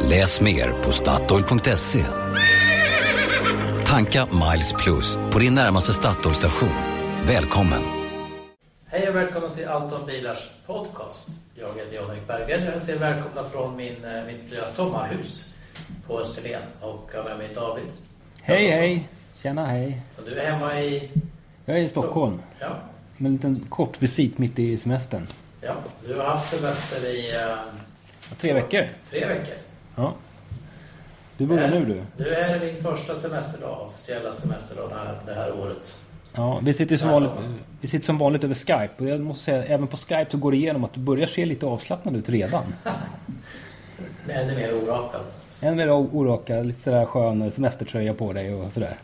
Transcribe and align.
Läs 0.00 0.40
mer 0.40 0.72
på 0.82 0.92
Statoil.se. 0.92 2.04
Tanka 3.86 4.26
Miles 4.26 4.72
Plus 4.72 5.18
på 5.32 5.38
din 5.38 5.54
närmaste 5.54 5.92
Statoil-station. 5.92 6.68
Välkommen! 7.26 7.82
Hej 8.86 9.08
och 9.08 9.16
välkomna 9.16 9.48
till 9.48 9.68
Anton 9.68 10.06
Bilars 10.06 10.50
podcast. 10.66 11.28
Jag 11.54 11.68
heter 11.76 11.96
Jan-Erik 11.96 12.26
Berggren. 12.26 12.64
Jag 12.72 12.82
säger 12.82 12.98
välkomna 12.98 13.44
från 13.44 13.76
min, 13.76 14.04
eh, 14.04 14.24
mitt 14.26 14.50
lilla 14.50 14.66
sommarhus 14.66 15.54
på 16.06 16.20
Österlen 16.20 16.62
och 16.80 17.10
har 17.14 17.24
med 17.24 17.38
mig 17.38 17.48
David. 17.54 17.84
Hej 18.42 18.70
hej! 18.70 19.08
Tjena 19.36 19.66
hej! 19.66 20.02
Och 20.18 20.22
du 20.24 20.34
är 20.40 20.52
hemma 20.52 20.80
i... 20.80 21.10
Jag 21.64 21.76
är 21.78 21.80
i 21.82 21.88
Stockholm. 21.88 22.42
Ja, 22.60 22.76
Med 23.16 23.28
en 23.28 23.32
liten 23.32 23.66
kort 23.68 24.02
visit 24.02 24.38
mitt 24.38 24.58
i 24.58 24.78
semestern. 24.78 25.26
ja. 25.60 25.72
Du 26.06 26.14
har 26.14 26.24
haft 26.24 26.50
semester 26.60 27.06
i 27.06 27.36
uh, 27.36 27.54
Tre 28.40 28.52
veckor. 28.52 28.84
tre 29.10 29.26
veckor. 29.26 29.54
Ja. 29.96 30.14
Du 31.36 31.46
börjar 31.46 31.68
nu 31.68 31.84
du. 31.84 32.24
Du 32.24 32.34
är 32.34 32.60
min 32.60 32.76
första 32.76 33.14
semesterdag, 33.14 33.82
officiella 33.82 34.32
semesterdag 34.32 34.90
det 34.90 34.94
här, 34.94 35.18
det 35.26 35.34
här 35.34 35.60
året. 35.60 35.98
Ja, 36.34 36.60
vi 36.62 36.74
sitter, 36.74 36.96
som 36.96 37.10
vanligt, 37.10 37.30
vi 37.80 37.88
sitter 37.88 38.06
som 38.06 38.18
vanligt 38.18 38.44
över 38.44 38.54
Skype. 38.54 38.92
Och 38.98 39.08
jag 39.08 39.20
måste 39.20 39.44
säga, 39.44 39.64
även 39.64 39.86
på 39.86 39.96
Skype 39.96 40.26
så 40.30 40.38
går 40.38 40.50
det 40.50 40.56
igenom 40.56 40.84
att 40.84 40.92
du 40.92 41.00
börjar 41.00 41.26
se 41.26 41.44
lite 41.44 41.66
avslappnad 41.66 42.16
ut 42.16 42.28
redan. 42.28 42.62
Det 44.26 44.32
ännu 44.32 44.54
mer 44.54 44.74
orakad. 44.74 45.20
En 45.60 45.76
mer 45.76 45.90
orakad, 45.90 46.66
lite 46.66 46.80
sådär 46.80 47.04
skön 47.04 47.50
semestertröja 47.50 48.14
på 48.14 48.32
dig 48.32 48.54
och 48.54 48.72
sådär. 48.72 48.96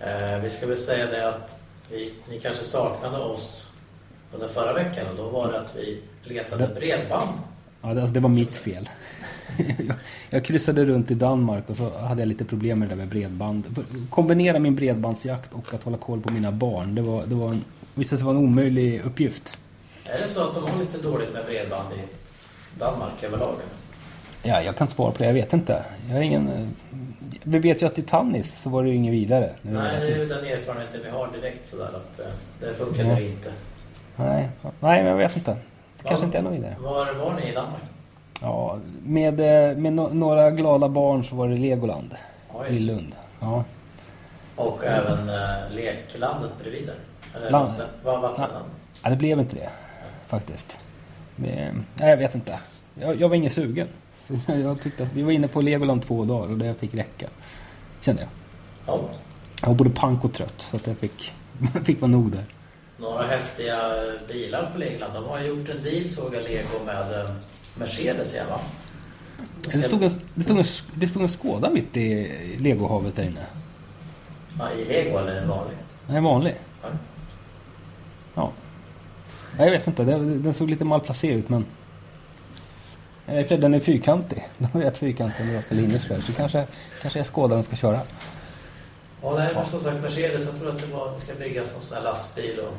Eh, 0.00 0.38
vi 0.38 0.50
ska 0.50 0.66
väl 0.66 0.76
säga 0.76 1.06
det 1.06 1.28
att 1.28 1.60
vi, 1.90 2.12
ni 2.30 2.40
kanske 2.40 2.64
saknade 2.64 3.18
oss 3.18 3.72
under 4.32 4.48
förra 4.48 4.72
veckan 4.72 5.06
och 5.10 5.16
då 5.16 5.28
var 5.28 5.52
det 5.52 5.60
att 5.60 5.76
vi 5.76 6.00
letade 6.22 6.68
bredband. 6.74 7.30
Ja, 7.82 7.94
det, 7.94 8.00
alltså, 8.00 8.14
det 8.14 8.20
var 8.20 8.28
mitt 8.28 8.52
fel. 8.52 8.88
jag, 9.56 9.96
jag 10.30 10.44
kryssade 10.44 10.84
runt 10.84 11.10
i 11.10 11.14
Danmark 11.14 11.70
och 11.70 11.76
så 11.76 11.98
hade 11.98 12.20
jag 12.20 12.28
lite 12.28 12.44
problem 12.44 12.78
med 12.78 12.88
det 12.88 12.92
där 12.94 12.96
med 12.98 13.08
bredband. 13.08 13.84
Kombinera 14.10 14.58
min 14.58 14.74
bredbandsjakt 14.74 15.52
och 15.52 15.74
att 15.74 15.82
hålla 15.84 15.96
koll 15.96 16.20
på 16.20 16.32
mina 16.32 16.52
barn. 16.52 16.94
Det 16.94 17.02
var, 17.02 17.26
det 17.26 17.34
var 17.34 17.48
en, 17.48 17.64
visade 17.94 18.18
sig 18.18 18.26
vara 18.26 18.36
en 18.36 18.44
omöjlig 18.44 19.00
uppgift. 19.04 19.58
Är 20.04 20.18
det 20.18 20.28
så 20.28 20.48
att 20.48 20.54
de 20.54 20.64
har 20.70 20.78
lite 20.78 20.98
dåligt 20.98 21.32
med 21.32 21.46
bredband 21.46 21.88
i 21.94 21.98
Danmark 22.78 23.22
överlag? 23.22 23.54
Ja, 24.42 24.62
jag 24.62 24.76
kan 24.76 24.88
svara 24.88 25.10
på 25.12 25.18
det. 25.18 25.26
Jag 25.26 25.34
vet 25.34 25.52
inte. 25.52 25.84
Jag 26.08 26.14
har 26.14 26.22
ingen... 26.22 26.74
Vi 27.42 27.58
vet 27.58 27.82
ju 27.82 27.86
att 27.86 27.98
i 27.98 28.02
Tannis 28.02 28.60
så 28.62 28.70
var 28.70 28.82
det 28.82 28.88
ju 28.88 28.94
inget 28.94 29.12
vidare. 29.12 29.50
Nu 29.62 29.70
Nej, 29.72 29.82
var 29.82 29.88
det 29.90 29.96
är 30.12 30.18
ju 30.18 30.24
den 30.28 30.44
erfarenheten 30.44 31.00
vi 31.04 31.10
har 31.10 31.28
direkt 31.40 31.70
sådär 31.70 31.84
att 31.94 32.20
eh, 32.20 32.26
det 32.60 32.74
funkar 32.74 33.04
Ja. 33.04 33.20
inte. 33.20 33.52
Nej, 34.16 34.48
nej, 34.60 35.02
men 35.02 35.06
jag 35.06 35.16
vet 35.16 35.36
inte. 35.36 35.50
Det 35.50 35.58
Ja. 36.02 36.08
kanske 36.08 36.26
inte 36.26 36.38
är 36.38 36.42
något 36.42 36.52
vidare. 36.54 36.76
Var 36.80 37.14
var 37.14 37.34
ni 37.40 37.50
i 37.50 37.54
Danmark? 37.54 37.82
Ja, 38.40 38.78
med, 39.02 39.40
eh, 39.40 39.76
med 39.76 39.92
no 39.92 40.08
några 40.12 40.50
glada 40.50 40.88
barn 40.88 41.24
så 41.24 41.34
var 41.36 41.48
det 41.48 41.56
Legoland 41.56 42.14
Oj. 42.52 42.66
i 42.68 42.78
Lund. 42.78 43.14
Ja. 43.40 43.64
Och 44.56 44.84
även 44.84 45.28
eh, 45.28 45.74
leklandet 45.74 46.50
bredvid 46.62 46.86
där? 46.86 46.98
Eller 47.34 47.50
Land. 47.50 47.68
vatten, 47.68 47.86
vad 48.04 48.20
vattenland? 48.20 48.64
ja, 49.02 49.10
det 49.10 49.16
blev 49.16 49.40
inte 49.40 49.56
det 49.56 49.68
faktiskt. 50.26 50.78
Men, 51.36 51.84
nej, 51.94 52.10
jag 52.10 52.16
vet 52.16 52.34
inte. 52.34 52.58
Jag, 52.94 53.20
jag 53.20 53.28
var 53.28 53.36
ingen 53.36 53.50
sugen. 53.50 53.88
Så 54.24 54.34
jag, 54.52 54.80
tyckte 54.80 55.02
att 55.02 55.12
vi 55.12 55.22
var 55.22 55.32
inne 55.32 55.48
på 55.48 55.60
Legoland 55.60 56.02
två 56.02 56.24
dagar 56.24 56.50
och 56.50 56.58
det 56.58 56.74
fick 56.74 56.94
räcka. 56.94 57.26
Kände 58.00 58.22
jag. 58.22 58.30
Ja. 58.86 59.00
Jag 59.60 59.68
var 59.68 59.74
både 59.74 59.90
pank 59.90 60.24
och 60.24 60.32
trött 60.32 60.60
så 60.70 60.76
att 60.76 60.86
jag 60.86 60.96
fick, 60.96 61.32
fick 61.84 62.00
vara 62.00 62.10
nog 62.10 62.32
där. 62.32 62.44
Några 62.96 63.26
häftiga 63.26 63.94
bilar 64.28 64.70
på 64.72 64.78
Legoland. 64.78 65.14
De 65.14 65.24
har 65.24 65.40
gjort 65.40 65.68
en 65.68 65.82
deal 65.82 66.08
såg 66.08 66.34
jag 66.34 66.42
Lego 66.42 66.84
med 66.86 67.20
eh, 67.20 67.30
Mercedes 67.74 68.34
igen 68.34 68.46
va? 68.50 68.60
Det 69.64 69.82
stod, 69.82 70.02
en, 70.02 70.20
det, 70.34 70.44
stod 70.44 70.58
en, 70.58 70.64
det 70.94 71.08
stod 71.08 71.22
en 71.22 71.28
Skåda 71.28 71.70
mitt 71.70 71.96
i 71.96 72.56
legohavet 72.60 73.16
där 73.16 73.22
inne. 73.22 73.46
Ja, 74.58 74.72
I 74.72 74.84
Lego 74.84 75.18
eller 75.18 75.36
en 75.36 75.48
vanlig? 75.48 75.76
Är 76.08 76.20
vanlig. 76.20 76.54
Ja. 76.82 76.88
Ja. 78.34 78.52
Nej, 79.58 79.66
Jag 79.66 79.72
vet 79.78 79.86
inte. 79.86 80.04
Den, 80.04 80.54
såg 80.54 80.70
lite 80.70 80.84
malplacerad 80.84 81.38
ut 81.38 81.48
men... 81.48 81.66
Är 83.26 83.58
Den 83.58 83.74
är 83.74 83.80
fyrkantig. 83.80 84.48
Den 84.58 84.68
har 84.72 84.80
rätt 84.80 84.98
fyrkantig 84.98 85.44
med 85.44 85.56
raka 85.56 85.74
linjer 85.74 85.98
sådär. 85.98 86.20
Så 86.20 86.32
kanske, 86.32 86.66
kanske 87.02 87.20
är 87.20 87.48
den 87.48 87.64
ska 87.64 87.76
köra. 87.76 88.00
Ja, 89.22 89.34
nej, 89.34 89.54
men 89.54 89.64
som 89.66 89.80
sagt 89.80 90.02
Mercedes, 90.02 90.46
jag 90.46 90.58
tror 90.58 90.70
att 90.70 90.78
det, 90.80 90.86
var, 90.86 91.12
det 91.14 91.20
ska 91.20 91.34
byggas 91.34 91.72
någon 91.72 91.82
sån 91.82 91.96
här 91.96 92.04
lastbil 92.04 92.58
och 92.60 92.74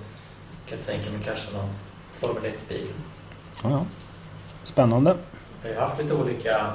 jag 0.70 0.70
kan 0.70 0.80
tänka 0.80 1.12
mig 1.12 1.20
kanske 1.26 1.54
någon 1.54 1.70
Formel 2.12 2.44
1-bil. 2.44 2.88
Ja, 3.64 3.70
ja. 3.70 3.86
Spännande. 4.66 5.16
Vi 5.64 5.74
har 5.74 5.82
haft 5.82 6.02
lite 6.02 6.14
olika 6.14 6.72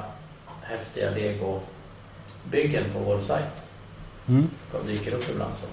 häftiga 0.61 1.09
Lego-byggen 1.09 2.83
på 2.93 2.99
vår 2.99 3.19
sajt. 3.19 3.65
Mm. 4.27 4.49
De 4.71 4.87
dyker 4.87 5.13
upp 5.13 5.29
ibland 5.29 5.55
så. 5.55 5.65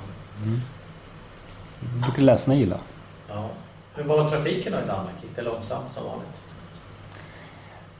Jag 1.80 2.00
brukar 2.02 2.22
läsarna 2.22 2.56
gilla. 2.56 2.78
Ja. 3.28 3.48
Hur 3.94 4.04
var 4.04 4.30
trafiken 4.30 4.72
då 4.72 4.78
i 4.78 4.86
Danmark? 4.86 5.14
Gick 5.22 5.36
det 5.36 5.42
långsamt 5.42 5.92
som 5.92 6.04
vanligt? 6.04 6.42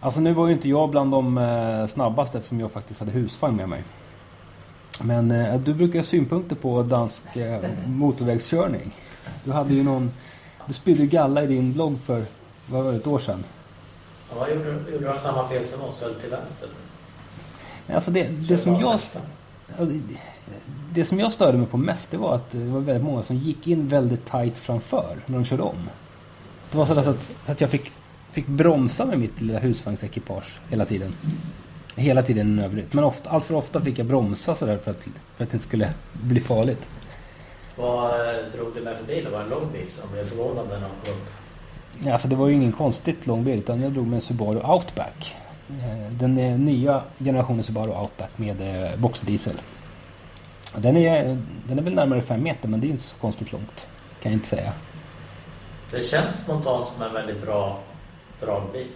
Alltså 0.01 0.21
nu 0.21 0.33
var 0.33 0.47
ju 0.47 0.53
inte 0.53 0.69
jag 0.69 0.91
bland 0.91 1.11
de 1.11 1.39
eh, 1.39 1.87
snabbaste 1.87 2.39
eftersom 2.39 2.61
jag 2.61 2.73
faktiskt 2.73 3.01
hade 3.01 3.13
husvagn 3.13 3.57
med 3.57 3.69
mig. 3.69 3.85
Men 5.03 5.31
eh, 5.31 5.61
du 5.61 5.75
brukar 5.75 5.99
ha 5.99 6.05
synpunkter 6.05 6.57
på 6.57 6.83
dansk 6.83 7.37
eh, 7.37 7.71
motorvägskörning. 7.87 8.95
Du 9.45 9.53
hade 9.53 9.75
ju 9.75 9.83
någon... 9.83 10.11
Du 10.67 10.73
spydde 10.73 11.07
galla 11.07 11.43
i 11.43 11.47
din 11.47 11.73
blogg 11.73 11.99
för, 12.07 12.25
vad 12.67 12.85
var 12.85 12.93
det, 12.93 12.97
ett 12.99 13.07
år 13.07 13.19
sedan? 13.19 13.45
Ja, 14.37 14.49
gjorde, 14.49 14.91
gjorde 14.93 15.07
de 15.07 15.19
samma 15.19 15.49
fel 15.49 15.65
som 15.65 15.81
oss, 15.85 16.01
höll 16.01 16.15
till 16.15 16.31
vänster? 16.31 16.69
Nej, 17.87 17.95
Alltså 17.95 18.11
det, 18.11 18.23
det, 18.49 18.59
som 18.59 18.77
jag, 18.77 19.01
det- 20.93 21.05
som 21.05 21.19
jag 21.21 21.33
störde 21.33 21.59
mig 21.59 21.67
på 21.67 21.77
mest 21.77 22.11
det 22.11 22.17
var 22.17 22.35
att 22.35 22.51
det 22.51 22.59
var 22.65 22.81
väldigt 22.81 23.05
många 23.05 23.23
som 23.23 23.37
gick 23.37 23.67
in 23.67 23.89
väldigt 23.89 24.25
tight 24.27 24.59
framför 24.59 25.17
när 25.27 25.39
de 25.39 25.45
körde 25.45 25.63
om. 25.63 25.91
Det 26.71 26.79
var 26.79 26.87
så 26.87 27.01
att, 27.01 27.31
att, 27.47 27.61
jag 27.61 27.71
fick, 27.71 27.93
fick 28.31 28.47
bromsa 28.47 29.05
med 29.07 29.19
mitt 29.19 29.41
lilla 29.41 29.59
husvagnsekipage 29.59 30.59
hela 30.71 30.85
tiden. 30.85 31.15
Hela 31.97 32.23
tiden 32.23 32.59
i 32.59 32.65
övrigt. 32.65 32.93
Men 32.95 33.05
ofta, 33.05 33.31
allt 33.31 33.45
för 33.45 33.55
ofta 33.55 33.81
fick 33.81 33.99
jag 33.99 34.07
bromsa 34.07 34.55
sådär 34.55 34.79
för 34.85 34.91
att, 34.91 34.97
för 35.37 35.45
att 35.45 35.51
det 35.51 35.55
inte 35.55 35.67
skulle 35.67 35.91
bli 36.13 36.41
farligt. 36.41 36.89
Vad 37.77 38.11
eh, 38.11 38.37
drog 38.57 38.75
du 38.75 38.81
med 38.81 38.97
för 38.97 39.05
bil? 39.05 39.25
Det 39.25 39.31
var 39.31 39.41
en 39.41 39.49
lång 39.49 39.73
bil 39.73 39.87
de 40.07 40.13
blev 40.15 40.25
förvånade 40.25 40.69
när 40.69 40.75
de 40.81 41.11
kom 41.11 41.15
upp. 41.15 41.29
Alltså 42.07 42.29
det 42.29 42.37
var 42.37 42.49
ju 42.49 42.55
ingen 42.55 42.73
konstigt 42.73 43.27
lång 43.27 43.45
bil 43.45 43.59
utan 43.59 43.83
jag 43.83 43.93
drog 43.93 44.07
med 44.07 44.17
en 44.17 44.23
Subaru 44.23 44.61
Outback. 44.61 45.37
Eh, 45.71 46.13
Den 46.13 46.35
nya 46.65 47.03
generationen 47.19 47.63
Subaru 47.63 47.91
Outback 47.91 48.31
med 48.37 48.85
eh, 48.85 48.97
boxerdiesel. 48.99 49.61
Den 50.77 50.97
är, 50.97 51.39
den 51.65 51.79
är 51.79 51.83
väl 51.83 51.95
närmare 51.95 52.23
5 52.23 52.43
meter 52.43 52.69
men 52.69 52.81
det 52.81 52.85
är 52.85 52.89
ju 52.89 52.93
inte 52.93 53.05
så 53.05 53.17
konstigt 53.17 53.53
långt. 53.53 53.89
Kan 54.23 54.33
jag 54.33 54.37
inte 54.37 54.49
säga. 54.49 54.73
Det 55.91 56.03
känns 56.03 56.37
spontant 56.37 56.89
som 56.89 57.03
en 57.03 57.13
väldigt 57.13 57.43
bra 57.43 57.79
dragbil. 58.41 58.87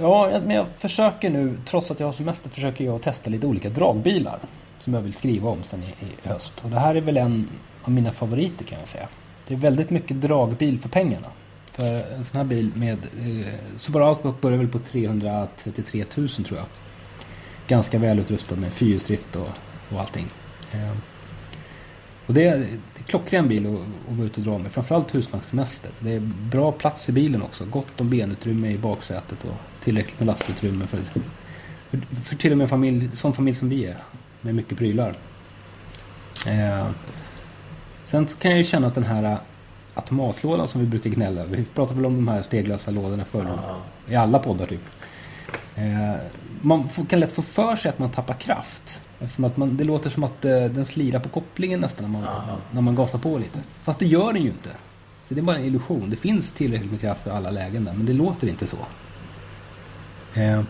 Ja, 0.00 0.40
men 0.44 0.56
jag 0.56 0.66
försöker 0.78 1.30
nu, 1.30 1.58
trots 1.64 1.90
att 1.90 2.00
jag 2.00 2.06
har 2.06 2.12
semester, 2.12 2.50
försöker 2.50 2.84
jag 2.84 3.02
testa 3.02 3.30
lite 3.30 3.46
olika 3.46 3.68
dragbilar. 3.68 4.38
Som 4.78 4.94
jag 4.94 5.00
vill 5.00 5.14
skriva 5.14 5.50
om 5.50 5.62
sen 5.62 5.82
i, 5.82 5.86
i 6.04 6.28
höst. 6.28 6.60
Och 6.64 6.70
det 6.70 6.78
här 6.78 6.94
är 6.94 7.00
väl 7.00 7.16
en 7.16 7.48
av 7.82 7.90
mina 7.90 8.12
favoriter 8.12 8.64
kan 8.64 8.78
jag 8.78 8.88
säga. 8.88 9.08
Det 9.48 9.54
är 9.54 9.58
väldigt 9.58 9.90
mycket 9.90 10.20
dragbil 10.20 10.80
för 10.80 10.88
pengarna. 10.88 11.26
För 11.74 12.14
en 12.14 12.24
sån 12.24 12.36
här 12.36 12.44
bil 12.44 12.70
med 12.74 12.98
eh, 13.18 13.54
Subaru 13.76 14.04
Outback 14.04 14.40
börjar 14.40 14.58
väl 14.58 14.68
på 14.68 14.78
333 14.78 16.04
000 16.16 16.28
tror 16.28 16.58
jag. 16.58 16.66
Ganska 17.68 17.98
välutrustad 17.98 18.56
med 18.56 18.72
fyrhjulsdrift 18.72 19.36
och, 19.36 19.48
och 19.92 20.00
allting. 20.00 20.26
Eh, 20.72 20.96
och 22.26 22.34
det 22.34 22.44
är, 22.44 22.58
det 22.58 23.00
är 23.00 23.04
klockren 23.06 23.48
bil 23.48 23.66
att, 23.66 24.12
att 24.12 24.24
ute 24.24 24.40
och 24.40 24.46
dra 24.46 24.58
med. 24.58 24.72
Framförallt 24.72 25.14
husvagnssemester. 25.14 25.90
Det 26.00 26.12
är 26.12 26.20
bra 26.50 26.72
plats 26.72 27.08
i 27.08 27.12
bilen 27.12 27.42
också. 27.42 27.64
Gott 27.64 28.00
om 28.00 28.10
benutrymme 28.10 28.70
i 28.70 28.78
baksätet 28.78 29.44
och 29.44 29.84
tillräckligt 29.84 30.18
med 30.18 30.26
lastutrymme 30.26 30.86
för, 30.86 30.98
för, 30.98 31.20
för 32.24 32.36
till 32.36 32.52
och 32.52 32.58
med 32.58 32.68
familj, 32.68 33.10
sån 33.14 33.32
familj 33.32 33.56
som 33.56 33.68
vi 33.68 33.86
är. 33.86 33.96
Med 34.40 34.54
mycket 34.54 34.78
prylar. 34.78 35.14
Eh, 36.46 36.88
sen 38.04 38.28
så 38.28 38.36
kan 38.36 38.50
jag 38.50 38.58
ju 38.58 38.64
känna 38.64 38.86
att 38.86 38.94
den 38.94 39.04
här 39.04 39.38
automatlådan 39.94 40.68
som 40.68 40.80
vi 40.80 40.86
brukar 40.86 41.10
gnälla 41.10 41.40
över. 41.40 41.56
Vi 41.56 41.64
pratar 41.64 41.94
väl 41.94 42.06
om 42.06 42.14
de 42.14 42.28
här 42.28 42.42
steglösa 42.42 42.90
lådorna 42.90 43.24
förr. 43.24 43.46
Ja. 43.46 43.76
I 44.12 44.16
alla 44.16 44.38
poddar 44.38 44.66
typ. 44.66 44.80
Eh, 45.76 46.14
man 46.60 46.88
får, 46.88 47.04
kan 47.04 47.20
lätt 47.20 47.32
få 47.32 47.42
för 47.42 47.76
sig 47.76 47.88
att 47.88 47.98
man 47.98 48.10
tappar 48.10 48.34
kraft. 48.34 49.00
Eftersom 49.20 49.44
att 49.44 49.56
man, 49.56 49.76
det 49.76 49.84
låter 49.84 50.10
som 50.10 50.24
att 50.24 50.44
eh, 50.44 50.64
den 50.64 50.84
slirar 50.84 51.20
på 51.20 51.28
kopplingen 51.28 51.80
nästan 51.80 52.04
när 52.04 52.10
man, 52.20 52.22
Jaha. 52.22 52.56
när 52.70 52.80
man 52.80 52.94
gasar 52.94 53.18
på 53.18 53.38
lite. 53.38 53.58
Fast 53.82 53.98
det 53.98 54.06
gör 54.06 54.32
den 54.32 54.42
ju 54.42 54.48
inte. 54.48 54.70
Så 55.28 55.34
det 55.34 55.40
är 55.40 55.42
bara 55.42 55.56
en 55.56 55.64
illusion. 55.64 56.10
Det 56.10 56.16
finns 56.16 56.52
tillräckligt 56.52 56.90
med 56.90 57.00
kraft 57.00 57.22
för 57.22 57.30
alla 57.30 57.50
lägen 57.50 57.84
där, 57.84 57.92
men 57.92 58.06
det 58.06 58.12
låter 58.12 58.48
inte 58.48 58.66
så. 58.66 58.76
Eh, 60.34 60.62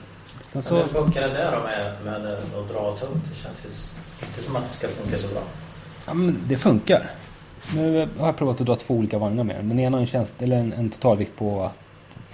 sen 0.49 0.63
Så... 0.63 0.75
Men 0.75 0.83
hur 0.83 0.89
funkar 0.89 1.21
det 1.21 1.35
där 1.35 1.53
då 1.53 1.63
med, 1.63 1.95
med 2.05 2.33
att 2.33 2.69
dra 2.69 2.97
tungt? 2.97 3.25
Det 3.31 3.37
känns 3.37 3.87
inte 4.21 4.43
som 4.43 4.57
att 4.57 4.65
det 4.65 4.71
ska 4.71 4.89
funka 4.89 5.19
så 5.19 5.29
bra. 5.29 5.43
ja, 6.07 6.15
men 6.15 6.39
det 6.49 6.57
funkar. 6.57 7.11
Nu 7.75 8.09
har 8.19 8.27
jag 8.27 8.37
provat 8.37 8.61
att 8.61 8.67
dra 8.67 8.77
två 8.77 8.95
olika 8.95 9.19
vagnar 9.19 9.45
med 9.45 9.57
den. 9.57 9.79
Ena 9.79 9.97
har 9.97 10.01
en, 10.01 10.07
tjänst, 10.07 10.43
eller 10.43 10.57
en, 10.57 10.73
en 10.73 10.91
totalvikt 10.91 11.37
på 11.37 11.71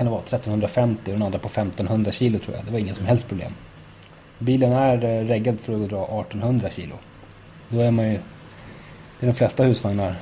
kan 0.00 0.06
det 0.06 0.10
vara 0.10 0.22
1350 0.22 1.02
och 1.06 1.12
den 1.12 1.22
andra 1.22 1.38
på 1.38 1.48
1500 1.48 2.12
kilo 2.12 2.38
tror 2.38 2.56
jag. 2.56 2.64
Det 2.64 2.70
var 2.70 2.78
ingen 2.78 2.94
som 2.94 3.06
helst 3.06 3.28
problem. 3.28 3.52
Bilen 4.38 4.72
är 4.72 5.04
eh, 5.04 5.24
reggad 5.24 5.60
för 5.60 5.84
att 5.84 5.90
dra 5.90 6.04
1800 6.04 6.70
kilo. 6.70 6.94
Då 7.68 7.80
är 7.80 7.90
man 7.90 8.04
ju... 8.06 8.18
Det 9.20 9.26
är 9.26 9.30
de 9.30 9.34
flesta 9.34 9.64
husvagnar 9.64 10.14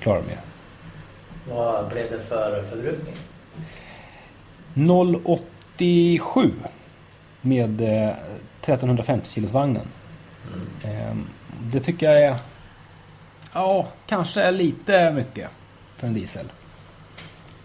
klarar 0.00 0.22
med. 0.22 0.38
Vad 1.48 1.88
blev 1.88 2.10
det 2.10 2.18
för 2.18 2.62
förbrukning? 2.62 3.14
087 5.24 6.52
med 7.40 7.80
eh, 7.80 8.08
1350 8.60 9.30
kilos 9.30 9.52
vagnen. 9.52 9.86
Eh, 10.84 11.16
det 11.72 11.80
tycker 11.80 12.10
jag 12.10 12.22
är... 12.22 12.36
Ja, 13.52 13.86
kanske 14.06 14.50
lite 14.50 15.12
mycket 15.12 15.50
för 15.96 16.06
en 16.06 16.14
diesel. 16.14 16.46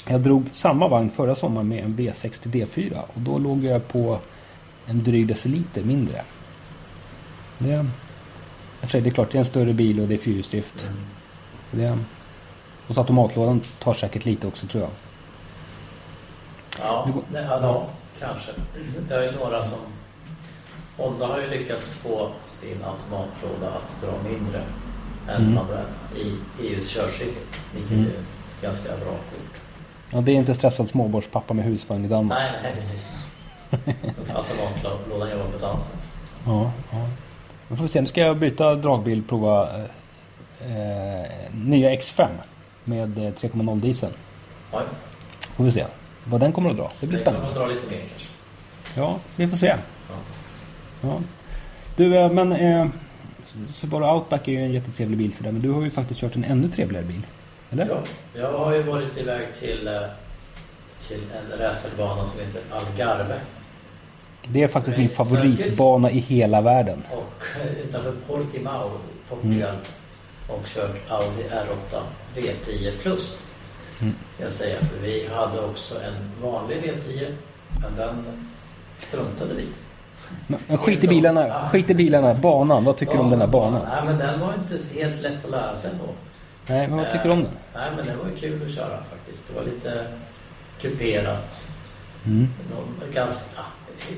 Jag 0.08 0.22
drog 0.22 0.50
samma 0.52 0.88
vagn 0.88 1.10
förra 1.10 1.36
sommaren 1.36 1.68
med 1.68 1.84
en 1.84 1.98
V60 1.98 2.48
D4 2.48 3.02
och 3.14 3.22
då 3.22 3.38
låg 3.38 3.64
jag 3.64 3.88
på 3.88 4.20
en 4.86 5.04
dryg 5.04 5.28
deciliter 5.28 5.84
mindre. 5.84 6.22
Det, 7.58 7.86
det 8.92 8.98
är 8.98 9.10
klart, 9.10 9.32
det 9.32 9.38
är 9.38 9.40
en 9.40 9.46
större 9.46 9.74
bil 9.74 10.00
och 10.00 10.08
det 10.08 10.14
är 10.14 10.18
fyrhjulsdrift. 10.18 10.90
Så 11.72 11.78
det, 11.78 11.98
och 12.88 12.96
så 12.96 13.02
automatlådan 13.02 13.62
tar 13.80 13.94
säkert 13.94 14.26
lite 14.26 14.48
också 14.48 14.68
tror 14.68 14.84
jag. 14.84 14.92
Ja, 16.80 17.08
det, 17.32 17.42
ja, 17.42 17.88
kanske. 18.20 18.52
Det 19.10 19.16
är 19.16 19.32
några 19.32 19.64
som... 19.64 19.80
Honda 20.98 21.26
har 21.26 21.40
ju 21.40 21.50
lyckats 21.50 21.94
få 21.94 22.30
sin 22.46 22.84
automatlåda 22.84 23.70
att 23.70 24.02
dra 24.02 24.30
mindre 24.30 24.62
än 25.30 25.36
Mm. 25.42 25.54
manuell 25.54 25.86
i 26.16 26.36
EUs 26.68 26.90
körcykel. 26.94 27.44
Vilket 27.75 27.92
Mm. 27.92 28.06
är 28.06 28.12
ganska 28.66 28.90
bra 28.90 29.12
gjort. 29.12 29.62
Ja, 30.12 30.22
det 30.22 30.31
är 30.31 30.36
inte 30.36 30.56
stressad 30.56 30.90
småbarnspappa 30.90 31.54
med 31.54 31.66
husvagn 31.66 32.06
i 32.06 32.08
Danmark. 32.08 32.40
Nej, 32.40 32.52
nej 32.64 32.74
precis. 32.80 33.06
Automatlådan 34.36 35.30
jobbar 35.31 35.46
på 35.52 35.58
ett 35.58 35.64
annat 35.64 35.84
sätt. 35.84 36.08
Ja, 36.46 36.72
ja. 36.92 37.08
Nu 37.68 37.75
får 37.75 37.84
vi 37.84 37.90
se. 37.90 38.02
Nu 38.02 38.08
ska 38.08 38.22
jag 38.22 38.38
byta 38.38 38.75
dragbil 38.75 39.24
prova 39.24 39.70
eh, 39.75 40.78
eh, 40.78 41.25
nya 41.54 41.90
X5 41.96 42.28
med 42.84 43.18
eh, 43.18 43.31
3,0 43.34 43.80
diesel. 43.81 44.12
Oj, 44.72 44.81
Får 45.56 45.64
vi 45.64 45.72
se 45.72 45.86
vad 46.25 46.40
den 46.42 46.52
kommer 46.52 46.70
att 46.70 46.78
dra. 46.78 46.92
Det 47.00 47.08
blir 47.08 47.18
det 47.20 47.25
kommer 47.25 47.38
spännande. 47.40 47.62
att 47.64 47.68
dra 47.70 47.75
lite 47.75 47.90
mer 47.92 48.00
kanske. 48.10 48.28
Ja, 48.96 49.18
vi 49.36 49.48
får 49.48 49.58
se. 49.58 49.68
Ja. 50.10 50.16
Ja. 51.02 51.20
Du, 51.96 52.18
eh, 52.18 52.31
men 52.31 52.52
eh, 52.52 52.88
Subaru 53.74 54.06
Outback 54.06 54.48
är 54.48 54.51
ju 54.51 54.57
en 54.66 54.74
jättetrevlig 54.74 55.18
bil 55.18 55.34
sådär. 55.34 55.51
Men 55.51 55.62
du 55.62 55.69
har 55.69 55.81
ju 55.81 55.90
faktiskt 55.90 56.19
kört 56.19 56.36
en 56.36 56.44
ännu 56.44 56.69
trevligare 56.69 57.06
bil. 57.06 57.22
Eller? 57.72 57.86
Ja, 57.86 58.04
jag 58.34 58.57
har 58.57 58.74
ju 58.74 58.84
varit 58.84 59.18
iväg 59.18 59.48
till, 59.60 59.88
eh, 59.88 60.01
till 61.07 61.22
en 61.22 61.60
racerbana 61.60 62.25
som 62.25 62.40
heter 62.40 62.62
Algarve. 62.72 63.40
Det 64.48 64.63
är 64.63 64.68
faktiskt 64.68 64.98
min 64.98 65.07
favoritbana 65.10 66.12
i 66.12 66.19
hela 66.19 66.62
världen. 66.62 67.04
Och 67.12 67.62
eh, 67.62 67.88
utanför 67.88 68.13
Portimao, 68.28 68.92
Portugal. 69.30 69.75
Och 70.48 70.66
kört 70.66 71.12
Audi 71.12 71.44
R8 71.44 72.01
V10 72.36 72.92
Plus. 73.01 73.39
Mm. 74.01 74.13
Kan 74.38 74.46
jag 74.46 74.54
säga. 74.54 74.80
För 74.80 75.00
vi 75.01 75.28
hade 75.28 75.62
också 75.62 75.96
en 75.96 76.13
vanlig 76.42 76.78
V10. 76.78 77.34
Men 77.81 77.96
den 77.98 78.25
struntade 78.98 79.54
vi. 79.54 79.68
Men, 80.48 80.78
skit 80.78 81.04
i 81.04 81.08
bilarna. 81.08 81.70
Skit 81.72 81.90
i 81.90 81.94
bilarna. 81.94 82.34
Banan. 82.34 82.84
Vad 82.84 82.98
tycker 82.98 83.14
du 83.14 83.20
om 83.20 83.30
den 83.30 83.40
här 83.42 83.48
banan? 83.48 83.81
Nej, 83.90 84.02
men 84.06 84.18
den 84.18 84.40
var 84.40 84.54
inte 84.54 84.96
helt 85.00 85.22
lätt 85.22 85.46
att 85.46 85.52
lära 85.52 85.75
sig 85.75 85.92
på. 85.92 86.14
Nej, 86.68 86.88
men 86.88 86.98
vad 86.98 87.12
tycker 87.12 87.25
du 87.25 87.31
om 87.31 87.44
den? 87.44 87.52
Nej, 87.75 87.92
men 87.96 88.06
det 88.06 88.16
var 88.16 88.30
ju 88.30 88.36
kul 88.36 88.64
att 88.66 88.72
köra 88.72 88.98
faktiskt. 89.12 89.48
Det 89.48 89.54
var 89.56 89.64
lite 89.64 90.06
kuperat. 90.81 91.68
Mm. 92.25 92.48
Ganska, 93.14 93.60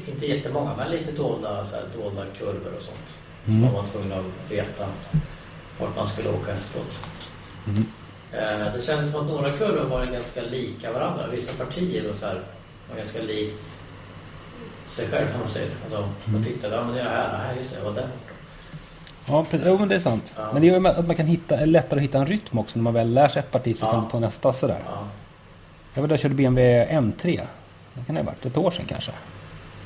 inte 0.08 0.26
jättemånga, 0.26 0.72
men 0.78 0.92
lite 0.92 1.12
dolda, 1.12 1.66
så 1.66 1.76
här, 1.76 1.84
dolda 2.02 2.22
kurvor 2.40 2.74
och 2.78 2.82
sånt. 2.84 3.08
Så 3.46 3.52
Mm. 3.52 3.62
man 3.64 3.74
var 3.74 3.84
tvungen 3.84 4.12
att 4.14 4.52
veta 4.52 4.86
vart 5.80 5.96
man 5.96 6.08
skulle 6.08 6.30
åka 6.30 6.52
efteråt. 6.52 7.08
Mm. 7.68 7.86
Eh, 8.32 8.74
Det 8.74 8.82
kändes 8.86 9.12
som 9.12 9.22
att 9.22 9.28
några 9.28 9.52
kurvor 9.52 9.90
var 9.90 10.06
ganska 10.06 10.42
lika 10.42 10.92
varandra. 10.94 11.28
Vissa 11.32 11.64
partier 11.66 12.08
var, 12.08 12.14
så 12.14 12.26
här, 12.26 12.40
var 12.90 12.98
ganska 12.98 13.22
likt 13.22 13.82
sig 14.96 15.08
själv 15.08 15.32
kan 15.32 15.40
man 15.40 15.50
säga. 15.50 15.68
Alltså, 15.84 15.98
Mm. 15.98 16.12
Man 16.26 16.44
tyckte, 16.44 16.68
ja 16.68 16.84
men 16.84 16.96
det 16.96 17.02
är 17.02 17.10
här, 17.10 17.38
nej 17.48 17.58
just 17.58 17.72
det, 17.72 17.78
jag 17.78 17.86
var 17.86 17.94
där. 17.94 18.08
Ja, 19.28 19.46
precis. 19.52 19.68
Jo, 19.68 19.78
men 19.80 19.88
det 19.88 19.96
är 19.96 20.00
sant. 20.00 20.34
Ja. 20.38 20.50
Men 20.54 20.62
det 20.62 20.68
gör 20.68 20.86
att 20.88 21.08
man 21.08 21.16
kan 21.16 21.26
hitta, 21.26 21.56
lättare 21.66 22.00
att 22.00 22.04
hitta 22.04 22.18
en 22.18 22.26
rytm 22.28 22.58
också. 22.60 22.80
När 22.80 22.84
man 22.84 22.94
väl 22.94 23.14
lär 23.14 23.28
sig 23.28 23.40
ett 23.40 23.52
parti 23.52 23.78
så 23.78 23.86
Ja. 23.86 23.92
kan 23.92 24.04
du 24.04 24.10
ta 24.10 24.20
nästa 24.20 24.54
sådär. 24.54 24.80
Ja. 24.86 25.04
Jag 25.94 26.02
var 26.02 26.08
där 26.08 26.16
och 26.16 26.20
körde 26.20 26.36
BMW 26.36 26.86
M3. 26.92 27.42
Det 27.94 28.06
kan 28.06 28.16
det 28.16 28.22
ha 28.22 28.26
varit. 28.26 28.46
Ett 28.46 28.58
år 28.58 28.72
sedan 28.72 28.86
kanske. 28.88 29.12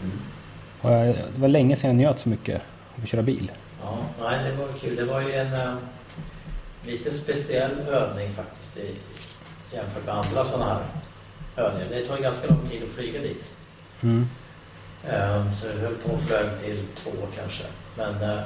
Mm. 0.04 0.18
Jag, 0.82 1.16
det 1.36 1.42
var 1.42 1.48
länge 1.48 1.76
sedan 1.76 1.90
jag 1.90 1.96
njöt 1.98 2.20
så 2.20 2.30
mycket 2.30 2.62
av 2.98 3.04
att 3.04 3.10
köra 3.10 3.22
bil. 3.22 3.52
Ja, 3.84 3.98
nej 4.22 4.40
det 4.52 4.56
var 4.66 4.68
kul. 4.80 4.96
Det 4.96 5.04
var 5.06 5.22
ju 5.22 5.34
en 5.34 5.54
eh, 5.54 5.74
lite 6.86 7.12
speciell 7.12 7.72
övning 7.88 8.30
faktiskt 8.30 8.78
i, 8.78 8.96
jämfört 9.74 10.06
med 10.06 10.16
andra 10.16 10.46
sådana 10.46 10.74
här 10.74 10.84
övningar. 11.66 11.88
Det 11.90 12.06
tar 12.06 12.18
ju 12.18 12.24
ganska 12.24 12.48
lång 12.48 12.68
tid 12.70 12.84
att 12.84 12.90
flyga 12.96 13.22
dit. 13.22 13.56
Mm. 14.02 14.30
Eh, 15.08 15.54
så 15.54 15.68
vi 15.76 15.82
höll 15.82 15.96
på 15.96 16.10
och 16.14 16.22
flög 16.22 16.46
till 16.64 16.86
två 16.96 17.12
kanske. 17.36 17.64
Men 17.98 18.22
eh, 18.30 18.40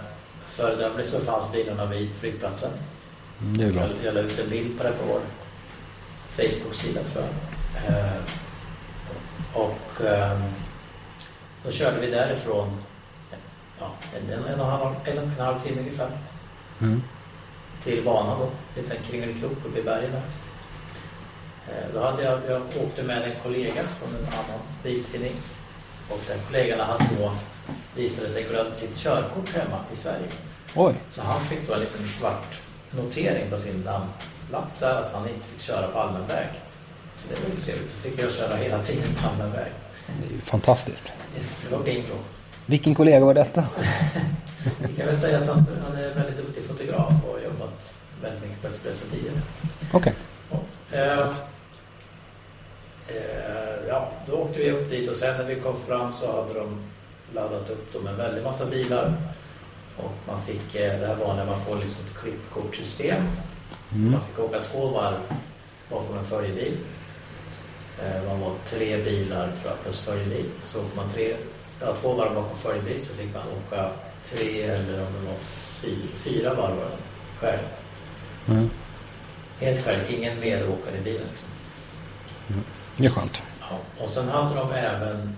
föredömligt 0.48 1.10
så 1.10 1.20
fanns 1.20 1.52
bilarna 1.52 1.86
vid 1.86 2.12
flygplatsen. 2.16 2.72
Mm, 3.42 3.58
det 3.58 3.64
är 3.64 3.72
bra. 3.72 3.82
Jag, 3.82 3.92
jag 4.04 4.14
la 4.14 4.20
ut 4.22 4.40
en 4.40 4.50
bild 4.50 4.78
på 4.78 4.84
det 4.84 4.92
på 4.92 5.06
vår 5.08 5.22
Facebook-sida 6.30 7.02
tror 7.04 7.24
jag. 7.24 7.96
Eh, 7.98 8.14
och 9.54 10.06
eh, 10.06 10.40
då 11.66 11.72
körde 11.72 12.00
vi 12.00 12.10
därifrån 12.10 12.84
ja, 13.80 13.92
en, 14.18 14.34
en, 14.34 14.46
en, 14.46 14.60
och 14.60 14.66
en, 14.68 14.72
halv- 14.80 14.96
en 15.06 15.18
och 15.18 15.24
en 15.24 15.40
halv 15.46 15.60
timme 15.60 15.80
ungefär 15.80 16.10
Mm. 16.82 17.04
till 17.84 18.04
banan 18.04 18.40
då. 18.40 18.50
En 18.82 19.04
kringelikrok 19.10 19.52
uppe 19.66 19.80
i 19.80 19.84
bergen 19.84 20.12
där. 20.12 20.22
Då 21.94 22.04
hade 22.04 22.24
jag, 22.24 22.40
jag 22.48 22.62
åkte 22.84 23.04
med 23.04 23.24
en 23.24 23.32
kollega 23.44 23.84
från 23.84 24.10
en 24.10 24.26
annan 24.26 24.60
biltidning. 24.84 25.32
Och 26.10 26.20
den 26.28 26.38
kollegan 26.48 26.80
hade 26.80 27.04
då 27.20 27.32
visade 27.96 28.30
sig 28.30 28.44
glömt 28.44 28.78
sitt 28.78 28.98
körkort 28.98 29.50
hemma 29.56 29.80
i 29.94 29.96
Sverige. 29.96 30.28
Oj, 30.76 30.94
Så 31.12 31.22
han 31.22 31.40
fick 31.40 31.68
då 31.68 31.74
en 31.74 31.80
liten 31.80 32.08
svart 32.08 32.60
notering 32.92 33.50
på 33.50 33.58
sin 33.58 33.76
namnlapp 33.82 34.80
där 34.80 35.02
att 35.02 35.14
han 35.14 35.30
inte 35.30 35.48
fick 35.48 35.62
köra 35.62 35.88
på 35.88 36.00
allmän 36.00 36.28
väg. 36.28 36.48
Så 37.18 37.28
det 37.30 37.42
var 37.42 37.50
ju 37.50 37.62
trevligt. 37.62 37.92
Då 37.92 38.10
fick 38.10 38.20
jag 38.24 38.32
köra 38.32 38.56
hela 38.56 38.84
tiden 38.84 39.16
på 39.22 39.28
allmän 39.28 39.52
väg. 39.52 39.72
det 40.22 40.28
är 40.28 40.32
ju 40.32 40.42
fantastiskt. 40.42 41.14
Det 41.70 41.76
var 41.76 41.84
bingo. 41.84 42.16
Vilken 42.66 42.96
kollega 42.96 43.26
var 43.26 43.34
detta? 43.34 43.66
Jag 44.82 44.96
kan 44.98 45.06
väl 45.06 45.18
säga 45.18 45.40
att 45.40 45.48
han, 45.48 45.66
han 45.84 45.98
är 45.98 46.10
en 46.10 46.16
väldigt 46.16 46.38
duktig 46.38 46.64
fotograf 46.64 47.14
och 47.26 47.34
har 47.34 47.40
jobbat 47.40 47.94
väldigt 48.22 48.42
mycket 48.42 48.62
på 48.62 48.68
Expressen 48.68 49.08
tidigare. 49.12 49.42
Okej. 49.92 50.14
Eh, 50.92 51.00
eh, 51.02 51.24
ja, 53.08 53.43
då 54.28 54.34
åkte 54.34 54.60
vi 54.60 54.72
upp 54.72 54.90
dit 54.90 55.10
och 55.10 55.16
sen 55.16 55.38
när 55.38 55.56
vi 55.56 55.62
kom 55.62 55.80
fram 55.80 56.14
så 56.14 56.42
hade 56.42 56.60
de 56.60 56.78
laddat 57.34 57.70
upp 57.70 57.94
dem 57.94 58.08
en 58.08 58.18
väldig 58.18 58.44
massa 58.44 58.66
bilar. 58.66 59.14
Och 59.98 60.12
man 60.28 60.42
fick, 60.42 60.76
eh, 60.76 61.00
det 61.00 61.08
här 61.08 61.16
var 61.16 61.36
när 61.36 61.46
man 61.46 61.62
får 61.62 61.76
liksom 61.76 62.06
ett 62.06 62.18
klippkortssystem. 62.22 63.24
Mm. 63.94 64.12
Man 64.12 64.22
fick 64.22 64.40
åka 64.40 64.60
två 64.64 64.88
varv 64.88 65.18
bakom 65.90 66.18
en 66.18 66.26
följebil. 66.26 66.78
Eh, 68.04 68.24
Man 68.28 68.40
var 68.40 68.52
tre 68.66 68.98
bilar 69.04 69.52
tror 69.52 69.72
jag 69.72 69.84
plus 69.84 70.02
följebil. 70.06 70.46
Så 70.72 70.84
får 70.84 70.96
man 70.96 71.10
tre, 71.10 71.36
ja, 71.82 71.96
två 71.96 72.14
varv 72.14 72.36
bakom 72.36 72.58
följebil 72.58 73.06
så 73.06 73.14
fick 73.14 73.34
man 73.34 73.44
åka 73.48 73.90
tre 74.26 74.62
eller 74.62 75.08
om 75.08 75.14
det 75.14 75.28
var 75.28 75.38
fyra, 75.82 76.08
fyra 76.14 76.54
varv 76.54 76.78
själv. 77.40 77.60
Mm. 78.48 78.70
Helt 79.60 79.86
själv, 79.86 80.00
ingen 80.10 80.40
medåkare 80.40 80.98
i 80.98 81.02
bilen. 81.02 81.28
Liksom. 81.30 81.50
Det 82.98 83.06
är 83.06 83.10
skönt. 83.10 83.42
Ja. 83.70 84.04
Och 84.04 84.10
sen 84.10 84.30
hade 84.30 84.56
de 84.56 84.72
även 84.72 85.36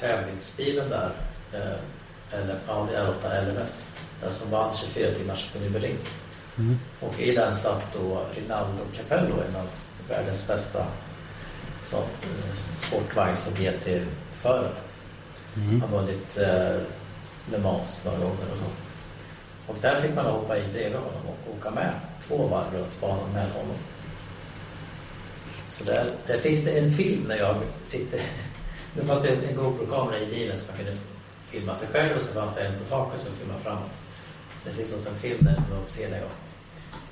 tävlingsbilen 0.00 0.90
där. 0.90 1.10
Eh, 1.52 2.38
eller 2.38 2.58
Audi 2.68 2.92
R8 2.92 3.42
LMS. 3.42 3.92
Den 4.20 4.32
som 4.32 4.50
vann 4.50 4.74
24 4.76 5.14
timmars 5.14 5.50
på 5.52 5.58
Nürburgring. 5.58 5.96
Mm. 6.58 6.78
Och 7.00 7.20
i 7.20 7.34
den 7.34 7.54
satt 7.54 7.94
då 7.94 8.26
Rinaldo 8.34 8.82
Capello, 8.96 9.34
en 9.48 9.56
av 9.56 9.68
världens 10.08 10.46
bästa 10.46 10.86
så, 11.84 11.96
eh, 11.96 12.56
sportvagns 12.78 13.46
och 13.46 13.58
GT-förare. 13.58 14.70
Mm. 15.56 15.82
Har 15.82 15.88
vunnit 15.88 16.38
eh, 16.38 16.76
Le 17.50 17.58
Mans 17.58 18.04
några 18.04 18.18
gånger 18.18 18.52
och 18.52 18.58
så. 18.58 18.70
Och 19.72 19.76
där 19.80 19.96
fick 19.96 20.14
man 20.14 20.26
hoppa 20.26 20.58
i 20.58 20.62
bredvid 20.72 20.98
honom 20.98 21.22
och 21.26 21.56
åka 21.58 21.70
med 21.70 21.92
två 22.22 22.46
varv 22.46 22.74
runt 22.74 23.00
banan 23.00 23.32
med 23.32 23.50
honom. 23.52 23.76
Så 25.78 25.84
där, 25.84 26.10
där 26.26 26.36
finns 26.38 26.64
det 26.64 26.78
en 26.78 26.90
film 26.90 27.24
när 27.28 27.36
jag 27.36 27.56
sitter... 27.84 28.20
Det 28.94 29.04
fanns 29.06 29.24
en, 29.24 29.32
en 29.50 29.56
GoPro-kamera 29.56 30.18
i 30.20 30.26
bilen 30.26 30.58
som 30.58 30.66
man 30.68 30.76
kunde 30.76 30.92
filma 31.50 31.74
sig 31.74 31.88
själv 31.88 32.16
och 32.16 32.22
så 32.22 32.32
fanns 32.32 32.56
det 32.56 32.66
en 32.66 32.72
på 32.78 32.84
taket 32.90 33.20
som 33.20 33.32
filmade 33.32 33.60
framåt. 33.60 33.90
Så 34.62 34.68
det 34.68 34.74
finns 34.74 34.92
också 34.92 35.08
en 35.08 35.14
film 35.14 35.38
där 35.44 35.54
man 35.70 35.86
ser 35.86 36.10
när 36.10 36.16
jag 36.18 36.28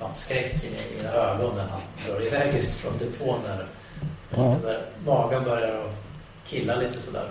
ja, 0.01 0.11
skräcken 0.15 0.71
i 0.71 0.97
mina 0.97 1.13
ögon 1.13 1.57
när 1.57 1.65
han 1.67 1.81
drar 2.09 2.27
iväg 2.27 2.55
ut 2.65 2.75
från 2.75 2.99
depån 2.99 3.39
när, 3.49 3.67
Ja. 4.37 4.57
när 4.65 4.83
magen 5.07 5.45
börjar 5.45 5.91
killa 6.47 6.77
lite 6.77 7.01
sådär. 7.01 7.29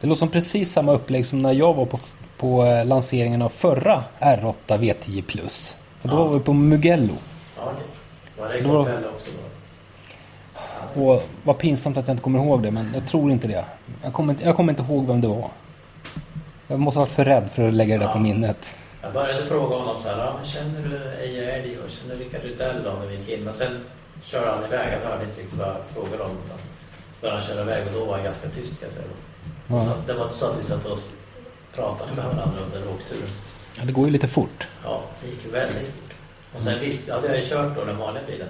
Det 0.00 0.06
låter 0.06 0.18
som 0.18 0.28
precis 0.28 0.72
samma 0.72 0.92
upplägg 0.92 1.26
som 1.26 1.38
när 1.42 1.52
jag 1.52 1.74
var 1.74 1.84
på, 1.86 2.00
på 2.36 2.64
eh, 2.64 2.86
lanseringen 2.86 3.42
av 3.42 3.48
förra 3.48 4.04
R8 4.20 4.54
V10 4.66 5.22
Plus. 5.22 5.74
Och 6.02 6.08
då 6.08 6.16
Ja. 6.16 6.24
var 6.24 6.34
vi 6.34 6.40
på 6.40 6.52
Mugello. 6.52 7.14
Ja, 7.56 7.62
okej. 7.74 7.86
Var 8.38 8.48
det 8.48 8.60
Capella 8.62 9.08
också 9.14 9.30
då? 9.30 9.45
Och 10.96 11.22
vad 11.44 11.58
pinsamt 11.58 11.96
att 11.96 12.08
jag 12.08 12.14
inte 12.14 12.22
kommer 12.22 12.38
ihåg 12.38 12.62
det, 12.62 12.70
men 12.70 12.90
jag 12.94 13.06
tror 13.06 13.30
inte 13.30 13.48
det. 13.48 13.64
Jag 14.02 14.12
kommer 14.12 14.32
inte, 14.32 14.44
jag 14.44 14.56
kommer 14.56 14.72
inte 14.72 14.82
ihåg 14.82 15.06
vem 15.06 15.20
det 15.20 15.28
var. 15.28 15.50
Jag 16.68 16.80
måste 16.80 16.98
ha 16.98 17.04
varit 17.04 17.14
för 17.14 17.24
rädd 17.24 17.50
för 17.54 17.68
att 17.68 17.74
lägga 17.74 17.98
det 17.98 18.04
där 18.04 18.12
på 18.12 18.18
minnet. 18.18 18.74
Jag 19.02 19.12
började 19.12 19.42
fråga 19.42 19.76
honom 19.76 20.02
så 20.02 20.08
här, 20.08 20.18
ja, 20.18 20.32
men 20.36 20.44
känner 20.44 20.88
du 20.88 21.24
Eje 21.24 21.52
Älg 21.52 21.78
och 21.78 21.90
känner 21.90 22.14
du 22.16 22.24
Rickard 22.24 22.42
Rydell 22.42 22.82
då 22.84 22.90
när 22.90 23.06
vi 23.06 23.16
gick 23.16 23.28
in? 23.28 23.44
Men 23.44 23.54
sen 23.54 23.84
körde 24.22 24.50
han 24.50 24.64
iväg, 24.64 24.92
jag 24.92 25.10
hörde 25.10 25.24
inte 25.24 25.40
riktigt 25.40 25.58
vad 25.58 25.68
jag 25.68 25.76
frågade 25.94 26.22
om. 26.22 26.30
Utan 26.30 26.58
så 26.58 27.20
började 27.20 27.40
han 27.40 27.48
köra 27.48 27.62
iväg 27.62 27.86
och 27.86 27.92
då 28.00 28.04
var 28.04 28.14
han 28.14 28.24
ganska 28.24 28.48
tyst 28.48 28.80
kan 28.80 28.88
jag 28.88 28.92
säga. 28.92 29.06
Ja. 29.68 29.84
Så 29.84 29.92
det 30.06 30.12
var 30.12 30.24
inte 30.24 30.36
så 30.36 30.46
att 30.46 30.58
vi 30.58 30.62
satt 30.62 30.84
och 30.86 30.98
pratade 31.74 32.12
med 32.16 32.24
varandra 32.24 32.58
under 32.66 32.92
åkturen. 32.94 33.28
Ja, 33.78 33.84
det 33.84 33.92
går 33.92 34.04
ju 34.04 34.10
lite 34.10 34.28
fort. 34.28 34.68
Ja, 34.84 35.02
det 35.22 35.28
gick 35.28 35.54
väldigt 35.54 35.88
fort. 35.88 36.12
Och 36.54 36.60
sen 36.60 36.80
visste 36.80 37.14
hade 37.14 37.26
jag 37.26 37.36
ju 37.36 37.42
kört 37.42 37.76
då 37.76 37.84
den 37.84 37.98
vanliga 37.98 38.24
bilen. 38.26 38.48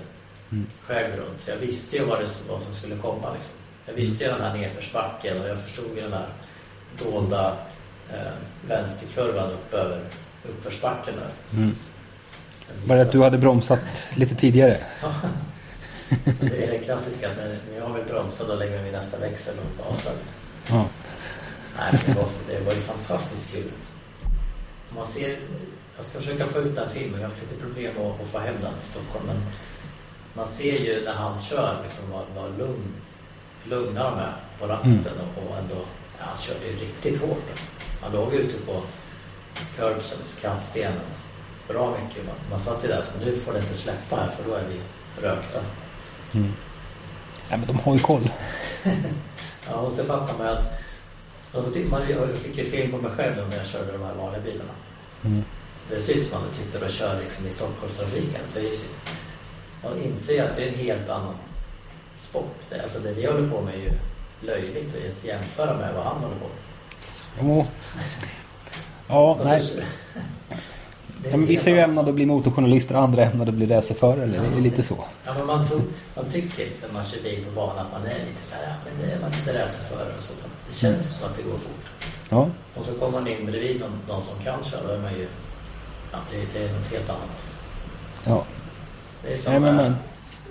Mm. 0.52 0.66
Själv 0.86 1.16
runt. 1.16 1.40
Så 1.40 1.50
jag 1.50 1.56
visste 1.56 1.96
ju 1.96 2.04
vad, 2.04 2.20
det, 2.20 2.28
vad 2.48 2.62
som 2.62 2.74
skulle 2.74 2.96
komma 2.96 3.34
liksom. 3.34 3.52
Jag 3.86 3.94
visste 3.94 4.24
ju 4.24 4.30
den 4.30 4.40
här 4.40 4.56
nedförsbacken 4.58 5.42
och 5.42 5.48
jag 5.48 5.58
förstod 5.62 5.96
ju 5.96 6.02
den 6.02 6.12
här 6.12 6.28
dolda 6.98 7.56
eh, 8.12 8.32
vänsterkurvan 8.68 9.50
upp 9.50 9.74
över 9.74 10.00
uppförsbacken 10.48 11.14
där. 11.16 11.58
Mm. 11.58 11.76
Bara 12.84 13.02
att 13.02 13.12
du 13.12 13.22
hade 13.22 13.38
bromsat 13.38 14.06
lite 14.14 14.34
tidigare. 14.34 14.78
Det 16.40 16.64
är 16.64 16.70
det 16.70 16.78
klassiska, 16.78 17.28
när 17.36 17.78
jag 17.78 17.94
vill 17.94 18.04
bromsa 18.04 18.44
då 18.44 18.54
lägger 18.54 18.74
jag 18.74 18.82
min 18.82 18.92
nästa 18.92 19.18
växel 19.18 19.54
och 19.58 19.84
gasar. 19.84 20.12
Ja. 20.68 20.86
Nej, 21.78 22.02
det 22.06 22.14
var, 22.14 22.28
det 22.48 22.60
var 22.60 22.72
ju 22.72 22.80
fantastiskt 22.80 23.52
kul. 23.52 23.70
Man 24.96 25.06
ser, 25.06 25.36
jag 25.96 26.04
ska 26.04 26.18
försöka 26.18 26.46
få 26.46 26.58
ut 26.58 26.76
den 26.76 26.88
filmen, 26.88 27.20
jag 27.20 27.28
har 27.28 27.34
haft 27.34 27.42
lite 27.42 27.62
problem 27.62 27.92
att, 27.98 28.20
att 28.20 28.26
få 28.26 28.38
hem 28.38 28.54
den 28.62 28.74
till 28.74 28.90
Stockholm. 28.90 29.26
Men 29.26 29.36
man 30.36 30.46
ser 30.46 30.78
ju 30.78 31.04
när 31.04 31.12
han 31.12 31.40
kör 31.40 31.82
liksom 31.84 32.10
vad, 32.10 32.24
vad 32.36 32.58
lugn, 32.58 32.94
lugna 33.64 34.04
de 34.04 34.18
är 34.18 34.34
på 34.58 34.66
ratten 34.66 34.92
Mm. 34.92 35.28
och, 35.36 35.50
och 35.50 35.58
ändå, 35.58 35.74
ja, 36.18 36.24
han 36.24 36.38
körde 36.38 36.66
ju 36.66 36.76
riktigt 36.76 37.20
hårt. 37.20 37.44
Alltså. 37.50 37.66
Han 38.02 38.12
låg 38.12 38.34
ute 38.34 38.66
på 38.66 38.82
curbsen, 39.76 40.18
kantstenen. 40.40 41.00
Bra 41.68 41.96
mycket. 42.02 42.26
Man, 42.26 42.34
man 42.50 42.60
satt 42.60 42.84
ju 42.84 42.88
där 42.88 43.02
så 43.02 43.24
nu 43.24 43.36
får 43.36 43.52
det 43.52 43.58
inte 43.58 43.76
släppa 43.76 44.16
här 44.16 44.30
för 44.30 44.50
då 44.50 44.54
är 44.54 44.64
vi 44.68 44.80
rökta. 45.22 45.60
Mm. 46.32 46.52
Ja, 47.50 47.56
men 47.56 47.66
de 47.66 47.78
har 47.78 47.94
ju 47.94 48.00
koll. 48.00 48.30
Ja, 49.68 49.74
och 49.74 49.92
så 49.92 50.04
fattar 50.04 50.38
man 50.38 50.46
att 50.46 50.86
tittar 51.74 51.90
man, 51.90 52.00
jag 52.10 52.36
fick 52.36 52.58
ju 52.58 52.64
film 52.64 52.90
på 52.90 52.98
mig 52.98 53.10
själv 53.10 53.48
när 53.48 53.56
jag 53.56 53.66
körde 53.66 53.92
de 53.92 54.02
här 54.02 54.14
vanliga 54.14 54.42
bilarna. 54.42 54.70
Mm. 55.24 55.44
Det 55.90 56.00
ser 56.00 56.14
ut 56.14 56.28
som 56.28 56.36
att 56.38 56.44
man 56.44 56.54
sitter 56.54 56.84
och 56.84 56.90
kör 56.90 57.20
liksom 57.20 57.46
i 57.46 57.50
Stockholmstrafiken. 57.50 58.40
Så 58.52 58.58
det 58.58 58.68
är, 58.68 58.72
man 59.90 60.02
inser 60.02 60.44
att 60.44 60.56
det 60.56 60.62
är 60.64 60.68
en 60.68 60.74
helt 60.78 61.08
annan 61.08 61.34
sport. 62.16 62.56
Det, 62.70 62.80
alltså 62.82 62.98
det 62.98 63.12
vi 63.12 63.26
håller 63.26 63.50
på 63.50 63.60
med 63.60 63.74
är 63.74 63.78
ju 63.78 63.90
löjligt 64.40 64.88
att 64.94 65.00
ens 65.00 65.24
jämföra 65.24 65.76
med 65.76 65.94
vad 65.94 66.04
han 66.04 66.16
håller 66.16 66.36
på 66.36 66.44
med. 66.44 66.56
Jo. 67.42 67.66
Ja, 69.08 69.30
Och 69.34 69.46
nej. 69.46 69.62
Ja, 71.30 71.36
men 71.36 71.46
vissa 71.46 71.70
är 71.70 71.74
ju 71.74 71.80
ämnade 71.80 72.08
att 72.08 72.14
bli 72.14 72.26
motorjournalister, 72.26 72.94
andra 72.94 73.24
ämnade 73.24 73.50
att 73.50 73.54
bli 73.54 73.66
racerförare. 73.66 74.26
Det 74.26 74.56
är 74.56 74.60
lite 74.60 74.82
så. 74.82 75.04
Ja, 75.24 75.34
men 75.38 75.46
man, 75.46 75.68
tog, 75.68 75.82
man 76.16 76.24
tycker 76.30 76.68
när 76.82 76.92
man 76.92 77.04
kör 77.04 77.22
bil 77.22 77.44
på 77.44 77.50
banan 77.50 77.86
att 77.86 77.92
man 77.92 78.02
är 78.06 78.18
lite 78.18 78.42
så 78.42 78.54
här, 78.54 78.62
ja, 78.64 78.74
men 78.84 79.06
det 79.08 79.14
är 79.14 79.20
man 79.20 79.32
inte 79.32 79.62
racerförare 79.62 80.12
och 80.18 80.22
så. 80.22 80.32
Det 80.68 80.74
känns 80.74 81.06
ju 81.06 81.10
som 81.10 81.28
att 81.28 81.36
det 81.36 81.42
går 81.42 81.58
fort. 81.58 81.86
Ja. 82.28 82.48
Och 82.74 82.84
så 82.84 82.92
kommer 82.92 83.20
man 83.20 83.28
in 83.28 83.46
bredvid 83.46 83.80
någon, 83.80 83.98
någon 84.08 84.22
som 84.22 84.44
kan 84.44 84.64
köra, 84.64 84.86
då 84.86 84.92
är 84.92 84.98
man 84.98 85.12
ju... 85.14 85.26
Ja, 86.12 86.18
det, 86.30 86.58
det 86.58 86.64
är 86.68 86.72
något 86.72 86.90
helt 86.92 87.10
annat. 87.10 87.46
ja. 88.24 88.44
Det 89.22 89.32
är 89.32 89.36
som 89.36 89.94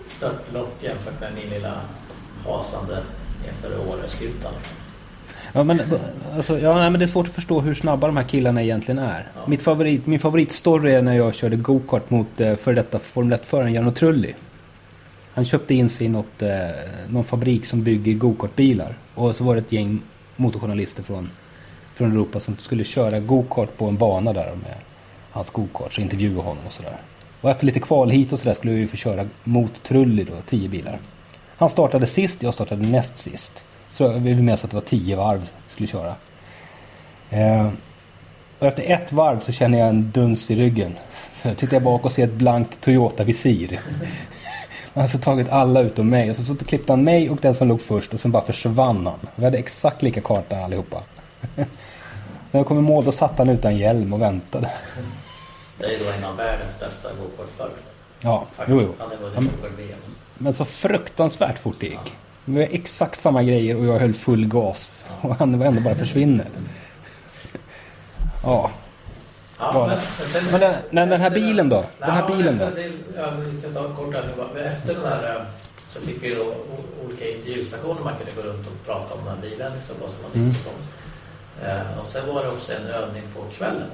störtlopp 0.10 0.84
jämfört 0.84 1.22
med 1.22 1.32
min 1.36 1.50
lilla 1.50 1.74
hasande 2.46 2.98
nedför 3.46 3.90
Åreskutan. 3.90 4.54
Ja, 5.54 5.64
men, 5.64 5.82
alltså, 6.36 6.60
ja, 6.60 6.76
nej, 6.76 6.90
men 6.90 7.00
det 7.00 7.06
är 7.06 7.08
svårt 7.08 7.28
att 7.28 7.34
förstå 7.34 7.62
hur 7.62 7.74
snabba 7.74 8.08
de 8.08 8.18
här 8.18 8.24
killarna 8.24 8.64
egentligen 8.64 9.00
är. 9.00 9.28
Ja. 9.36 9.42
Mitt 9.48 9.62
favorit, 9.62 10.06
min 10.06 10.20
favoritstory 10.20 10.92
är 10.92 11.02
när 11.02 11.14
jag 11.14 11.36
körde 11.36 11.56
go-kart 11.56 12.10
mot 12.10 12.42
eh, 12.42 12.56
före 12.56 12.76
detta 12.76 13.00
Formel 13.00 13.40
1-föraren 13.40 13.74
Jarno 13.74 13.92
Trulli. 13.92 14.36
Han 15.34 15.46
köpte 15.46 15.74
in 15.74 15.90
sig 15.90 16.06
i 16.06 16.10
något, 16.10 16.42
eh, 16.42 16.50
någon 17.08 17.24
fabrik 17.24 17.66
som 17.66 17.84
bygger 17.84 18.14
go-kartbilar. 18.14 18.98
Och 19.16 19.36
så 19.36 19.44
var 19.44 19.56
det 19.56 19.62
ett 19.62 19.72
gäng 19.72 20.02
motorjournalister 20.36 21.04
från, 21.04 21.30
från 21.94 22.12
Europa 22.12 22.40
som 22.40 22.56
skulle 22.56 22.84
köra 22.84 23.20
go-kart 23.20 23.78
på 23.78 23.86
en 23.86 23.98
bana 23.98 24.34
där 24.34 24.56
med 24.56 24.76
hans 25.32 25.50
go-kart. 25.50 25.94
Så 25.94 26.02
intervjua 26.02 26.42
honom 26.42 26.64
och 26.66 26.74
sådär. 26.74 26.98
Och 27.46 27.52
efter 27.52 27.66
lite 27.66 27.80
kval 27.80 28.10
hit 28.10 28.34
och 28.34 28.40
sådär 28.40 28.54
skulle 28.54 28.74
vi 28.74 28.88
få 28.88 28.98
köra 28.98 29.28
mot 29.44 29.84
Trulli 29.84 30.24
då, 30.24 30.34
tio 30.46 30.70
bilar. 30.70 31.00
Han 31.58 31.70
startade 31.70 32.08
sist, 32.08 32.44
jag 32.44 32.54
startade 32.54 32.88
näst 32.88 33.18
sist. 33.18 33.66
Så 33.88 34.04
jag 34.04 34.10
vill 34.10 34.36
minnas 34.36 34.64
att 34.64 34.70
det 34.70 34.76
var 34.76 34.82
tio 34.82 35.16
varv 35.16 35.40
vi 35.40 35.72
skulle 35.72 35.88
köra. 35.88 36.16
Eh, 37.30 37.68
och 38.60 38.68
efter 38.68 38.84
ett 38.84 39.12
varv 39.12 39.40
så 39.40 39.52
känner 39.52 39.80
jag 39.80 39.90
en 39.90 40.12
duns 40.12 40.52
i 40.52 40.56
ryggen. 40.56 40.96
Så 41.44 41.56
tittar 41.56 41.76
jag 41.76 41.84
bak 41.84 42.06
och 42.06 42.12
ser 42.12 42.24
ett 42.24 42.34
blankt 42.34 42.82
Toyota-visir. 42.82 43.80
Han 44.00 44.92
har 44.94 45.02
alltså 45.02 45.18
tagit 45.18 45.50
alla 45.50 45.82
utom 45.82 46.10
mig. 46.10 46.30
Och 46.30 46.36
så, 46.36 46.44
så 46.44 46.66
klippte 46.66 46.92
han 46.92 47.04
mig 47.04 47.30
och 47.30 47.38
den 47.42 47.56
som 47.56 47.68
låg 47.68 47.82
först 47.82 48.14
och 48.14 48.20
sen 48.20 48.32
bara 48.32 48.46
försvann 48.46 49.06
han. 49.06 49.20
Vi 49.36 49.46
hade 49.46 49.58
exakt 49.58 50.02
lika 50.02 50.22
karta 50.22 50.58
allihopa. 50.58 51.04
När 51.56 51.66
jag 52.60 52.66
kom 52.66 52.80
i 52.80 52.82
mål 52.82 53.06
då 53.06 53.12
satt 53.12 53.38
han 53.38 53.50
utan 53.50 53.78
hjälm 53.78 54.14
och 54.14 54.22
väntade. 54.22 54.72
Det 55.78 55.86
är 55.96 56.00
då 56.00 56.06
en 56.18 56.24
av 56.24 56.38
världens 56.38 56.80
bästa 56.80 57.10
gokartförare. 57.22 57.72
Ja, 58.20 58.46
Faktiskt. 58.56 58.80
jo, 58.82 58.82
jo. 58.88 58.96
Han 59.00 59.12
är 59.12 59.16
Ja, 59.16 59.20
vunnit 59.22 59.36
men- 59.36 59.50
gokart-VM. 59.62 60.00
Men 60.38 60.54
så 60.54 60.66
fruktansvärt 60.66 61.60
fort 61.60 61.76
det 61.80 61.86
gick. 61.88 62.16
Vi 62.46 62.56
var 62.56 62.68
exakt 62.72 63.22
samma 63.22 63.44
grejer 63.44 63.76
och 63.78 63.86
jag 63.86 64.00
höll 64.00 64.14
full 64.14 64.46
gas. 64.48 64.92
Och 65.22 65.36
han 65.36 65.60
var 65.60 65.66
ändå 65.66 65.82
bara 65.82 65.96
försvinner. 65.96 66.46
Ja. 68.44 68.72
Ja, 69.60 69.72
Ja. 69.74 69.88
men, 69.88 69.98
sen, 70.28 70.44
Men 70.52 70.60
den, 70.60 70.76
men 70.90 71.10
den 71.10 71.22
här 71.22 71.30
bilen 71.30 71.70
då? 71.70 71.84
Den 72.00 72.10
här 72.12 72.26
Ja, 72.30 72.36
bilen 72.36 72.58
då? 72.58 72.66
efter, 72.66 72.82
det- 72.82 73.20
Ja, 73.22 73.30
vi 73.40 73.62
kan 73.62 73.74
ta 73.74 73.94
kort 73.96 74.14
här 74.14 74.54
nu 74.56 74.62
Efter 74.62 74.94
den 74.94 75.04
här 75.06 75.36
eh, 75.36 75.42
så 75.88 76.02
fick 76.02 76.24
vi 76.24 76.36
då 76.36 76.54
olika 77.06 77.30
intervjustationer 77.30 78.02
man 78.02 78.14
kunde 78.18 78.32
gå 78.32 78.42
runt 78.42 78.68
och 78.68 78.86
prata 78.86 79.14
om 79.14 79.20
den 79.26 79.36
här 79.36 79.42
bilen. 79.42 79.72
Liksom, 79.76 79.96
vad 80.02 80.10
som 80.10 80.20
Mm. 80.42 80.48
nytt 80.50 80.58
och 80.60 80.64
sånt. 80.72 80.84
Eh, 81.64 82.00
och 82.00 82.08
sen 82.08 82.28
var 82.36 82.44
det 82.44 82.50
också 82.50 82.74
en 82.74 82.88
övning 82.88 83.24
på 83.36 83.42
kvällen. 83.58 83.88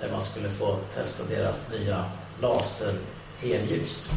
Där 0.00 0.10
man 0.12 0.22
skulle 0.22 0.48
få 0.50 0.76
testa 0.94 1.24
deras 1.34 1.70
nya 1.72 2.04
laser 2.40 2.94
elljus. 3.42 4.10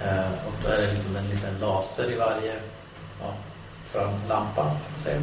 Eh, 0.00 0.32
och 0.46 0.52
då 0.62 0.68
är 0.68 0.80
det 0.82 0.92
liksom 0.92 1.16
en 1.16 1.28
liten 1.28 1.58
laser 1.60 2.10
i 2.10 2.16
varje 2.16 2.54
ja, 3.20 3.34
framlampa 3.84 4.62
kan 4.62 4.66
man 4.90 4.98
säga. 4.98 5.20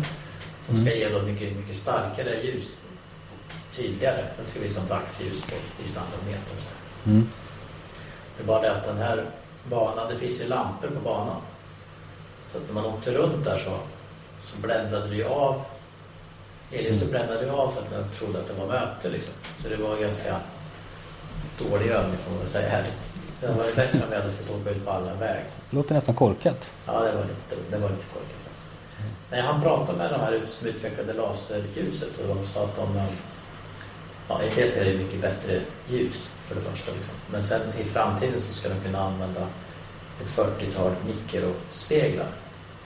Som 0.65 0.75
ska 0.75 0.91
Mm. 0.91 0.99
ge 0.99 1.09
då 1.09 1.21
mycket, 1.21 1.57
mycket 1.57 1.77
starkare 1.77 2.43
ljus. 2.43 2.65
Tydligare. 3.75 4.25
Den 4.37 4.45
ska 4.45 4.59
visa 4.59 4.79
som 4.79 4.87
dagsljus 4.89 5.41
på 5.41 5.55
vissa 5.81 5.99
antal 5.99 6.19
meter. 6.27 6.67
Mm. 7.05 7.29
Det 8.37 8.43
är 8.43 8.47
bara 8.47 8.61
det 8.61 8.71
att 8.75 8.85
den 8.85 8.97
här 8.97 9.25
banan, 9.69 10.07
det 10.09 10.15
finns 10.15 10.41
ju 10.41 10.47
lampor 10.47 10.87
på 10.87 10.99
banan. 10.99 11.41
Så 12.51 12.57
att 12.57 12.63
när 12.67 12.73
man 12.73 12.85
åkte 12.85 13.11
runt 13.11 13.45
där 13.45 13.57
så, 13.57 13.79
så 14.43 14.57
bländade 14.57 15.07
det 15.07 15.15
ju 15.15 15.25
av. 15.25 15.61
Eljuset 16.71 17.01
Mm. 17.09 17.11
bländade 17.11 17.45
ju 17.45 17.51
av 17.51 17.67
för 17.71 17.81
att 17.81 17.91
man 17.91 18.09
trodde 18.11 18.39
att 18.39 18.47
det 18.47 18.53
var 18.53 18.67
möte 18.67 19.09
liksom. 19.09 19.33
Så 19.59 19.69
det 19.69 19.75
var 19.77 19.97
ganska 19.97 20.39
dålig 21.59 21.87
övning 21.87 22.17
får 22.17 22.31
man 22.31 22.39
väl 22.39 22.49
säga 22.49 22.69
ärligt. 22.69 23.11
Det 23.41 23.47
hade 23.47 23.59
varit 23.59 23.75
bättre 23.75 23.99
om 24.03 24.09
vi 24.09 24.15
hade 24.15 24.31
fått 24.31 24.61
åka 24.61 24.69
ut 24.69 24.85
på 24.85 24.91
allmän 24.91 25.19
väg. 25.19 25.43
Låter 25.69 25.93
nästan 25.95 26.15
korkat. 26.15 26.71
Ja, 26.85 26.91
det 26.93 27.11
var 27.15 27.23
lite, 27.23 27.55
det 27.71 27.77
var 27.77 27.89
lite 27.89 28.03
korkat 28.13 28.31
faktiskt. 28.43 28.65
Nej, 29.31 29.41
han 29.41 29.61
pratade 29.61 29.97
med 29.97 30.11
de 30.11 30.19
här 30.19 30.41
som 30.49 30.67
utvecklade 30.67 31.13
laserljuset 31.13 32.09
och 32.19 32.35
de 32.35 32.45
sa 32.47 32.63
att 32.63 32.75
de... 32.75 32.97
eh, 32.97 33.05
Ja, 34.27 34.39
dels 34.55 34.77
är 34.77 34.85
det 34.85 34.97
mycket 34.97 35.21
bättre 35.21 35.61
ljus 35.87 36.29
för 36.47 36.55
det 36.55 36.61
första. 36.61 36.91
Liksom. 36.91 37.13
Men 37.31 37.43
sen 37.43 37.61
i 37.79 37.83
framtiden 37.83 38.41
så 38.41 38.53
ska 38.53 38.69
de 38.69 38.75
kunna 38.79 38.99
använda 38.99 39.47
ett 40.23 40.27
40-tal 40.29 40.91
mikrospeglar. 41.05 42.27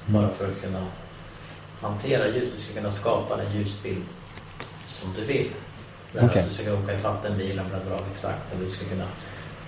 Bara 0.06 0.30
för 0.30 0.52
att 0.52 0.62
kunna 0.62 0.86
hantera 1.82 2.28
ljus. 2.28 2.54
Du 2.56 2.62
ska 2.62 2.74
kunna 2.74 2.92
skapa 2.92 3.38
den 3.38 3.56
ljusbild 3.56 4.04
som 4.88 5.14
du 5.18 5.26
vill. 5.26 5.50
Det 6.14 6.20
här 6.20 6.28
Okej. 6.28 6.42
att 6.42 6.48
du 6.48 6.54
ska 6.54 6.74
åka 6.74 6.94
ifatt 6.94 7.26
en 7.26 7.38
bil 7.38 7.60
och 7.60 7.66
bläddra 7.66 7.96
av 7.96 8.06
exakt. 8.12 8.54
Eller 8.54 8.66
du 8.66 8.72
ska 8.72 8.86
kunna 8.86 9.08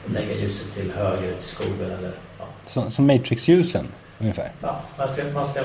lägga 0.05 0.35
ljuset 0.35 0.73
till 0.73 0.91
höger 0.91 1.35
till 1.35 1.47
skogen 1.47 1.91
eller 1.91 2.13
ja. 2.39 2.45
Som, 2.65 2.91
som 2.91 3.07
Matrix-ljusen 3.07 3.87
ungefär. 4.19 4.51
Ja, 4.61 4.81
man 4.97 5.07
ska, 5.07 5.23
man 5.33 5.45
ska 5.45 5.61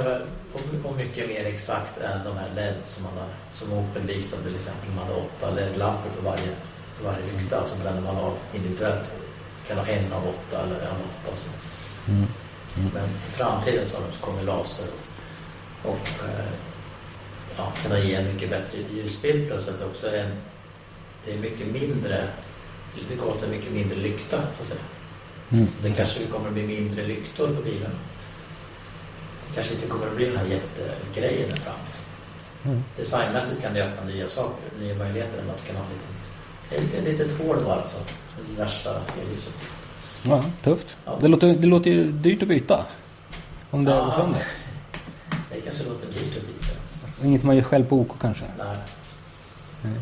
och, 0.53 0.91
och 0.91 0.97
mycket 0.97 1.29
mer 1.29 1.45
exakt 1.45 1.99
än 1.99 2.25
de 2.25 2.37
här 2.37 2.49
LED 2.55 2.75
som 2.85 3.05
man 3.05 3.13
har, 3.13 3.29
som 3.55 3.73
Opel 3.73 4.03
visade 4.03 4.43
till 4.43 4.57
exempel. 4.57 4.91
Man 4.97 5.07
hade 5.07 5.21
åtta 5.21 5.51
LED-lampor 5.51 6.11
på 6.19 6.25
varje, 6.25 6.51
på 6.99 7.05
varje 7.05 7.33
lykta. 7.33 7.67
Så 7.67 7.77
bränner 7.83 8.01
man 8.01 8.17
av 8.17 8.35
individuellt. 8.55 9.05
Kan 9.69 9.79
ha 9.79 9.87
en 9.87 10.13
av 10.13 10.23
åtta 10.29 10.63
eller 10.63 10.81
en 10.81 10.91
av 10.91 11.01
åtta. 11.09 11.33
och 11.33 11.39
Så. 11.39 11.49
Mm. 12.09 12.27
Men 12.95 13.05
i 13.05 13.31
framtiden 13.31 13.85
så 13.87 14.27
kommer 14.27 14.43
laser 14.43 14.85
och, 14.85 15.06
och 15.87 16.09
eh, 16.29 16.45
ja, 17.57 17.73
kunna 17.83 17.99
ge 17.99 18.15
en 18.15 18.35
mycket 18.35 18.51
bättre 18.51 18.79
ljusbild. 18.95 19.49
Plus 19.49 19.69
att 19.69 19.83
också 19.83 20.07
är 20.07 20.25
en, 20.25 20.33
det 21.25 21.33
är 21.33 21.39
mycket 21.39 21.67
mindre, 21.67 22.29
det 23.11 23.17
kommer 23.17 23.33
att 23.33 23.43
en 23.43 23.51
mycket 23.51 23.73
mindre 23.73 23.97
lykta 23.97 24.37
så 24.57 24.63
att 24.63 24.69
säga. 24.69 24.81
Mm. 25.51 25.67
Det 25.83 25.91
kanske 25.91 26.27
kommer 26.27 26.49
att 26.49 26.55
bli 26.55 26.63
mindre 26.63 27.05
lyktor 27.07 27.47
på 27.47 27.63
bilen. 27.63 27.91
Det 29.49 29.55
kanske 29.55 29.75
inte 29.75 29.87
kommer 29.87 30.07
att 30.07 30.17
bli 30.17 30.27
den 30.27 30.37
här 30.37 30.47
jättegrejen 30.47 31.49
där 31.49 31.57
fram. 31.57 31.75
Mm. 32.65 32.85
Designmässigt 32.97 33.63
kan 33.63 33.75
det 33.75 33.83
öppna 33.85 34.05
nya 34.05 34.29
saker, 34.29 34.71
nya 34.81 34.95
möjligheter. 34.95 35.39
Att 35.55 35.67
kunna 35.67 35.79
ha 35.79 35.87
en 36.71 36.83
liten, 36.83 36.99
ett 36.99 37.05
litet 37.05 37.39
hål 37.39 37.57
bara 37.65 37.83
så. 37.89 37.99
Det 38.51 38.63
värsta 38.63 38.91
ljuset. 39.31 39.55
Ja, 40.23 40.45
tufft. 40.63 40.97
Ja. 41.05 41.19
Det, 41.21 41.29
låter, 41.29 41.47
det 41.47 41.67
låter 41.67 41.91
ju 41.91 42.13
dyrt 42.13 42.43
att 42.43 42.49
byta. 42.49 42.85
Om 43.71 43.85
det 43.85 43.91
Ja. 43.91 44.05
går 44.05 44.37
Det 45.67 45.71
kanske 45.73 45.89
låter 45.93 46.07
dyrt 46.07 46.37
att 46.37 46.43
byta. 46.43 47.27
Inget 47.27 47.43
man 47.43 47.57
gör 47.57 47.63
själv 47.63 47.85
på 47.85 47.97
OK 47.97 48.11
kanske. 48.21 48.45
Nej. 48.59 48.77
Nej. 49.83 49.93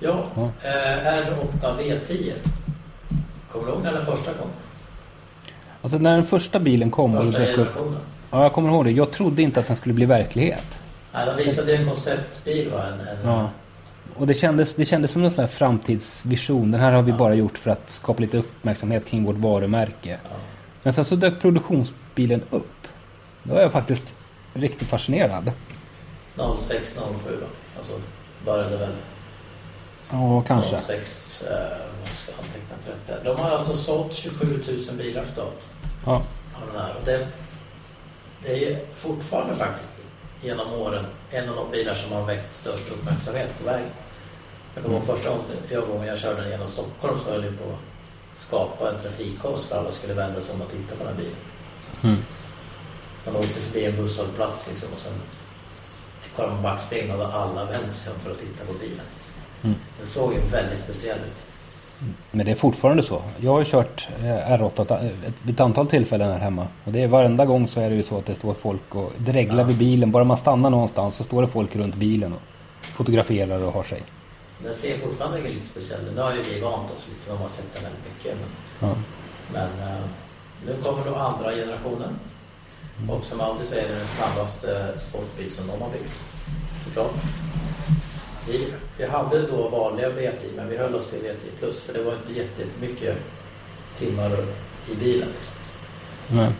Ja, 0.00 0.24
Ja. 0.36 0.50
eh, 0.62 1.06
R8 1.06 1.78
V10. 1.78 2.32
Kommer 3.52 3.66
du 3.66 3.72
ihåg 3.72 3.82
när 3.82 3.92
den 3.92 4.04
första 4.06 4.32
kom? 4.32 4.48
Alltså 5.82 5.98
när 5.98 6.12
den 6.16 6.26
första 6.26 6.58
bilen 6.60 6.90
kom 6.90 7.14
och 7.16 7.24
Första 7.24 7.38
dök 7.38 7.58
upp. 7.58 7.68
Ja, 8.30 8.42
jag 8.42 8.52
kommer 8.52 8.68
ihåg 8.68 8.84
det. 8.84 8.90
Jag 8.90 9.10
trodde 9.12 9.42
inte 9.42 9.60
att 9.60 9.66
den 9.66 9.76
skulle 9.76 9.94
bli 9.94 10.06
verklighet. 10.06 10.80
Nej, 11.12 11.26
de 11.26 11.44
visade 11.44 11.76
en 11.76 11.86
konceptbil 11.86 12.70
va? 12.70 12.86
En, 12.86 13.00
en, 13.00 13.16
Ja. 13.24 13.50
Och 14.16 14.26
det 14.26 14.34
kändes, 14.34 14.74
det 14.74 14.84
kändes 14.84 15.10
som 15.10 15.24
en 15.24 15.30
sån 15.30 15.42
här 15.42 15.48
framtidsvision. 15.52 16.70
Den 16.70 16.80
här 16.80 16.92
har 16.92 17.02
vi 17.02 17.10
Ja. 17.10 17.16
bara 17.16 17.34
gjort 17.34 17.58
för 17.58 17.70
att 17.70 17.90
skapa 17.90 18.20
lite 18.20 18.38
uppmärksamhet 18.38 19.06
kring 19.06 19.24
vårt 19.24 19.36
varumärke. 19.36 20.18
Ja. 20.24 20.36
Men 20.82 20.92
sen 20.92 21.04
så 21.04 21.16
dök 21.16 21.40
produktionsbilen 21.40 22.42
upp. 22.50 22.70
Då 23.42 23.54
var 23.54 23.60
jag 23.60 23.72
faktiskt 23.72 24.14
riktigt 24.54 24.88
fascinerad. 24.88 25.52
06, 26.60 26.98
07 27.24 27.36
va? 27.40 27.46
Alltså 27.78 27.92
började 28.44 28.76
väl 28.76 28.92
Ja, 30.10 30.42
kanske. 30.46 30.76
06, 30.76 31.42
eh, 31.42 31.78
vad 32.00 32.08
ska 32.08 32.32
jag 32.32 32.40
anteckna 32.44 33.14
rätt. 33.14 33.24
De 33.24 33.36
har 33.42 33.50
alltså 33.50 33.76
sålt 33.76 34.14
27 34.14 34.62
000 34.88 34.96
bilar 34.96 35.24
totalt. 35.24 35.68
Ja. 36.06 36.12
av 36.54 36.72
den 36.72 36.80
här. 36.82 36.94
Och 37.00 37.04
det, 37.04 37.28
det 38.44 38.72
är 38.72 38.80
fortfarande 38.94 39.54
faktiskt 39.56 40.00
genom 40.42 40.72
åren 40.72 41.06
en 41.30 41.48
av 41.48 41.56
de 41.56 41.70
bilar 41.70 41.94
som 41.94 42.12
har 42.12 42.24
väckt 42.24 42.52
störst 42.52 42.90
uppmärksamhet 42.92 43.58
på 43.58 43.64
vägen. 43.64 43.88
Men 44.74 44.82
det 44.84 44.88
var 44.88 44.96
Mm. 44.96 45.06
första 45.06 45.28
gången 45.28 45.44
jag, 45.70 45.86
gången 45.88 46.06
jag 46.06 46.18
körde 46.18 46.40
den 46.40 46.50
genom 46.50 46.68
Stockholm 46.68 47.18
så 47.24 47.30
höll 47.30 47.44
jag 47.44 47.58
på 47.58 47.64
att 47.64 48.40
skapa 48.42 48.90
en 48.90 49.00
trafikkaos 49.02 49.66
för 49.66 49.78
alla 49.78 49.90
skulle 49.90 50.14
vända 50.14 50.40
sig 50.40 50.54
om 50.54 50.62
och 50.62 50.70
titta 50.70 50.96
på 50.96 51.04
den 51.04 51.06
här 51.14 51.22
bilen. 51.22 51.36
Mm. 52.02 52.16
Man 53.26 53.36
åkte 53.36 53.60
förbi 53.60 53.84
en 53.84 53.96
busshållplats 53.96 54.68
liksom 54.68 54.88
och 54.94 54.98
sen 55.00 55.12
kollade 56.36 56.54
man 56.54 56.62
backspegeln 56.62 57.10
och 57.12 57.18
då 57.18 57.24
alla 57.24 57.64
vänt 57.64 57.94
sig 57.94 58.12
om 58.12 58.18
för 58.18 58.30
att 58.30 58.38
titta 58.38 58.64
på 58.64 58.72
bilen. 58.72 59.04
Mm. 59.62 59.76
Den 59.98 60.06
såg 60.08 60.32
ju 60.32 60.40
väldigt 60.40 60.78
speciell 60.78 61.18
ut. 61.18 61.36
Men 62.30 62.46
det 62.46 62.52
är 62.52 62.56
fortfarande 62.56 63.02
så. 63.02 63.22
Jag 63.40 63.52
har 63.52 63.64
kört 63.64 64.08
eh, 64.18 64.24
R8 64.24 64.82
ett, 64.82 64.90
ett, 65.26 65.50
ett 65.50 65.60
antal 65.60 65.86
tillfällen 65.86 66.30
här 66.32 66.38
hemma. 66.38 66.66
Och 66.84 66.92
det 66.92 67.02
är 67.02 67.08
varenda 67.08 67.44
gång 67.44 67.68
så 67.68 67.80
är 67.80 67.90
det 67.90 67.96
ju 67.96 68.02
så 68.02 68.18
att 68.18 68.26
det 68.26 68.34
står 68.34 68.54
folk 68.54 68.94
och 68.94 69.12
dreglar 69.18 69.58
Ja. 69.58 69.64
vid 69.64 69.76
bilen. 69.78 70.10
Bara 70.10 70.24
man 70.24 70.36
stannar 70.36 70.70
någonstans 70.70 71.16
så 71.16 71.24
står 71.24 71.42
det 71.42 71.48
folk 71.48 71.76
runt 71.76 71.94
bilen 71.94 72.32
och 72.32 72.40
fotograferar 72.82 73.64
och 73.64 73.72
har 73.72 73.82
sig. 73.82 74.02
Den 74.64 74.74
ser 74.74 74.96
fortfarande 74.96 75.40
lite 75.48 75.66
speciell 75.66 76.00
ut. 76.08 76.14
Nu 76.14 76.20
har 76.20 76.32
ju 76.32 76.42
vi 76.42 76.60
vant 76.60 76.90
oss 76.96 77.06
lite, 77.08 77.32
de 77.32 77.38
har 77.38 77.48
sett 77.48 77.74
den 77.74 77.82
väldigt 77.82 78.02
mycket. 78.16 78.36
Men 78.80 78.90
Ja. 78.90 78.96
Men 79.52 79.88
eh, 79.92 80.04
nu 80.66 80.74
kommer 80.82 81.04
då 81.04 81.14
andra 81.16 81.50
generationen. 81.52 82.18
Och 83.08 83.24
som 83.24 83.40
Audi 83.40 83.66
säger, 83.66 83.88
det 83.88 83.94
är 83.94 83.98
den 83.98 84.06
snabbaste 84.06 84.94
sportbil 85.00 85.50
som 85.52 85.66
de 85.66 85.82
har 85.82 85.90
byggt. 85.90 86.24
Såklart. 86.84 87.12
Vi, 88.46 88.74
vi 88.98 89.06
hade 89.06 89.46
då 89.46 89.68
vanliga 89.68 90.08
V10, 90.08 90.56
men 90.56 90.68
vi 90.68 90.76
höll 90.76 90.94
oss 90.94 91.10
till 91.10 91.18
V10 91.18 91.58
plus. 91.58 91.82
För 91.82 91.92
det 91.94 92.02
var 92.02 92.12
inte 92.12 92.32
jätte- 92.32 92.62
jättemycket 92.62 93.16
timmar 93.98 94.30
i 94.90 94.94
bilen. 94.94 95.28
Liksom. 95.28 95.54
Nej. 96.28 96.52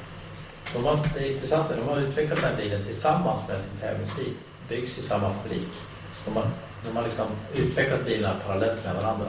De 0.75 0.85
har, 0.85 0.99
det 1.15 1.21
är 1.29 1.33
intressant, 1.33 1.69
de 1.77 1.89
har 1.89 2.01
utvecklat 2.01 2.41
den 2.41 2.51
här 2.51 2.57
bilen 2.57 2.85
tillsammans 2.85 3.49
med 3.49 3.61
sin 3.61 3.79
tävlingsbil. 3.81 4.33
Byggs 4.69 4.99
i 4.99 5.03
samma 5.03 5.35
fabrik. 5.35 5.69
Så 6.13 6.21
de 6.31 6.37
har, 6.37 6.47
de 6.87 6.97
har 6.97 7.05
liksom 7.05 7.27
utvecklat 7.55 8.05
bilarna 8.05 8.41
parallellt 8.47 8.85
med 8.85 8.95
varandra. 8.95 9.27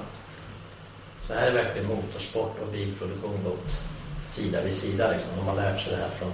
Så 1.21 1.33
här 1.33 1.47
är 1.47 1.51
verkligen 1.53 1.87
motorsport 1.87 2.55
och 2.61 2.67
bilproduktion 2.73 3.43
gått 3.43 3.81
sida 4.23 4.61
vid 4.61 4.77
sida. 4.77 5.11
Liksom. 5.11 5.29
De 5.37 5.47
har 5.47 5.55
lärt 5.55 5.79
sig 5.81 5.91
det 5.91 5.97
här 6.01 6.09
från 6.09 6.31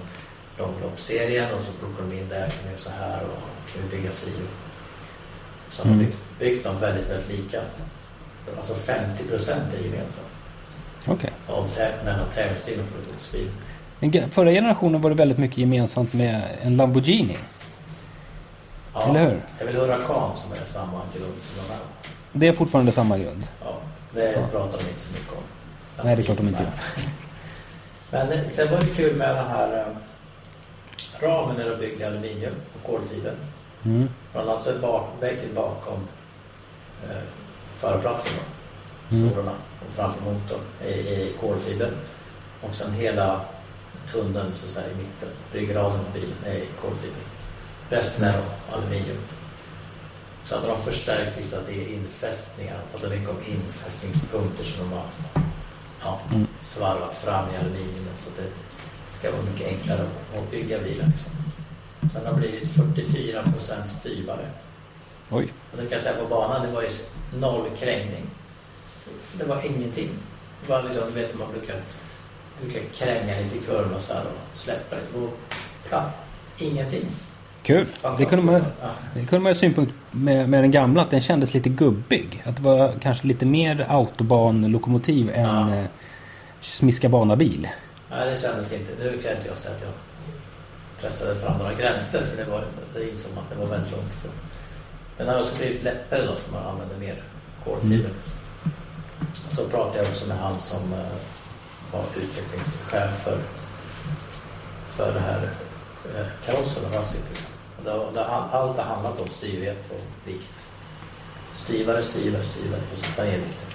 långloppsserien 0.61 1.53
och 1.53 1.61
så 1.61 1.71
plockar 1.71 2.03
de 2.09 2.17
in 2.17 2.29
det 2.29 2.35
här, 2.35 2.45
kan 2.49 2.77
så 2.77 2.89
här 2.89 3.19
och 3.23 3.71
kan 3.73 3.81
vi 3.89 3.97
bygga 3.97 4.11
si. 4.13 4.31
Så 5.69 5.81
har 5.83 5.87
Mm. 5.87 5.99
byggt, 5.99 6.17
byggt 6.39 6.63
dem 6.63 6.79
väldigt, 6.79 7.09
väldigt 7.09 7.29
lika. 7.29 7.61
Alltså 8.57 8.73
50 8.73 9.23
procent 9.23 9.73
är 9.79 9.83
gemensamt. 9.83 10.27
Okej. 11.07 11.29
Av 11.47 11.67
tä- 11.67 12.05
mellan 12.05 12.29
tävlingsbil 12.33 12.79
och 12.79 12.85
produktionsbil. 12.93 13.49
Den 13.99 14.31
Förra 14.31 14.51
generationen 14.51 15.01
var 15.01 15.09
det 15.09 15.15
väldigt 15.15 15.37
mycket 15.37 15.57
gemensamt 15.57 16.13
med 16.13 16.41
en 16.61 16.77
Lamborghini. 16.77 17.37
Ja, 18.93 19.09
Eller 19.09 19.19
hur? 19.19 19.29
Det 19.57 19.63
är 19.63 19.65
väl 19.65 19.75
Huracan 19.75 20.35
som 20.35 20.51
är 20.51 20.65
samma 20.65 21.01
grund 21.17 21.33
som 21.43 21.63
de 21.67 21.73
här. 21.73 21.81
Det 22.33 22.47
är 22.47 22.53
fortfarande 22.53 22.91
samma 22.91 23.17
grund. 23.17 23.47
Ja, 23.63 23.77
det 24.13 24.31
Ja. 24.31 24.47
pratar 24.51 24.77
de 24.77 24.87
inte 24.89 24.99
så 24.99 25.13
mycket 25.13 25.31
om. 25.31 25.43
Nej, 26.03 26.15
det 26.15 26.21
är 26.21 26.23
klart 26.23 26.37
de 26.37 26.47
inte 26.47 26.63
gör. 26.63 26.71
Men 28.11 28.27
sen 28.51 28.71
var 28.71 28.79
det 28.79 28.85
kul 28.95 29.15
med 29.15 29.35
den 29.35 29.47
här 29.47 29.77
eh, 29.77 29.85
ramen 31.19 31.55
när 31.55 31.69
de 31.69 31.75
byggde 31.75 32.07
aluminium 32.07 32.53
och 32.75 32.91
kolfiber. 32.91 33.33
Mm. 33.85 34.09
Bland 34.31 34.49
annat 34.49 34.63
så 34.63 34.69
är 34.69 34.79
bak, 34.79 35.09
väggen 35.19 35.53
bakom 35.55 36.07
eh, 37.09 37.21
förarplatsen 37.79 38.33
Mm. 39.11 39.37
och 39.47 39.93
framför 39.95 40.21
motorn 40.21 40.59
är, 40.85 40.87
är 41.07 41.31
kolfiber. 41.41 41.91
Och 42.61 42.75
sen 42.75 42.93
hela 42.93 43.41
tunneln 44.11 44.51
så 44.55 44.65
att 44.65 44.71
säga 44.71 44.87
i 44.91 44.95
mitten, 44.95 45.29
ryggraden 45.53 45.99
på 46.05 46.11
bilen 46.13 46.37
är 46.45 46.65
kolfiber. 46.81 47.21
Resten 47.89 48.25
är 48.25 48.41
aluminium. 48.73 49.17
Så 50.45 50.55
hade 50.55 50.67
de 50.67 50.77
förstärkt 50.77 51.37
vissa 51.37 51.71
infästningar 51.71 52.79
och 52.93 52.99
det 52.99 53.09
mycket 53.09 53.29
om 53.29 53.35
infästningspunkter 53.47 54.63
som 54.63 54.89
de 54.89 54.95
har 54.97 55.05
ja, 56.03 56.19
Mm. 56.31 56.47
svarvat 56.61 57.15
fram 57.15 57.45
i 57.53 57.57
aluminiumet 57.57 58.17
så 58.17 58.29
att 58.29 58.35
det 58.37 58.49
ska 59.21 59.31
vara 59.31 59.41
mycket 59.51 59.67
enklare 59.67 60.01
att- 60.01 60.51
bygga 60.51 60.79
bilen. 60.79 61.09
Liksom. 61.11 61.31
Sen 62.13 62.25
har 62.25 62.33
det 62.33 62.39
blivit 62.39 62.71
44 62.71 63.43
procent 63.43 63.89
styvare. 63.89 64.45
Oj. 65.29 65.47
Och 65.71 65.77
det 65.77 65.83
kan 65.83 65.91
jag 65.91 66.01
säga 66.01 66.15
på 66.23 66.25
banan, 66.29 66.65
det 66.67 66.73
var 66.73 66.81
ju 66.81 66.89
noll 67.39 67.65
krängning. 67.79 68.23
Det 69.37 69.43
var 69.45 69.65
ingenting. 69.65 70.09
Det 70.65 70.71
var 70.71 70.83
liksom, 70.83 71.03
du 71.13 71.21
vet 71.21 71.39
man 71.39 71.47
brukar, 71.51 71.75
brukar 72.61 72.81
kränga 72.93 73.39
lite 73.39 73.55
i 73.55 73.59
och 73.95 74.01
så 74.01 74.13
här 74.13 74.23
och 74.25 74.57
släppa 74.57 74.95
lite. 74.95 75.17
Och 75.19 75.37
platt. 75.89 76.11
Ingenting. 76.57 77.05
Kul. 77.63 77.85
Det 78.17 78.25
kunde 78.25 78.45
man, 78.45 78.53
Ja. 78.81 78.89
det 79.13 79.19
kunde 79.25 79.43
man 79.43 79.49
ha 79.53 79.59
synpunkt 79.59 79.93
med, 80.11 80.49
med 80.49 80.63
den 80.63 80.71
gamla. 80.71 81.01
Att 81.01 81.11
den 81.11 81.21
kändes 81.21 81.53
lite 81.53 81.69
gubbig. 81.69 82.41
Att 82.45 82.55
det 82.55 82.61
var 82.63 82.93
kanske 83.01 83.27
lite 83.27 83.45
mer 83.45 83.85
autobanlokomotiv 83.89 85.31
än 85.33 85.43
Ja. 85.69 85.75
eh, 85.75 85.85
smiska 86.61 87.09
bana-bil. 87.09 87.67
Nej, 88.11 88.29
det 88.29 88.41
kändes 88.41 88.73
inte. 88.73 88.91
Nu 88.99 89.21
kan 89.21 89.31
inte 89.31 89.47
jag 89.47 89.57
säga 89.57 89.75
att 89.75 89.81
jag 89.81 89.93
pressade 91.01 91.39
fram 91.39 91.57
några 91.57 91.73
gränser 91.73 92.25
för 92.25 92.37
det 92.37 92.51
var, 92.51 92.63
det 92.93 93.09
insåg 93.09 93.31
man 93.35 93.43
att 93.43 93.49
det 93.49 93.55
var 93.55 93.65
väldigt 93.65 93.91
långt 93.91 94.13
ifrån. 94.13 94.31
Den 95.17 95.27
har 95.27 95.39
också 95.39 95.55
blivit 95.57 95.83
lättare 95.83 96.25
då 96.25 96.35
för 96.35 96.51
man 96.51 96.65
använder 96.65 96.97
mer 96.97 97.23
kolfiber. 97.63 98.11
Så 99.51 99.67
pratade 99.67 99.97
jag 99.97 100.07
också 100.07 100.27
med 100.27 100.37
han 100.37 100.59
som 100.59 100.93
eh, 100.93 100.99
var 101.91 102.03
utvecklingschef 102.17 103.23
för, 103.23 103.37
för 104.89 105.13
det 105.13 105.19
här 105.19 105.49
eh, 106.15 106.27
karossen 106.45 106.85
och 106.85 106.95
rassit. 106.95 107.25
Liksom. 107.29 107.51
Allt 108.51 108.77
har 108.77 108.83
handlat 108.83 109.19
om 109.19 109.27
styrhet 109.27 109.91
och 109.91 110.27
vikt. 110.27 110.71
Styvare, 111.53 112.03
styvare, 112.03 112.43
styvare 112.43 112.81
och 112.93 112.99
så 112.99 113.23
ner 113.23 113.37
vikten. 113.37 113.67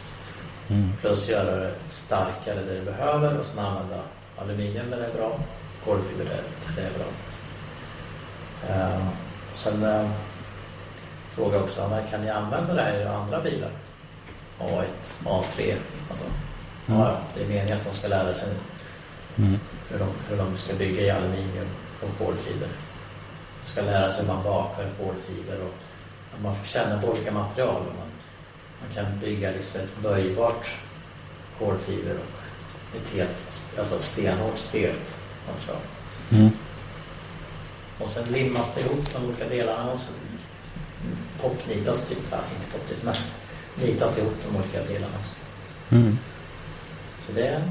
Mm. 0.68 0.92
Plus 1.00 1.28
göra 1.28 1.56
det 1.56 1.74
starkare 1.88 2.62
där 2.62 2.74
det 2.74 2.82
behöver 2.82 3.38
och 3.38 3.44
sen 3.44 3.58
använda 3.58 4.02
aluminium 4.38 4.92
är 4.92 5.12
bra. 5.16 5.38
Kolfiber 5.84 6.24
det 6.76 6.82
är 6.82 6.90
bra. 6.98 7.06
Eh, 8.68 9.06
Sen 9.54 9.84
eh, 9.84 10.10
frågade 11.30 11.56
jag 11.56 11.64
också, 11.64 11.88
men 11.88 12.08
kan 12.08 12.20
ni 12.20 12.30
använda 12.30 12.74
det 12.74 12.82
här 12.82 13.00
i 13.00 13.04
andra 13.04 13.40
bilar? 13.40 13.70
A1, 14.58 14.84
A3. 15.24 15.74
Alltså, 16.10 16.24
Mm. 16.88 17.00
ja, 17.00 17.16
det 17.34 17.42
är 17.44 17.48
meningen 17.48 17.78
att 17.78 17.84
de 17.84 17.92
ska 17.96 18.08
lära 18.08 18.32
sig 18.34 18.48
Mm. 19.38 19.58
hur 19.90 19.98
de, 19.98 20.08
hur 20.28 20.36
de 20.36 20.56
ska 20.56 20.74
bygga 20.74 21.02
i 21.02 21.10
aluminium 21.10 21.66
och 22.02 22.18
kolfiber. 22.26 22.68
De 23.64 23.70
ska 23.70 23.80
lära 23.82 24.10
sig 24.10 24.26
hur 24.26 24.32
man 24.34 24.44
bakar 24.44 24.84
kolfiber 24.98 25.58
och 25.62 25.72
man 26.42 26.56
får 26.56 26.66
känna 26.66 27.00
på 27.00 27.06
olika 27.08 27.30
material. 27.32 27.82
Man, 27.82 28.06
man 28.80 28.94
kan 28.94 29.18
bygga 29.20 29.50
liksom 29.50 29.80
ett 29.80 29.96
böjbart 30.02 30.76
kolfiber 31.58 32.14
och 32.14 32.40
ett 32.94 33.14
helt 33.14 33.68
alltså 33.78 33.98
stenhårt 34.00 34.58
stelt 34.58 35.16
material. 35.46 35.82
Mm. 36.30 36.50
Och 37.98 38.08
sen 38.08 38.24
limmas 38.24 38.74
det 38.74 38.80
ihop 38.80 39.12
de 39.12 39.24
olika 39.24 39.48
delarna 39.48 39.92
och 39.92 40.00
så 40.00 40.06
popnitas 41.40 42.08
typ, 42.08 42.18
inte 42.18 42.78
popnitas 42.78 43.02
men 43.02 43.14
nitas 43.86 44.18
ihop 44.18 44.34
de 44.46 44.56
olika 44.56 44.92
delarna 44.92 45.14
också. 45.20 45.36
Mm. 45.90 46.18
Så 47.26 47.32
det, 47.32 47.62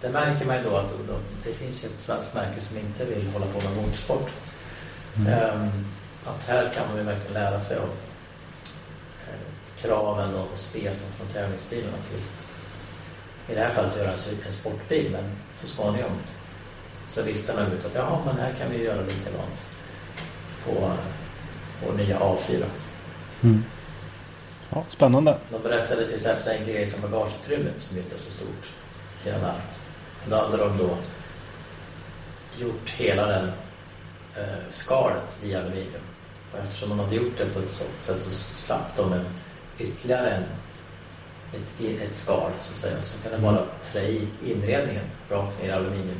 det 0.00 0.08
märker 0.08 0.46
man 0.46 0.56
ju 0.56 0.62
då 0.62 0.76
att 0.76 0.90
då, 1.08 1.14
det 1.44 1.52
finns 1.52 1.84
ju 1.84 1.88
ett 1.88 2.00
svenskt 2.00 2.34
märke 2.34 2.60
som 2.60 2.78
inte 2.78 3.04
vill 3.04 3.26
hålla 3.32 3.46
på 3.46 3.60
med 3.60 3.76
motorsport. 3.76 4.30
Mm. 5.16 5.32
Ehm, 5.32 5.70
att 6.24 6.44
här 6.44 6.70
kan 6.74 6.88
man 6.88 6.96
ju 6.96 7.02
verkligen 7.02 7.32
lära 7.32 7.60
sig 7.60 7.76
av 7.76 7.90
eh, 9.28 9.82
kraven 9.82 10.34
och 10.34 10.58
specen 10.58 11.10
från 11.12 11.28
tävlingsbilarna 11.28 11.96
till 12.10 12.20
i 13.48 13.54
det 13.54 13.60
här 13.60 13.70
fallet 13.70 13.96
göra 13.96 14.12
en, 14.12 14.18
en 14.46 14.52
sportbil 14.52 15.10
men 15.12 15.24
så 15.60 15.68
småningom 15.68 16.10
så 17.10 17.24
listar 17.24 17.54
man 17.54 17.72
ut 17.72 17.86
att 17.86 17.94
ja 17.94 18.22
men 18.26 18.36
här 18.38 18.52
kan 18.52 18.70
vi 18.70 18.84
göra 18.84 19.00
likadant 19.00 19.66
på 20.64 20.92
vår 21.86 21.92
nya 21.92 22.18
A4. 22.18 22.64
Mm. 23.42 23.64
Ja, 24.70 24.84
spännande. 24.88 25.38
De 25.50 25.62
berättade 25.62 26.04
till 26.06 26.14
exempel 26.14 26.56
en 26.56 26.66
grej 26.66 26.86
som 26.86 27.10
bagageutrymmet 27.10 27.74
som 27.78 27.98
inte 27.98 28.14
är 28.14 28.18
så 28.18 28.30
stort 28.30 28.72
i 29.24 29.30
den 29.30 29.40
här. 29.40 29.60
Då 30.28 30.36
hade 30.36 30.56
de 30.56 30.78
då 30.78 30.96
gjort 32.58 32.90
hela 32.90 33.26
den 33.26 33.52
eh, 34.36 34.70
skalet 34.70 35.38
i 35.42 35.54
aluminium. 35.54 36.02
Och 36.52 36.58
eftersom 36.58 36.88
de 36.88 36.98
hade 36.98 37.16
gjort 37.16 37.38
det 37.38 37.46
på 37.46 37.58
ett 37.58 37.74
sådant 37.74 38.04
sätt 38.04 38.20
så 38.20 38.30
slapp 38.30 38.96
de 38.96 39.12
en, 39.12 39.24
ytterligare 39.78 40.30
en, 40.30 40.44
ett, 41.54 42.02
ett 42.02 42.16
skal 42.16 42.50
så 42.62 42.72
att 42.72 42.76
säga. 42.76 43.02
Så 43.02 43.22
kan 43.22 43.32
det 43.32 43.38
bara 43.38 43.62
trä 43.84 44.02
i 44.02 44.28
inredningen 44.44 45.04
rakt 45.30 45.62
ner 45.62 45.68
i 45.68 45.72
aluminium 45.72 46.18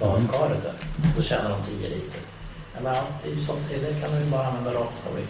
badkaret 0.00 0.62
där. 0.62 0.72
Då 1.16 1.22
tjänar 1.22 1.50
de 1.50 1.62
10 1.62 1.88
liter. 1.88 2.20
Ja, 2.74 2.80
men 2.82 2.94
det 3.22 3.28
är 3.30 3.32
ju 3.32 3.40
sånt, 3.40 3.58
det 3.70 4.00
kan 4.00 4.10
man 4.10 4.20
ju 4.20 4.30
bara 4.30 4.46
använda 4.46 4.70
rakt 4.70 5.06
av 5.12 5.18
i 5.18 5.22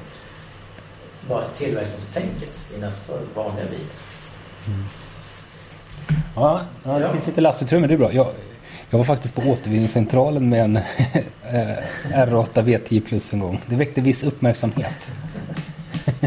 bara 1.29 1.49
tillverkningstänket 1.49 2.67
i 2.77 2.81
nästa 2.81 3.13
vanliga 3.35 3.67
bil. 3.67 3.87
Ja, 6.37 6.61
ja 6.85 6.99
det 6.99 7.13
finns 7.13 7.27
lite 7.27 7.41
lastutrymme, 7.41 7.87
det 7.87 7.95
är 7.95 7.99
bra. 7.99 8.13
Jag, 8.13 8.27
jag 8.91 8.99
var 8.99 9.05
faktiskt 9.05 9.35
på 9.35 9.43
återvinningscentralen 9.43 10.49
med 10.49 10.65
en 10.65 10.77
eh, 10.77 10.83
R8 12.05 12.53
V10 12.53 13.07
Plus 13.07 13.33
en 13.33 13.41
gång. 13.41 13.61
Det 13.67 13.77
väckte 13.77 14.01
viss 14.01 14.25
uppmärksamhet. 14.25 15.13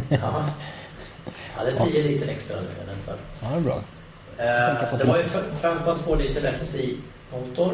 Ja. 0.09 0.45
Det 1.65 1.71
är 1.71 1.85
10 1.85 2.03
liter 2.03 2.27
extra 2.27 2.55
nu 2.55 2.61
än. 2.91 3.17
Ja, 3.41 3.47
det 3.49 3.55
är 3.55 3.61
bra. 3.61 3.81
Eh, 4.37 4.97
det 4.97 5.03
var 5.05 5.17
ju 5.17 5.23
till 5.23 5.31
5,2 5.61 6.17
liter 6.17 6.53
FSI-motor. 6.53 7.73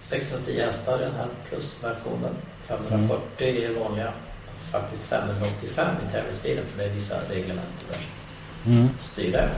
610 0.00 0.60
hästar 0.60 0.98
i 1.00 1.04
den 1.04 1.14
här 1.14 1.26
plusversionen. 1.48 2.34
540 2.66 3.20
Mm. 3.38 3.56
i 3.56 3.60
den 3.66 3.80
vanliga. 3.80 4.12
Faktiskt 4.58 5.08
585 5.08 5.96
i 6.08 6.12
tävlingsbilen 6.12 6.64
för 6.66 6.78
det 6.78 6.84
är 6.90 6.94
vissa 6.94 7.16
reglement 7.30 7.84
där 7.90 7.98
Mm. 8.72 8.88
styr 8.98 9.32
det. 9.32 9.48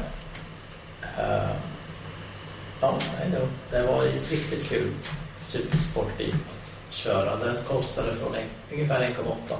Eh, 1.18 1.50
ja, 2.80 2.94
det, 3.30 3.48
det 3.76 3.82
var 3.86 4.04
ju 4.04 4.10
riktigt 4.12 4.68
kul 4.68 4.90
supersportbil 5.46 6.34
att 6.34 6.94
köra. 6.94 7.36
Den 7.36 7.56
kostade 7.68 8.14
från 8.14 8.34
en, 8.34 8.42
ungefär 8.72 9.00
1,8. 9.00 9.56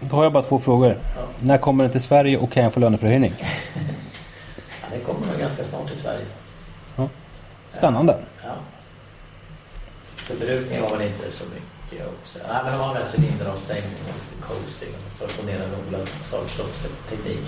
Då 0.00 0.16
har 0.16 0.22
jag 0.22 0.32
bara 0.32 0.42
två 0.44 0.60
frågor. 0.60 0.98
Ja. 1.16 1.22
När 1.40 1.58
kommer 1.58 1.84
den 1.84 1.92
till 1.92 2.02
Sverige 2.02 2.38
och 2.38 2.52
kan 2.52 2.62
jag 2.62 2.72
få 2.72 2.80
löneförhöjning? 2.80 3.34
Ja, 3.38 4.86
det 4.92 4.98
kommer 5.00 5.26
nog 5.26 5.38
ganska 5.40 5.64
snart 5.64 5.86
till 5.88 5.96
Sverige. 5.98 6.24
Spännande. 7.70 8.18
Ja. 8.44 8.54
Förbrukningen 10.16 10.82
var 10.82 10.90
väl 10.96 11.06
inte 11.08 11.30
så 11.30 11.44
mycket 11.44 12.06
också. 12.06 12.38
Nej, 12.48 12.60
men 12.64 12.72
de 12.72 12.80
har 12.80 12.94
med 12.94 13.04
cylinderavstängning 13.16 13.92
och 14.08 14.44
coasting 14.48 14.88
för 15.18 15.24
att 15.24 15.30
få 15.30 15.46
ner 15.46 15.60
en 15.60 16.06
startstoppsteknik. 16.24 17.46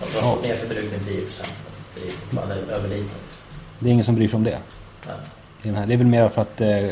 Och 0.00 0.06
de 0.14 0.20
har 0.26 0.34
fått 0.34 0.44
ner 0.44 0.56
förbrukningen 0.56 1.04
10 1.04 1.22
procent. 1.22 1.52
Det 1.94 2.00
är 2.08 2.12
fortfarande 2.12 2.54
över 2.54 2.88
liten. 2.88 3.04
också. 3.06 3.40
Det 3.78 3.88
är 3.88 3.92
ingen 3.92 4.04
som 4.04 4.14
bryr 4.14 4.28
sig 4.28 4.36
om 4.36 4.44
det. 4.44 4.58
Ja. 5.06 5.12
Det 5.62 5.68
är 5.68 5.72
den 5.72 5.80
här- 5.80 5.86
det 5.86 5.92
är 5.94 5.98
väl 5.98 6.06
mer 6.06 6.28
för 6.28 6.42
att 6.42 6.60
eh, 6.60 6.90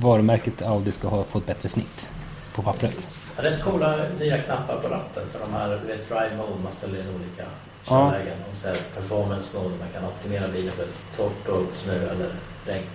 varumärket 0.00 0.62
Audi 0.62 0.92
ska 0.92 1.08
ha 1.08 1.24
fått 1.24 1.46
bättre 1.46 1.68
snitt 1.68 2.08
på 2.54 2.62
pappret. 2.62 3.06
Ja, 3.36 3.42
rätt 3.44 3.62
coola 3.64 3.96
nya 4.18 4.38
knappar 4.42 4.76
på 4.80 4.88
ratten 4.88 5.28
för 5.28 5.40
de 5.40 5.52
här, 5.54 5.68
du 5.82 5.86
vet, 5.86 6.08
drive 6.08 6.36
mode, 6.36 6.62
man 6.62 6.72
ställer 6.72 6.98
in 7.00 7.08
olika 7.14 7.44
Ja. 7.88 8.10
körlägen. 8.10 8.38
Och 8.48 8.62
så 8.62 8.68
här 8.68 8.76
performance 8.94 9.58
mode, 9.58 9.74
man 9.78 9.88
kan 9.94 10.04
optimera 10.04 10.48
bilen 10.48 10.72
för 10.74 10.86
torrt 11.16 11.48
och 11.48 11.76
snö 11.76 11.94
eller 11.94 12.30
regn. 12.66 12.86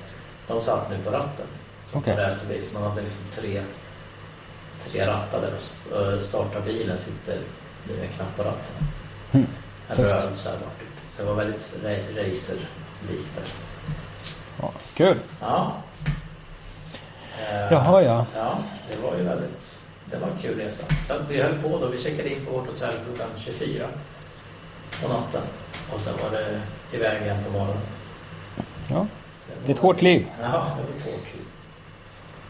De 0.48 0.62
satt 0.62 0.90
nu 0.90 0.98
på 1.04 1.12
ratten. 1.12 1.46
På 1.92 2.00
racerbil, 2.00 2.66
så 2.66 2.80
man 2.80 2.90
hade 2.90 3.02
liksom 3.02 3.22
tre, 3.36 3.62
tre 4.90 5.08
rattar 5.08 5.42
där 5.42 5.52
och 5.56 5.62
st- 5.62 5.94
och 5.96 6.22
starta 6.22 6.60
bilen 6.62 6.98
sitter 6.98 7.38
nu 7.88 7.94
en 8.04 8.08
knapp 8.08 8.36
på 8.38 8.44
ratten. 8.44 8.88
Mm. 9.32 9.48
Rör 9.88 10.30
det 10.30 10.38
så 10.38 10.50
här 10.50 10.58
vart 10.58 10.82
ut. 10.82 11.12
Så 11.14 11.24
det 11.24 11.30
var 11.30 11.36
väldigt 11.36 11.76
ra- 11.84 12.16
racer-likt 12.20 13.36
där. 13.36 13.46
Ja, 14.62 14.72
kul. 14.94 15.18
Ja. 15.42 15.72
Eh, 17.52 17.72
Jaha, 17.72 18.02
ja. 18.02 18.26
Ja, 18.36 18.58
det 18.92 18.98
var 19.08 19.18
ju 19.18 19.24
väldigt... 19.24 19.80
Det 20.12 20.18
var 20.18 20.28
en 20.28 20.38
kul 20.42 20.58
resa. 20.60 20.84
Så 21.08 21.14
vi 21.30 21.42
höll 21.42 21.62
på 21.62 21.80
då. 21.80 21.88
Vi 21.88 21.98
checkade 21.98 22.30
in 22.30 22.46
på 22.46 22.52
vårt 22.52 22.68
hotell 22.68 22.96
klockan 23.06 23.30
24 23.38 23.88
på 25.02 25.08
natten. 25.10 25.42
Och 25.94 26.00
sen 26.02 26.14
var 26.24 26.32
det 26.38 26.62
iväg 26.98 27.22
igen 27.22 27.44
på 27.46 27.52
morgonen. 27.52 27.82
ja. 28.90 29.08
Det 29.66 29.72
är 29.72 29.76
ett 29.76 29.82
hårt 29.82 30.02
liv. 30.02 30.28
Ja, 30.42 30.48
det 30.48 30.84
var 30.84 30.96
ett 30.98 31.06
hårt 31.06 31.34
liv. 31.34 31.46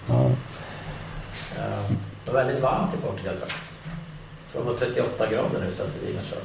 Ja. 0.07 0.31
Det 2.25 2.31
var 2.31 2.43
väldigt 2.43 2.63
varmt 2.63 2.93
i 2.93 2.97
Portugal 2.97 3.35
faktiskt. 3.37 3.81
Det 4.53 4.59
var 4.59 4.73
38 4.73 5.31
grader 5.31 5.59
nu 5.65 5.71
så 5.71 5.83
att 5.83 5.89
vi 6.01 6.05
bilen 6.07 6.23
körde. 6.23 6.41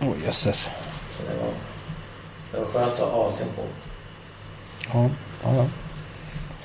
Oj, 0.00 0.24
jösses. 0.26 0.70
Så 1.10 1.22
det 1.22 1.42
var, 1.44 1.52
det 2.52 2.58
var 2.58 2.66
skönt 2.72 3.00
att 3.00 3.08
ha 3.12 3.26
Asien 3.26 3.48
på. 3.56 3.62
Ja, 4.92 5.10
ja, 5.42 5.54
ja. 5.54 5.66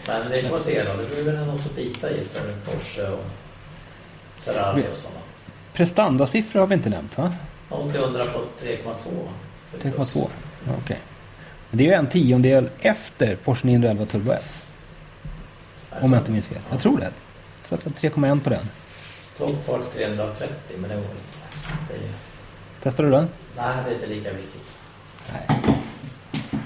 Men 0.07 0.31
vi 0.31 0.41
får 0.41 0.59
se 0.59 0.83
då. 0.83 1.01
Det 1.01 1.15
blir 1.15 1.23
väl 1.33 1.45
något 1.47 1.65
att 1.65 1.75
bita 1.75 2.09
i 2.11 2.21
för 2.21 2.53
Porsche 2.65 3.07
och 3.07 3.23
Ferrari 4.43 4.85
och 4.91 4.95
sådana. 4.97 5.19
Prestandasiffror 5.73 6.59
har 6.59 6.67
vi 6.67 6.75
inte 6.75 6.89
nämnt 6.89 7.17
va? 7.17 7.33
Till 7.91 7.95
100 8.01 8.23
på 8.25 8.39
3,2. 8.65 8.95
för 9.71 9.77
plus. 9.77 10.15
3,2. 10.15 10.29
Ja, 10.67 10.71
Okej. 10.83 10.99
Men 11.69 11.77
det 11.77 11.83
är 11.83 11.87
ju 11.87 11.93
en 11.93 12.09
tiondel 12.09 12.69
efter 12.79 13.35
Porsche 13.35 13.67
911 13.67 14.05
Turbo 14.05 14.31
S. 14.31 14.63
Om 16.01 16.13
jag 16.13 16.21
inte 16.21 16.31
minns 16.31 16.45
fel. 16.47 16.59
Jag 16.69 16.79
tror 16.79 16.97
det. 16.99 17.03
Jag 17.03 17.67
tror 17.69 17.77
att 17.77 18.01
det 18.01 18.09
var 18.19 18.27
3,1 18.27 18.39
på 18.43 18.49
den. 18.49 18.69
Toppfart 19.37 19.93
330 19.95 20.47
men 20.77 20.89
det 20.89 20.95
var 20.95 21.01
inte... 21.03 21.13
Det 21.89 21.93
är, 21.95 22.11
Testar 22.83 23.03
du 23.03 23.09
den? 23.11 23.27
nej, 23.57 23.65
det 23.85 23.91
är 23.91 23.95
inte 23.95 24.07
lika 24.07 24.31
viktigt. 24.33 24.77
Nej. 25.33 25.59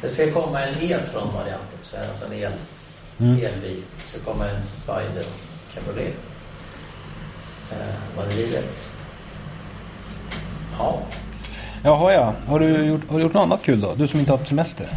Det 0.01 0.09
ska 0.09 0.31
komma 0.31 0.63
en 0.63 0.73
E-tron-variant 0.83 1.63
också. 1.79 1.97
Alltså 2.09 2.25
en 2.25 2.33
el, 2.33 2.51
Mm. 3.19 3.45
elbil. 3.45 3.83
Så 4.05 4.19
kommer 4.19 4.47
en 4.47 4.63
Spider 4.63 5.19
och 5.19 5.73
Cabriolet. 5.73 6.13
Eh, 7.71 7.95
vad 8.17 8.27
det 8.27 8.35
lider. 8.35 8.63
Ja. 10.79 10.99
Jaha 11.83 12.13
ja. 12.13 12.33
Har 12.47 12.59
du, 12.59 12.85
gjort, 12.85 13.01
har 13.09 13.17
du 13.17 13.23
gjort 13.23 13.33
något 13.33 13.41
annat 13.41 13.63
kul 13.63 13.81
då? 13.81 13.95
Du 13.95 14.07
som 14.07 14.19
inte 14.19 14.31
har 14.31 14.37
haft 14.37 14.49
semester? 14.49 14.87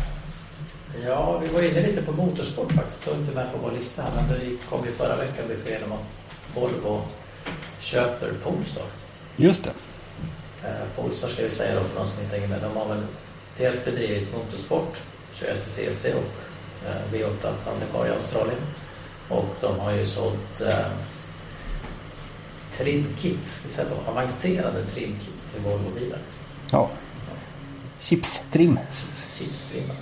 ja, 1.07 1.39
vi 1.39 1.49
var 1.49 1.63
inne 1.63 1.87
lite 1.87 2.03
på 2.03 2.13
motorsport 2.13 2.73
faktiskt. 2.73 3.05
Det 3.05 3.11
var 3.11 3.19
inte 3.19 3.35
med 3.35 3.53
på 3.53 3.59
vår 3.63 3.71
lista 3.71 4.05
men 4.15 4.29
det 4.29 4.57
kom 4.69 4.85
ju 4.85 4.91
förra 4.91 5.17
veckan 5.17 5.45
besked 5.49 5.83
om 5.85 5.93
att 5.93 6.05
Volvo 6.55 7.03
köper 7.79 8.33
Polestar. 8.43 8.85
Just 9.37 9.65
det. 9.65 9.71
Eh, 10.69 10.87
Polestar 10.97 11.29
ska 11.29 11.43
vi 11.43 11.51
säga 11.51 11.75
då 11.75 11.85
för 11.85 12.01
de 12.01 12.09
som 12.09 12.23
inte 12.23 12.35
hänger 12.37 12.49
med. 12.49 12.61
De 12.63 12.77
har 12.77 12.89
väl 12.89 13.03
dels 13.57 13.85
bedrivit 13.85 14.35
motorsport, 14.35 15.01
kör 15.33 15.55
STCC 15.55 16.07
och 16.07 16.89
eh, 16.89 17.13
V8 17.13 17.53
Thundercar 17.65 18.07
i 18.07 18.11
Australien. 18.11 18.61
Och 19.29 19.47
de 19.61 19.81
har 19.81 19.93
ju 19.93 20.07
sålt 20.07 20.61
eh, 20.61 20.87
trimkit, 22.85 23.47
ska 23.47 23.69
vi 23.69 23.75
säga 23.75 23.87
så, 23.89 24.11
avancerade 24.11 24.85
trimkits 24.85 25.53
till 25.53 25.61
Volvo-bilar. 25.61 26.19
Ja. 26.73 26.89
Chipstrim. 27.99 28.79
Chipstrimmar. 29.39 29.97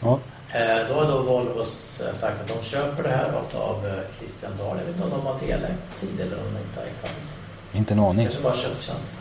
Ja. 0.00 0.18
Eh, 0.58 0.88
Då 0.88 0.94
har 0.94 1.04
då 1.08 1.22
Volvo 1.22 1.62
s- 1.62 2.02
sagt 2.14 2.40
att 2.40 2.48
de 2.48 2.62
köper 2.64 3.02
det 3.02 3.08
här 3.08 3.32
av- 3.54 3.86
eh, 3.86 3.94
Christian 4.18 4.52
Dahl. 4.58 4.76
Jag 4.78 4.84
vet 4.84 4.94
inte 4.94 5.04
om 5.04 5.10
de 5.10 5.20
har 5.26 5.38
delägt 5.38 6.00
tid 6.00 6.20
eller 6.20 6.36
om 6.38 6.44
de 6.54 6.60
inte 6.60 6.80
har 6.80 6.86
alls. 7.16 7.36
Inte 7.72 7.94
en 7.94 8.00
aning. 8.00 8.26
Kanske 8.26 8.42
bara 8.42 8.54
köpt 8.54 8.82
tjänsten. 8.82 9.16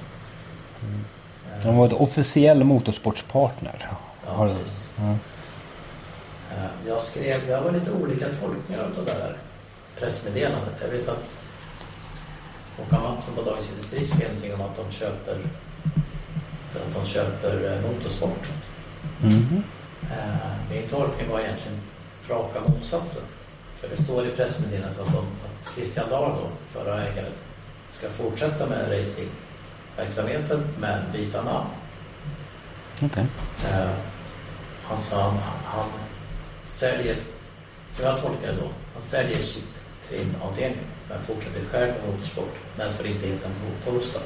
Eh, 1.54 1.64
De 1.64 1.78
var 1.78 1.88
ett 1.88 1.94
officiell 1.94 2.64
motorsportspartner. 2.64 3.90
Ja, 4.28 4.46
precis. 4.48 4.90
Eh, 5.00 5.16
Jag 6.88 7.02
skrev, 7.02 7.48
det 7.48 7.62
var 7.62 7.72
lite 7.72 7.92
olika 7.92 8.26
tolkningar 8.26 8.84
av 8.84 9.06
det 9.06 9.12
där 9.12 9.38
pressmeddelandet. 10.00 10.74
Jag 10.82 10.88
vet 10.88 11.10
att 11.10 11.44
Håkan 12.82 13.02
Mattsson 13.04 13.36
på 13.36 13.41
Dagens 13.41 13.70
Industri 13.70 14.08
skrev 14.08 14.28
någonting 14.28 14.54
om 14.54 14.62
att 14.62 14.78
de 14.78 14.91
köper 14.91 15.38
att 16.76 16.94
de 16.96 17.06
köper 17.06 17.74
eh, 17.74 17.91
motorsport. 17.91 18.48
Eh, 19.24 20.72
Min 20.72 20.88
tolkning 20.89 21.30
var 21.30 21.39
egentligen 21.39 21.82
raka 22.30 22.60
motsatsen. 22.60 23.24
För 23.76 23.88
det 23.88 23.98
står 23.98 24.28
i 24.28 24.32
pressmeddelandet 24.32 25.00
att, 25.00 25.13
de, 25.13 25.17
att 25.17 25.76
Christian 25.76 26.10
Dahl, 26.10 26.32
då, 26.32 26.50
förra 26.67 27.08
ägaren, 27.08 27.32
ska 27.91 28.10
fortsätta 28.10 28.65
med 28.65 28.91
racingverksamheten 28.91 30.67
men 30.80 31.12
byta 31.12 31.44
namn. 31.44 31.70
Okej. 33.04 33.26
Eh, 33.72 33.89
han 34.84 35.02
sa 35.02 35.22
han, 35.22 35.38
han 35.65 35.86
säljer, 36.70 37.15
som 37.94 38.06
jag 38.06 38.22
tolkar 38.22 38.48
det 38.48 38.58
då, 38.62 38.67
han 38.94 39.02
säljer 39.02 39.38
chip 39.38 39.63
trim-avdelningen 40.10 40.86
men 41.12 41.21
fortsätter 41.21 41.65
själv 41.71 41.93
med 41.93 42.13
motorsport 42.13 42.56
men 42.78 42.93
får 42.93 43.08
inte 43.08 43.28
heta 43.28 43.50
Polestar. 43.86 44.21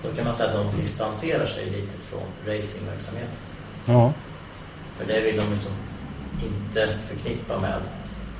Så 0.00 0.08
då 0.08 0.14
kan 0.14 0.24
man 0.24 0.34
säga 0.34 0.50
att 0.50 0.56
de 0.56 0.80
distanserar 0.80 1.46
sig 1.46 1.66
lite 1.66 1.98
från 1.98 2.26
racingverksamheten. 2.46 3.36
Ja. 3.86 4.12
För 4.96 5.04
det 5.04 5.20
vill 5.20 5.36
de 5.36 5.50
liksom 5.52 5.72
inte 6.42 6.98
förknippa 6.98 7.60
med 7.60 7.80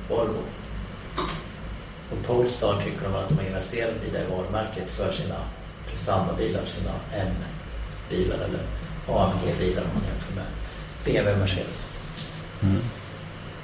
Volvo. 0.09 0.43
Och 2.11 2.27
Polestar 2.27 2.81
tycker 2.81 3.01
de 3.03 3.15
att 3.15 3.29
de 3.29 3.37
har 3.37 3.43
investerat 3.43 3.95
i 4.07 4.09
det 4.11 4.25
varumärket 4.35 4.91
för 4.91 5.11
sina 5.11 5.35
prestandabilar, 5.89 6.65
sina 6.65 6.91
M-bilar 7.13 8.35
eller 8.35 8.59
AMG-bilar 9.07 9.81
om 9.81 9.89
man 9.93 10.03
jämför 10.11 10.35
med 10.35 10.45
BMW 11.05 11.33
och 11.33 11.39
Mercedes. 11.39 11.93
Mm. 12.63 12.81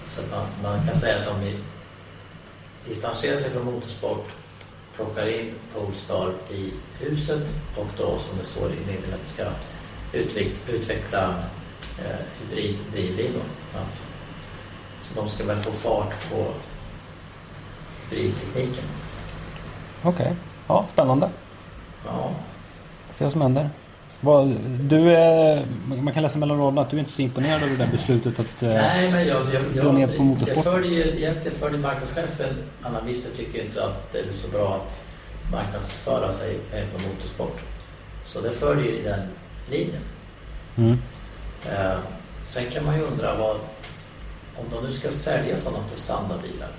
Så 0.09 0.21
att 0.21 0.31
man, 0.31 0.45
man 0.63 0.87
kan 0.87 0.95
säga 0.95 1.17
att 1.17 1.25
de 1.25 1.43
vill 2.89 2.95
distansera 2.95 3.37
sig 3.37 3.49
från 3.49 3.65
motorsport, 3.65 4.27
plockar 4.95 5.27
in 5.27 5.51
Polestar 5.73 6.33
i 6.51 6.73
huset 6.99 7.47
och 7.77 7.85
då 7.97 8.19
som 8.19 8.37
det 8.37 8.43
står 8.45 8.71
i 8.71 8.75
meddelandet 8.87 9.27
ska 9.27 9.45
utveck, 10.13 10.47
utveckla 10.67 11.43
eh, 11.99 12.15
hybriddrivlinor. 12.39 13.41
Att- 13.75 14.01
Så 15.03 15.13
de 15.21 15.29
ska 15.29 15.43
väl 15.45 15.57
få 15.57 15.71
fart 15.71 16.29
på 16.31 16.45
hybridtekniken. 18.09 18.83
Okej. 20.03 20.35
Ja, 20.67 20.85
spännande. 20.91 21.29
Ja, 22.05 22.31
Se 23.11 23.23
vad 23.23 23.33
som 23.33 23.41
händer. 23.41 23.69
Du 24.79 25.11
är, 25.15 25.65
man 25.87 26.13
kan 26.13 26.23
läsa 26.23 26.39
mellan 26.39 26.57
raderna 26.59 26.81
att 26.81 26.89
du 26.89 26.95
är 26.97 26.99
inte 26.99 27.11
så 27.11 27.21
imponerad 27.21 27.63
av 27.63 27.69
det 27.69 27.75
där 27.75 27.87
beslutet 27.87 28.39
att... 28.39 28.63
eh, 28.63 28.69
Nej, 28.69 29.11
men 29.11 29.27
jag, 29.27 29.41
jag, 29.53 29.63
dra 29.63 29.83
jag, 29.83 29.93
ner 29.95 30.07
på 30.07 30.23
motorsport. 30.23 30.55
jag 30.55 30.63
följer 30.63 31.07
egentligen 31.07 31.57
följer 31.57 31.79
marknadschefen. 31.79 32.55
Anna 32.81 33.01
Wisser 33.01 33.29
tycker 33.37 33.63
inte 33.65 33.83
att 33.85 34.11
det 34.13 34.19
är 34.19 34.25
så 34.41 34.47
bra 34.47 34.75
att 34.75 35.03
marknadsföra 35.51 36.31
sig 36.31 36.57
på 36.71 37.07
motorsport. 37.07 37.59
Så 38.25 38.41
det 38.41 38.51
följer 38.51 38.91
ju 38.91 39.03
den 39.03 39.19
linjen. 39.71 40.01
Mm. 40.77 40.97
Eh, 41.71 41.97
sen 42.45 42.63
kan 42.73 42.85
man 42.85 42.95
ju 42.97 43.03
undra 43.03 43.35
vad, 43.37 43.55
om 44.55 44.65
de 44.71 44.83
nu 44.85 44.91
ska 44.91 45.09
sälja 45.11 45.57
sådana 45.57 45.83
prestandabilar 45.91 46.69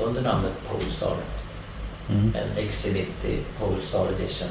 under 0.00 0.22
namnet 0.22 0.52
Polestar, 0.72 1.16
Mm. 2.10 2.34
en 2.34 2.64
XC90 2.68 3.04
Polestar 3.60 4.06
Edition. 4.18 4.48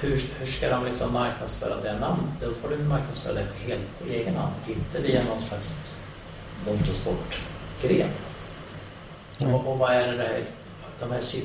Hur, 0.00 0.22
hur 0.38 0.46
ska 0.46 0.70
de 0.70 0.84
liksom 0.84 1.12
marknadsföra 1.12 1.80
det 1.82 1.92
namnet? 1.92 2.30
Då 2.40 2.50
får 2.54 2.68
du 2.68 2.78
marknadsföra 2.78 3.34
det 3.34 3.46
helt 3.66 3.98
på 3.98 4.08
egen 4.08 4.36
hand, 4.36 4.52
inte 4.68 5.00
via 5.08 5.22
någon 5.24 5.42
slags 5.42 5.78
motorsportgren. 6.66 8.08
Mm. 9.38 9.54
Och, 9.54 9.72
och 9.72 9.78
vad 9.78 9.92
är 9.92 10.12
det 10.12 10.16
där, 10.16 10.44
de 11.00 11.10
här 11.10 11.20
chip... 11.22 11.44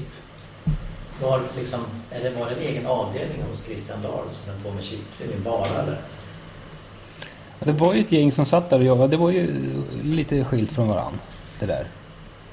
Var, 1.22 1.42
liksom, 1.58 1.80
är 2.12 2.24
det 2.24 2.32
bara 2.40 2.50
en 2.50 2.60
egen 2.60 2.88
avdelning 2.88 3.44
hos 3.50 3.64
Christian 3.66 4.02
Dahl 4.02 4.26
som 4.32 4.54
är 4.54 4.64
på 4.64 4.72
med 4.76 4.84
chiptrimning 4.84 5.44
bara 5.44 5.66
eller? 5.66 5.98
Det 7.60 7.72
var 7.72 7.94
ju 7.94 8.02
ett 8.02 8.12
gäng 8.12 8.32
som 8.32 8.46
satt 8.46 8.70
där 8.70 8.78
och 8.78 8.84
jobbade. 8.86 9.08
Det 9.08 9.18
var 9.18 9.30
ju 9.30 9.74
lite 10.04 10.44
skilt 10.44 10.72
från 10.72 10.88
varann. 10.88 11.20
Det 11.60 11.66
där. 11.66 11.88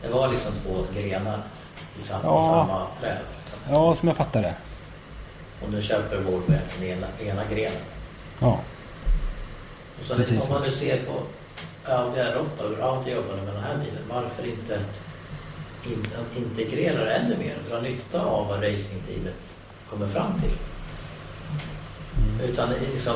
Det 0.03 0.09
var 0.09 0.29
liksom 0.29 0.53
två 0.65 1.01
grenar 1.01 1.41
i 1.99 2.01
samma, 2.01 2.23
Ja. 2.25 2.67
samma 2.69 2.87
träd. 3.01 3.19
Ja, 3.71 3.95
som 3.95 4.09
jag 4.09 4.17
fattar 4.17 4.43
det. 4.43 4.55
Och 5.63 5.73
nu 5.73 5.83
köper 5.83 6.21
Volvo 6.21 6.53
egentligen 6.53 6.99
ena, 6.99 7.07
ena 7.33 7.51
grenen. 7.51 7.83
Ja. 8.39 8.61
Och 9.99 10.05
så 10.05 10.15
Precis 10.15 10.43
om 10.43 10.53
man 10.53 10.63
nu 10.63 10.71
ser 10.71 10.99
på 11.05 11.23
Audi 11.85 12.19
R8, 12.21 12.69
hur 12.69 12.81
Audi 12.83 13.11
jobbade 13.11 13.43
med 13.43 13.55
den 13.55 13.63
här 13.63 13.77
bilen. 13.77 14.03
Varför 14.09 14.47
inte 14.47 14.81
in, 15.85 16.07
integrera 16.37 17.05
det 17.05 17.15
ännu 17.15 17.37
mer? 17.37 17.55
Dra 17.71 17.81
nytta 17.81 18.25
av 18.25 18.49
vad 18.49 18.63
racingteamet 18.63 19.55
kommer 19.91 20.07
fram 20.07 20.41
till. 20.41 20.53
Utan 22.49 22.69
det 22.71 22.77
är 22.77 22.93
liksom... 22.93 23.15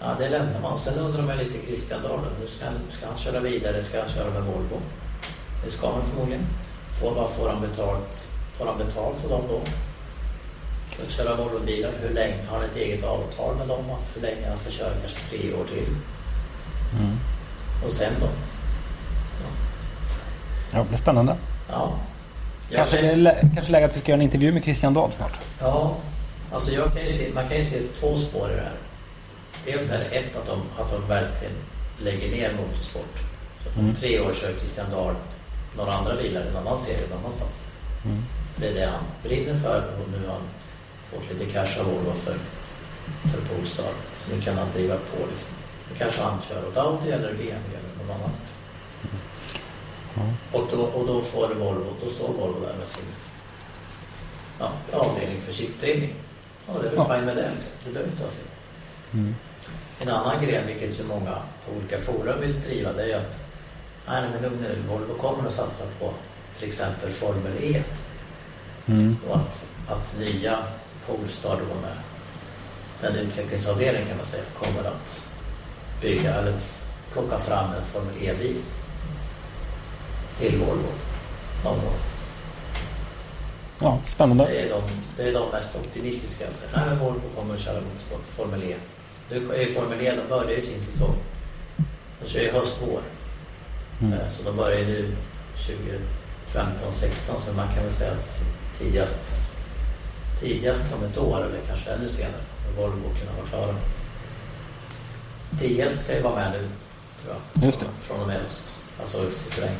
Ja, 0.00 0.14
det 0.18 0.28
lämnar 0.28 0.60
man. 0.60 0.78
Sen 0.78 0.98
undrar 0.98 1.22
man 1.22 1.36
lite 1.36 1.66
Christian 1.66 2.02
Dahl. 2.02 2.20
Nu 2.40 2.46
ska 2.46 2.64
han, 2.64 2.74
ska 2.90 3.06
han 3.06 3.16
köra 3.16 3.40
vidare? 3.40 3.82
Ska 3.82 4.00
han 4.00 4.08
köra 4.08 4.30
med 4.30 4.42
Volvo? 4.42 4.80
Det 5.64 5.70
ska 5.70 5.92
han 5.92 6.04
förmodligen. 6.04 6.46
Får, 7.00 7.14
vad 7.14 7.30
får 7.30 7.48
han 7.48 7.60
betalt? 7.60 8.28
Får 8.52 8.66
han 8.66 8.78
betalt 8.78 9.24
av 9.24 9.30
dem 9.30 9.42
då? 9.48 9.60
Att 11.04 11.10
köra 11.10 11.34
Volvo-bilar? 11.36 11.90
Hur 12.02 12.14
länge? 12.14 12.34
Har 12.48 12.56
han 12.58 12.66
ett 12.66 12.76
eget 12.76 13.04
avtal 13.04 13.56
med 13.56 13.68
dem? 13.68 13.78
Att 13.90 14.16
Hur 14.16 14.22
länge 14.22 14.48
han 14.48 14.58
ska 14.58 14.70
köra? 14.70 14.90
Kanske 15.00 15.24
tre 15.24 15.52
år 15.54 15.64
till. 15.64 15.94
Mm. 16.98 17.18
Och 17.86 17.92
sen 17.92 18.12
då? 18.20 18.26
Ja, 20.72 20.78
det 20.78 20.88
blir 20.88 20.98
spännande. 20.98 21.36
Ja. 21.68 21.92
Jag 22.68 22.76
Kanske, 22.76 23.08
kan- 23.08 23.22
lä- 23.22 23.48
kanske 23.54 23.72
läge 23.72 23.86
att 23.86 23.96
vi 23.96 24.00
ska 24.00 24.08
göra 24.12 24.16
en 24.18 24.22
intervju 24.22 24.52
med 24.52 24.64
Christian 24.64 24.94
Dahl 24.94 25.10
snart. 25.12 25.38
Ja, 25.60 25.96
alltså 26.52 26.72
jag 26.72 26.92
kan 26.92 27.02
ju 27.04 27.10
se, 27.12 27.24
man 27.34 27.48
kan 27.48 27.56
ju 27.56 27.64
se 27.64 27.80
två 27.80 28.18
spår 28.18 28.50
i 28.50 28.54
det 28.54 28.60
här. 28.60 28.72
Dels 29.64 29.90
är 29.90 29.98
det 29.98 30.04
ett 30.04 30.36
att 30.36 30.46
de, 30.46 30.82
att 30.82 30.92
de 30.92 31.08
verkligen 31.08 31.54
lägger 32.04 32.30
ner 32.36 32.52
motorsport. 32.54 33.18
Så 33.64 33.68
om 33.78 33.84
Mm. 33.84 33.94
tre 33.94 34.20
år 34.20 34.34
kör 34.34 34.52
Christian 34.58 34.90
Dahl 34.90 35.14
några 35.76 35.92
andra 35.92 36.16
bilar 36.16 36.44
i 36.44 36.48
en 36.48 36.56
annan 36.56 36.78
serie 36.78 37.08
någon 37.10 37.18
annanstans. 37.18 37.62
Mm. 38.04 38.22
Det 38.56 38.68
är 38.68 38.74
det 38.74 38.86
han 38.86 39.04
brinner 39.22 39.54
för 39.54 39.78
och 39.78 40.08
nu 40.10 40.26
har 40.26 40.34
han 40.34 40.42
fått 41.12 41.38
lite 41.38 41.52
cash 41.52 41.80
av 41.80 41.86
Volvo 41.86 42.12
för, 42.12 42.34
för 43.32 43.54
Polestar. 43.54 43.92
Så 44.18 44.34
nu 44.34 44.40
kan 44.40 44.58
han 44.58 44.68
driva 44.74 44.94
på 44.94 45.16
liksom. 45.30 45.50
Nu 45.90 45.98
kanske 45.98 46.22
han 46.22 46.38
kör 46.48 46.68
åt 46.68 46.76
Audi 46.76 47.10
eller 47.10 47.32
BMW 47.34 47.76
eller 47.78 48.06
någon 48.06 48.16
annan. 48.16 48.30
Ja. 50.14 50.22
Och, 50.58 50.68
då, 50.70 50.82
och 50.82 51.06
då 51.06 51.20
får 51.20 51.48
Volvo, 51.54 51.94
då 52.04 52.10
står 52.10 52.28
Volvo 52.28 52.60
där 52.60 52.74
med 52.78 52.88
sin 52.88 53.04
ja, 54.58 54.72
avdelning 54.92 55.40
för 55.40 55.52
chiptrimning. 55.52 56.14
Ja, 56.66 56.72
det 56.72 56.78
är 56.78 56.90
väl 56.90 56.94
Ja. 56.96 57.14
fine 57.14 57.24
med 57.24 57.36
det. 57.36 57.50
Liksom. 57.54 57.72
Det 57.84 57.90
behöver 57.92 58.10
inte 58.10 58.22
vara 58.22 58.32
fel. 58.32 58.46
Mm. 59.12 59.34
En 60.02 60.08
annan 60.08 60.44
gren, 60.44 60.66
vilket 60.66 60.96
så 60.96 61.04
många 61.04 61.34
på 61.66 61.72
olika 61.76 61.98
forum 61.98 62.40
vill 62.40 62.60
driva, 62.60 62.92
det 62.92 63.02
är 63.02 63.06
ju 63.06 63.14
att 63.14 63.40
nej, 64.08 64.22
men 64.32 64.42
lugn 64.42 64.62
nu, 64.62 64.78
Volvo 64.88 65.14
kommer 65.14 65.48
att 65.48 65.54
satsa 65.54 65.84
på 66.00 66.12
till 66.58 66.68
exempel 66.68 67.10
Formel 67.10 67.52
E. 67.60 67.82
Mm. 68.86 69.16
Och 69.28 69.36
att, 69.36 69.68
att 69.88 70.18
nya 70.18 70.58
Polestar 71.06 71.60
då 71.68 71.74
med 71.80 71.96
den 73.00 73.16
utvecklingsavdelningen 73.26 74.08
kan 74.08 74.16
man 74.16 74.26
säga 74.26 74.42
kommer 74.58 74.88
att 74.88 75.22
bygga 76.00 76.34
eller 76.34 76.54
plocka 77.12 77.38
fram 77.38 77.72
en 77.74 77.84
Formel 77.84 78.14
E-bil 78.20 78.56
till 80.38 80.58
Volvo. 80.58 80.88
någon 81.64 81.76
gång. 81.84 81.94
Ja, 83.80 83.98
spännande. 84.06 84.44
Det 84.44 84.58
är 84.58 84.70
de, 84.70 84.82
det 85.16 85.22
är 85.28 85.32
de 85.32 85.50
mest 85.50 85.76
optimistiska. 85.76 86.46
Alltså. 86.46 86.64
Nej, 86.74 86.86
men 86.86 86.98
Volvo 86.98 87.22
kommer 87.36 87.54
att 87.54 87.60
köra 87.60 87.80
motorsport, 87.80 88.24
Formel 88.28 88.62
E. 88.62 88.74
Nu 89.30 89.54
är 89.54 89.60
ju 89.60 89.66
Formel 89.66 90.00
E, 90.00 90.14
de 90.16 90.28
börjar 90.28 90.50
ju 90.50 90.62
sin 90.62 90.80
säsong. 90.80 91.14
De 92.22 92.28
kör 92.28 92.40
ju 92.40 92.52
höst, 92.52 92.82
vår. 92.86 93.00
Mm. 94.00 94.18
Så 94.32 94.42
de 94.42 94.56
börjar 94.56 94.78
ju 94.78 94.86
nu 94.86 95.16
2015, 95.56 96.92
16 96.94 97.36
så 97.46 97.52
man 97.52 97.74
kan 97.74 97.82
väl 97.82 97.92
säga 97.92 98.12
att 98.12 98.40
tidigast, 98.78 99.32
tidigast 100.40 100.86
om 100.94 101.04
ett 101.04 101.18
år 101.18 101.44
eller 101.44 101.60
kanske 101.68 101.90
ännu 101.90 102.08
senare 102.08 102.32
kommer 102.76 102.88
Volvo 102.88 103.02
kunna 103.02 103.32
vara 103.36 103.46
klara. 103.48 103.74
DS 105.50 106.04
ska 106.04 106.16
ju 106.16 106.22
vara 106.22 106.34
med 106.34 106.52
nu, 106.52 106.68
tror 107.22 107.36
jag. 107.54 107.64
Just 107.64 107.80
det. 107.80 107.86
Från, 108.00 108.20
och 108.20 108.26
med 108.26 108.40
höst. 108.40 108.68
Alltså 109.00 109.18
Citroën. 109.18 109.74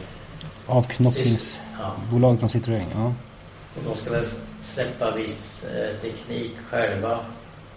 Avknoppningsbolag 0.66 2.40
från 2.40 2.48
Citroën. 2.48 2.86
Ja. 2.94 3.14
Och 3.76 3.84
de 3.84 3.96
ska 3.96 4.10
väl 4.10 4.26
släppa 4.62 5.10
viss 5.10 5.64
eh, 5.64 6.00
teknik 6.00 6.56
själva 6.70 7.18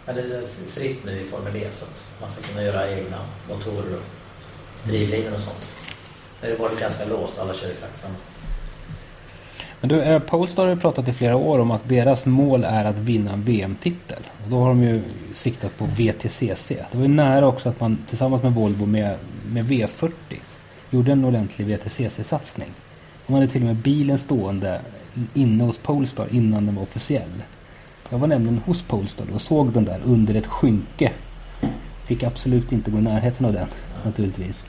eller 0.08 0.22
det 0.22 0.36
är 0.36 0.48
fritt 0.68 1.06
nu 1.06 1.12
i 1.22 1.24
Formel 1.24 1.56
E 1.56 1.68
så 1.72 1.86
att 1.86 2.06
man 2.22 2.32
ska 2.32 2.42
kunna 2.42 2.64
göra 2.64 2.92
egna 2.92 3.18
motorer 3.50 3.96
och 3.96 4.04
drivlinor 4.84 5.34
och 5.36 5.42
sånt. 5.42 5.66
Men 6.42 6.50
det 6.50 6.56
var 6.56 6.70
det 6.70 6.82
ganska 6.82 7.06
låst, 7.06 7.40
alla 7.40 7.54
kör 7.54 7.70
exakt 7.70 7.98
samma. 7.98 8.16
Men 9.86 9.98
du, 9.98 10.04
eh, 10.04 10.19
Polestar 10.19 10.63
har 10.63 10.69
ju 10.69 10.80
pratat 10.80 11.08
i 11.08 11.13
flera 11.13 11.36
år 11.36 11.60
om 11.60 11.71
att 11.71 11.89
deras 11.89 12.26
mål 12.26 12.63
är 12.63 12.86
att 12.86 13.00
vinna 13.00 13.34
en 13.34 13.43
VM-titel. 13.43 14.24
Och 14.43 14.50
då 14.50 14.60
har 14.60 14.67
de 14.67 14.84
ju 14.84 15.02
siktat 15.34 15.78
på 15.78 15.86
VTCC. 15.86 16.69
Det 16.91 16.98
var 16.98 17.02
ju 17.02 17.08
nära 17.08 17.48
också 17.48 17.69
att 17.69 17.80
man 17.80 17.98
tillsammans 18.08 18.43
med 18.43 18.54
Volvo 18.54 18.86
med, 18.86 19.17
med 19.52 19.65
V40 19.65 20.12
gjorde 20.89 21.12
en 21.12 21.26
ordentlig 21.26 21.67
VTCC-satsning. 21.67 22.69
De 23.28 23.34
hade 23.34 23.48
till 23.48 23.62
och 23.62 23.67
med 23.67 23.76
bilen 23.76 24.17
stående 24.17 24.82
inne 25.34 25.63
hos 25.63 25.78
Polestar 25.78 26.28
innan 26.32 26.65
den 26.65 26.76
var 26.76 26.84
officiell. 26.84 27.43
Jag 28.10 28.17
var 28.17 28.28
nämligen 28.28 28.62
hos 28.65 28.82
Polestar 28.82 29.26
och 29.34 29.41
såg 29.41 29.71
den 29.71 29.86
där 29.86 30.00
under 30.04 30.36
ett 30.36 30.48
skynke. 30.48 31.12
Fick 32.06 32.24
absolut 32.24 32.71
inte 32.71 32.91
gå 32.91 32.98
i 32.98 33.02
närheten 33.02 33.45
av 33.45 33.54
den 33.54 33.67
naturligtvis. 34.06 34.65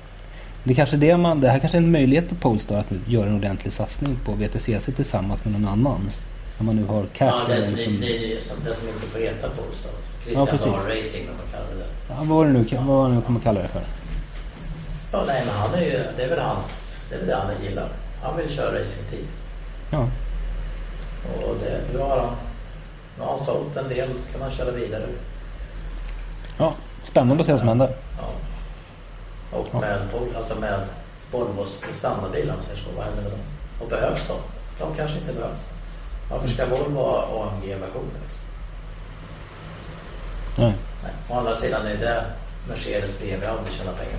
Det, 0.66 0.74
kanske 0.74 0.96
det, 0.96 1.16
man, 1.16 1.40
det 1.40 1.48
här 1.48 1.58
kanske 1.58 1.78
är 1.78 1.82
en 1.82 1.90
möjlighet 1.92 2.28
för 2.28 2.34
Polestar 2.36 2.76
att 2.78 2.86
göra 3.08 3.26
en 3.28 3.34
ordentlig 3.36 3.72
satsning 3.72 4.18
på 4.24 4.32
VTCC 4.32 4.86
tillsammans 4.96 5.44
med 5.44 5.52
någon 5.52 5.68
annan. 5.68 6.10
När 6.58 6.66
man 6.66 6.76
nu 6.76 6.84
har 6.84 7.04
cash. 7.06 7.26
Ja, 7.26 7.40
det, 7.48 7.60
det, 7.60 7.70
liksom- 7.70 8.00
det 8.00 8.16
är 8.16 8.20
ju 8.28 8.40
som, 8.40 8.56
det 8.64 8.74
som 8.74 8.88
inte 8.88 9.00
får 9.06 9.18
heta 9.18 9.48
Polestar. 9.48 9.90
Ja, 9.92 10.46
Christian 10.46 10.46
precis. 10.46 10.66
har 10.66 10.96
Racing, 10.96 11.28
om 11.30 11.36
man 11.36 11.46
kallar 11.52 11.84
det. 11.84 11.86
ja, 12.08 12.14
vad 12.18 12.26
var 12.26 12.44
det 12.46 12.52
nu, 12.52 12.64
vad 12.76 12.86
var 12.86 13.08
det 13.08 13.14
nu 13.14 13.20
kommer 13.20 13.40
kalla 13.40 13.62
det 13.62 13.68
för? 13.68 13.82
Ja, 15.12 15.24
nej, 15.26 15.42
men 15.46 15.54
han 15.54 15.74
är 15.74 15.80
ju, 15.82 16.02
det 16.16 16.22
är 16.22 16.28
väl 16.28 16.38
hans, 16.38 16.98
det 17.08 17.14
är 17.14 17.18
väl 17.18 17.28
det 17.28 17.34
han 17.36 17.64
gillar. 17.64 17.88
Han 18.22 18.36
vill 18.36 18.48
köra 18.50 18.80
racingtid. 18.80 19.26
Ja, 19.90 20.08
Och 21.48 21.56
det, 21.60 21.80
nu 21.92 21.98
har 21.98 22.18
han, 22.20 22.30
nu 23.18 23.22
har 23.24 23.30
han 23.30 23.38
sålt 23.40 23.76
en 23.76 23.88
del, 23.88 24.08
kan 24.32 24.42
han 24.42 24.50
köra 24.50 24.70
vidare. 24.70 25.02
ja 26.58 26.74
spännande 27.02 27.40
att 27.40 27.46
se 27.46 27.52
vad 27.52 27.58
som 27.60 27.68
händer. 27.68 27.88
Och 29.56 29.66
Ja. 29.72 29.80
med, 29.80 30.00
alltså 30.36 30.60
med 30.60 30.80
Volvos 31.30 31.80
standardbilar, 31.92 32.54
om 32.54 32.62
säger 32.62 32.78
så, 32.78 32.88
vad 32.96 33.04
händer 33.04 33.22
med 33.22 33.30
dem? 33.30 33.40
Och 33.80 33.88
behövs 33.88 34.28
de? 34.28 34.34
De 34.78 34.94
kanske 34.96 35.18
inte 35.18 35.32
behövs. 35.32 35.58
Varför 36.30 36.48
ska 36.48 36.66
Volvo 36.66 36.98
ha 36.98 37.22
AMG-versioner? 37.22 38.20
Liksom? 38.22 38.40
Nej. 40.56 40.74
Nej. 41.02 41.12
Å 41.28 41.38
andra 41.38 41.54
sidan 41.54 41.86
är 41.86 41.96
det 41.96 42.24
Mercedes, 42.68 43.18
BMW 43.18 43.46
aldrig 43.46 43.72
tjänar 43.72 43.92
pengar. 43.92 44.18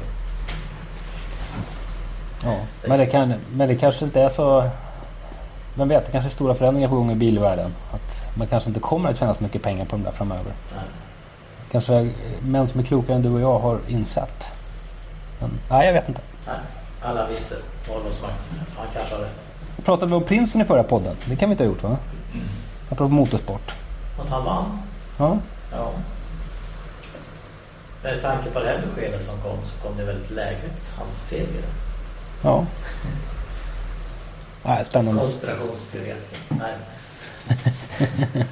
Ja. 2.44 2.58
Men, 2.88 3.00
det 3.00 3.06
kan, 3.06 3.34
men 3.52 3.68
det 3.68 3.76
kanske 3.76 4.06
inte 4.06 4.22
är 4.22 4.30
så... 4.30 4.70
Vem 5.76 5.88
vet, 5.88 6.06
det 6.06 6.12
kanske 6.12 6.30
är 6.30 6.32
stora 6.32 6.54
förändringar 6.56 6.90
på 6.90 6.96
gång 6.96 7.12
i 7.12 7.16
bilvärlden. 7.16 7.74
Att 7.92 8.38
man 8.38 8.48
kanske 8.48 8.70
inte 8.70 8.80
kommer 8.80 9.10
att 9.10 9.18
tjäna 9.18 9.34
så 9.34 9.44
mycket 9.44 9.62
pengar 9.62 9.86
på 9.86 9.96
de 9.96 10.04
där 10.04 10.12
framöver. 10.12 10.54
Nej. 10.76 10.84
Kanske 11.72 12.14
män 12.42 12.68
som 12.68 12.80
är 12.80 12.84
klokare 12.84 13.16
än 13.16 13.22
du 13.22 13.30
och 13.30 13.42
jag 13.42 13.60
har 13.60 13.80
insett. 13.88 14.48
Men, 15.40 15.60
nej, 15.70 15.86
jag 15.86 15.94
vet 15.94 16.08
inte. 16.10 16.22
Nej. 16.48 16.56
Alla 17.02 17.28
visste. 17.28 17.56
Han 18.78 18.88
kanske 18.94 19.16
har 19.16 19.22
rätt. 19.22 19.48
Pratade 19.86 20.10
vi 20.10 20.16
om 20.16 20.24
prinsen 20.24 20.62
i 20.62 20.66
förra 20.66 20.84
podden? 20.84 21.16
Det 21.26 21.36
kan 21.36 21.50
vi 21.50 21.54
inte 21.54 21.64
ha 21.64 21.68
gjort 21.70 21.84
va? 21.84 21.98
Apropå 22.90 23.14
motorsport. 23.14 23.74
Att 24.20 24.30
han 24.30 24.46
vann? 24.46 24.80
Ja. 25.18 25.38
Ja. 25.72 25.92
Med 28.04 28.22
tanke 28.22 28.50
på 28.50 28.60
det 28.60 28.66
här 28.66 28.82
beskedet 28.86 29.26
som 29.26 29.42
kom 29.42 29.58
så 29.66 29.88
kom 29.88 29.98
det 29.98 30.04
väldigt 30.04 30.32
lägligt. 30.32 30.92
Hans 30.98 31.28
seger. 31.28 31.64
Ja. 32.42 32.66
Nej, 34.64 34.86
spännande. 34.86 35.22
Konspirationsteoretiker. 35.22 36.40
Nej. 36.50 36.74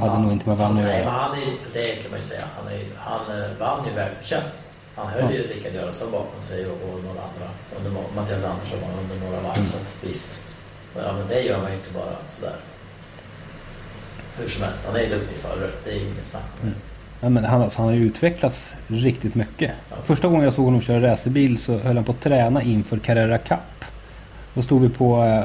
Hade 0.00 0.18
nog 0.22 0.32
inte 0.32 0.48
med 0.48 0.58
varandra 0.58 0.84
att 0.84 0.98
göra. 0.98 1.10
han 1.10 1.38
är, 1.38 1.46
det 1.72 1.94
kan 2.02 2.10
man 2.10 2.20
ju 2.20 2.26
säga. 2.26 2.44
Han, 2.56 2.72
är, 2.72 2.80
han 2.96 3.42
eh, 3.42 3.48
vann 3.60 3.86
ju 3.88 3.92
välförtjänt. 3.94 4.60
Han 4.96 5.06
höll 5.08 5.22
Ja. 5.24 5.30
ju 5.32 5.42
Rickard 5.46 5.74
Göransson 5.74 6.10
bakom 6.12 6.42
sig 6.42 6.66
och, 6.66 6.72
och 6.72 7.04
några 7.04 7.20
andra. 7.28 7.46
Under, 7.76 7.90
Mattias 8.16 8.44
Andersson 8.44 8.78
var 8.80 9.02
under 9.02 9.26
några 9.26 9.40
varv. 9.42 9.56
Mm. 9.56 9.68
Så 9.68 9.76
att, 9.76 9.96
visst. 10.00 10.40
Men, 10.94 11.04
ja, 11.04 11.12
men 11.12 11.28
det 11.28 11.40
gör 11.40 11.58
man 11.62 11.70
ju 11.70 11.76
inte 11.76 11.92
bara 11.94 12.12
sådär. 12.36 12.56
Hur 14.38 14.48
som 14.48 14.62
helst. 14.64 14.86
Han 14.86 14.96
är 14.96 15.00
ju 15.00 15.08
duktig 15.08 15.36
förare. 15.38 15.70
Det 15.84 15.90
är 15.90 15.96
inget 15.96 16.24
snack 16.24 16.42
det. 16.62 16.68
Ja, 17.20 17.28
men 17.28 17.44
han, 17.44 17.62
alltså, 17.62 17.78
han 17.78 17.86
har 17.86 17.94
ju 17.94 18.04
utvecklats 18.04 18.76
riktigt 18.86 19.34
mycket. 19.34 19.70
Ja. 19.90 19.96
Första 20.04 20.28
gången 20.28 20.44
jag 20.44 20.52
såg 20.52 20.64
honom 20.64 20.80
köra 20.80 21.10
racerbil 21.12 21.58
så 21.58 21.78
höll 21.78 21.96
han 21.96 22.04
på 22.04 22.12
att 22.12 22.20
träna 22.20 22.62
inför 22.62 22.98
Carrera 22.98 23.38
Cup. 23.38 23.58
Då 24.54 24.62
stod 24.62 24.82
vi 24.82 24.88
på... 24.88 25.24
Eh, 25.24 25.44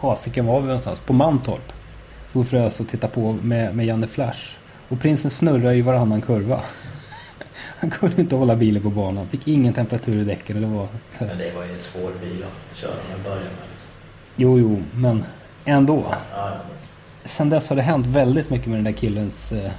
Fasiken 0.00 0.46
var 0.46 0.60
vi 0.60 0.66
någonstans? 0.66 1.00
På 1.00 1.12
Mantorp. 1.12 1.72
Och 2.32 2.46
frös 2.46 2.80
och 2.80 2.88
tittade 2.88 3.12
på 3.12 3.32
med, 3.32 3.76
med 3.76 3.86
Janne 3.86 4.06
Flash. 4.06 4.56
Och 4.88 5.00
prinsen 5.00 5.30
snurrade 5.30 5.74
i 5.74 5.82
varannan 5.82 6.22
kurva. 6.22 6.60
Han 7.78 7.90
kunde 7.90 8.20
inte 8.22 8.36
hålla 8.36 8.56
bilen 8.56 8.82
på 8.82 8.90
banan. 8.90 9.28
Fick 9.28 9.48
ingen 9.48 9.74
temperatur 9.74 10.20
i 10.20 10.24
däcken. 10.24 10.60
Det 10.60 10.66
var... 10.66 10.88
Men 11.18 11.38
det 11.38 11.52
var 11.56 11.64
ju 11.64 11.72
en 11.72 11.80
svår 11.80 12.10
bil 12.20 12.44
att 12.44 12.76
köra 12.76 12.94
med 13.10 13.24
början 13.24 13.42
med. 13.42 13.68
Liksom. 13.70 13.88
Jo, 14.36 14.58
jo, 14.58 14.82
men 14.94 15.24
ändå. 15.64 16.04
Ja. 16.32 16.52
Sen 17.24 17.50
dess 17.50 17.68
har 17.68 17.76
det 17.76 17.82
hänt 17.82 18.06
väldigt 18.06 18.50
mycket 18.50 18.66
med 18.66 18.78
den 18.78 18.84
där 18.84 18.92
killens 18.92 19.52
eh, 19.52 19.70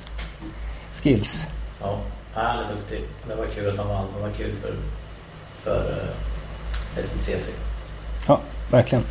skills. 0.91 1.47
ja. 1.81 1.99
Han 2.33 2.59
är 2.59 2.67
duktig. 2.67 3.01
Det 3.27 3.35
var 3.35 3.45
kul 3.45 3.69
att 3.69 3.77
han 3.77 3.87
vann. 3.87 4.05
Det 4.15 4.21
var 4.21 4.29
kul 4.29 4.51
för, 4.55 4.73
för 5.53 5.91
uh, 5.91 7.03
STCC. 7.03 7.51
Ja, 8.27 8.41
verkligen. 8.69 9.03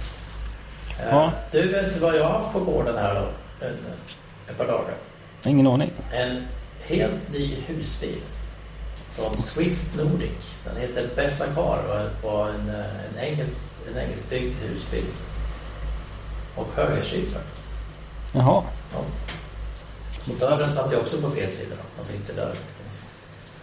Eh, 1.02 1.08
Ja. 1.10 1.32
Du 1.52 1.68
vet 1.72 2.00
vad 2.00 2.16
jag 2.16 2.24
har 2.24 2.32
haft 2.32 2.52
på 2.52 2.58
gården 2.60 2.96
här 2.98 3.14
då? 3.14 3.26
En, 3.66 3.76
ett 4.48 4.58
par 4.58 4.66
dagar. 4.66 4.94
Ingen 5.46 5.66
aning. 5.66 5.90
En 6.12 6.44
helt 6.86 7.32
ny 7.32 7.54
husbil. 7.66 8.20
Från 9.12 9.36
Swift 9.38 9.96
Nordic. 9.96 10.54
Den 10.64 10.76
heter 10.76 11.08
Bessacar 11.16 12.10
och 12.22 12.30
var 12.30 12.48
en, 12.48 12.68
eh, 12.68 12.74
en, 12.84 13.18
engelsk, 13.18 13.72
en 13.92 13.98
engelskbyggd 14.02 14.54
husbil. 14.62 15.04
Och 16.56 16.66
högerstyrd 16.76 17.28
faktiskt. 17.28 17.68
Jaha. 18.32 18.62
Ja. 18.94 18.98
Och 20.32 20.38
dörren 20.40 20.72
satt 20.72 20.92
ju 20.92 20.96
också 20.96 21.16
på 21.22 21.30
fel 21.30 21.52
sida. 21.52 21.74
Alltså 21.98 22.14
inte 22.14 22.32
dörren. 22.32 22.56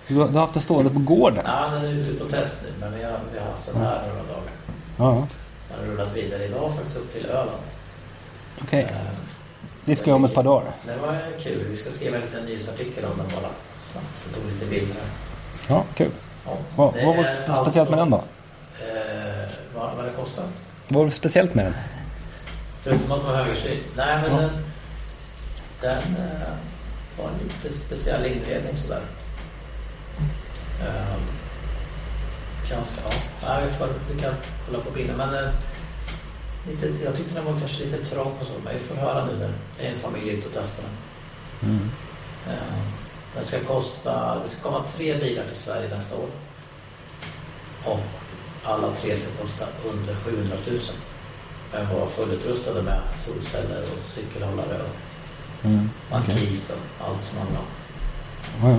Du, 0.07 0.15
har- 0.15 0.27
du 0.27 0.33
har 0.33 0.39
haft 0.41 0.53
den 0.53 0.63
stående 0.63 0.89
på 0.91 0.99
gården? 0.99 1.43
Ja, 1.45 1.69
den 1.73 1.85
är 1.85 1.89
ute 1.93 2.23
på 2.23 2.31
test 2.31 2.61
nu. 2.63 2.69
Men 2.79 2.97
vi 2.99 3.03
har, 3.03 3.19
vi 3.33 3.39
har 3.39 3.45
haft 3.45 3.65
den 3.65 3.75
här 3.81 4.01
några 4.07 4.23
dagar. 4.23 4.51
Ja, 4.97 5.27
har 5.79 5.85
rullat 5.91 6.15
vidare 6.15 6.45
idag 6.45 6.75
faktiskt 6.75 6.97
upp 6.97 7.13
till 7.13 7.25
Öland. 7.25 7.61
okej. 8.61 8.81
Eh, 8.91 8.97
Det 9.85 9.95
ska 9.95 10.09
jag 10.09 10.15
om 10.15 10.25
ett 10.25 10.33
par 10.33 10.43
dagar. 10.43 10.71
Det 10.85 10.95
var 11.01 11.17
kul. 11.39 11.65
Vi 11.69 11.77
ska 11.77 11.91
skriva 11.91 12.15
en 12.15 12.21
liten 12.21 12.45
nyhetsartikel 12.45 13.05
om 13.05 13.17
den 13.17 13.27
bara. 13.35 13.49
Snabbt. 13.79 14.07
Vi 14.27 14.33
tog 14.33 14.51
lite 14.51 14.65
bilder 14.65 14.93
här. 14.95 15.09
Ja, 15.75 15.83
kul. 15.95 16.11
Ja. 16.45 16.57
Vad, 16.75 16.93
vad 16.93 17.15
var 17.15 17.23
det 17.23 17.55
speciellt 17.63 17.89
med 17.89 17.99
den 17.99 18.09
då? 18.09 18.17
Eh, 18.17 19.49
vad, 19.75 19.95
vad 19.95 20.05
det 20.05 20.11
kostar? 20.11 20.45
Vad 20.87 20.97
var 20.99 21.05
det 21.05 21.11
speciellt 21.11 21.53
med 21.53 21.65
den? 21.65 21.73
Förutom 22.81 23.11
att 23.11 23.19
den 23.21 23.29
var 23.31 23.35
högerstyrd. 23.37 23.77
Nej, 23.95 24.17
men 24.21 24.31
Ja. 24.31 24.37
den, 24.37 24.49
den 25.81 25.97
eh, 25.97 26.47
var 27.17 27.25
en 27.25 27.39
lite 27.43 27.77
speciell 27.77 28.25
inredning 28.25 28.77
sådär. 28.77 29.01
Eh, 30.81 31.17
kanske, 32.69 33.01
ja. 33.05 33.11
Nej, 33.47 33.65
vi, 33.67 33.73
får, 33.73 33.87
vi 34.15 34.21
kan 34.21 34.33
kolla 34.65 34.79
på 34.83 34.91
bilden. 34.91 35.17
Men 35.17 35.33
eh, 35.35 35.49
lite, 36.67 37.03
jag 37.03 37.15
tyckte 37.17 37.35
den 37.35 37.45
var 37.45 37.59
kanske 37.59 37.83
lite 37.83 38.05
trång 38.05 38.33
och 38.41 38.47
så. 38.47 38.53
Men 38.63 38.73
vi 38.73 38.79
får 38.79 38.95
höra 38.95 39.25
nu 39.25 39.37
när 39.39 39.53
det 39.79 39.87
är 39.87 39.91
en 39.91 39.99
familj 39.99 40.29
ute 40.29 40.47
och 40.47 40.53
testar 40.55 40.83
den. 40.83 41.69
Mm. 41.69 41.89
Eh, 42.47 42.83
Den 43.35 43.45
ska 43.45 43.59
kosta, 43.59 44.39
det 44.43 44.47
ska 44.49 44.61
komma 44.69 44.83
tre 44.87 45.17
bilar 45.17 45.43
till 45.47 45.55
Sverige 45.55 45.89
nästa 45.97 46.15
år. 46.17 46.29
Och 47.85 47.99
alla 48.63 48.91
tre 48.95 49.17
ska 49.17 49.43
kosta 49.43 49.65
under 49.89 50.15
700 50.15 50.57
000. 50.67 50.79
Men 51.73 51.95
vara 51.95 52.07
fullutrustade 52.07 52.81
med 52.81 53.01
solceller 53.25 53.81
och 53.81 54.11
cykelhållare 54.13 54.81
och 54.83 54.95
Mm. 55.65 55.89
okej. 56.11 56.35
markis 56.35 56.69
och 56.99 57.07
allt 57.07 57.25
som 57.25 57.37
handlar 57.39 57.59
om. 57.59 57.65
Ja. 58.61 58.69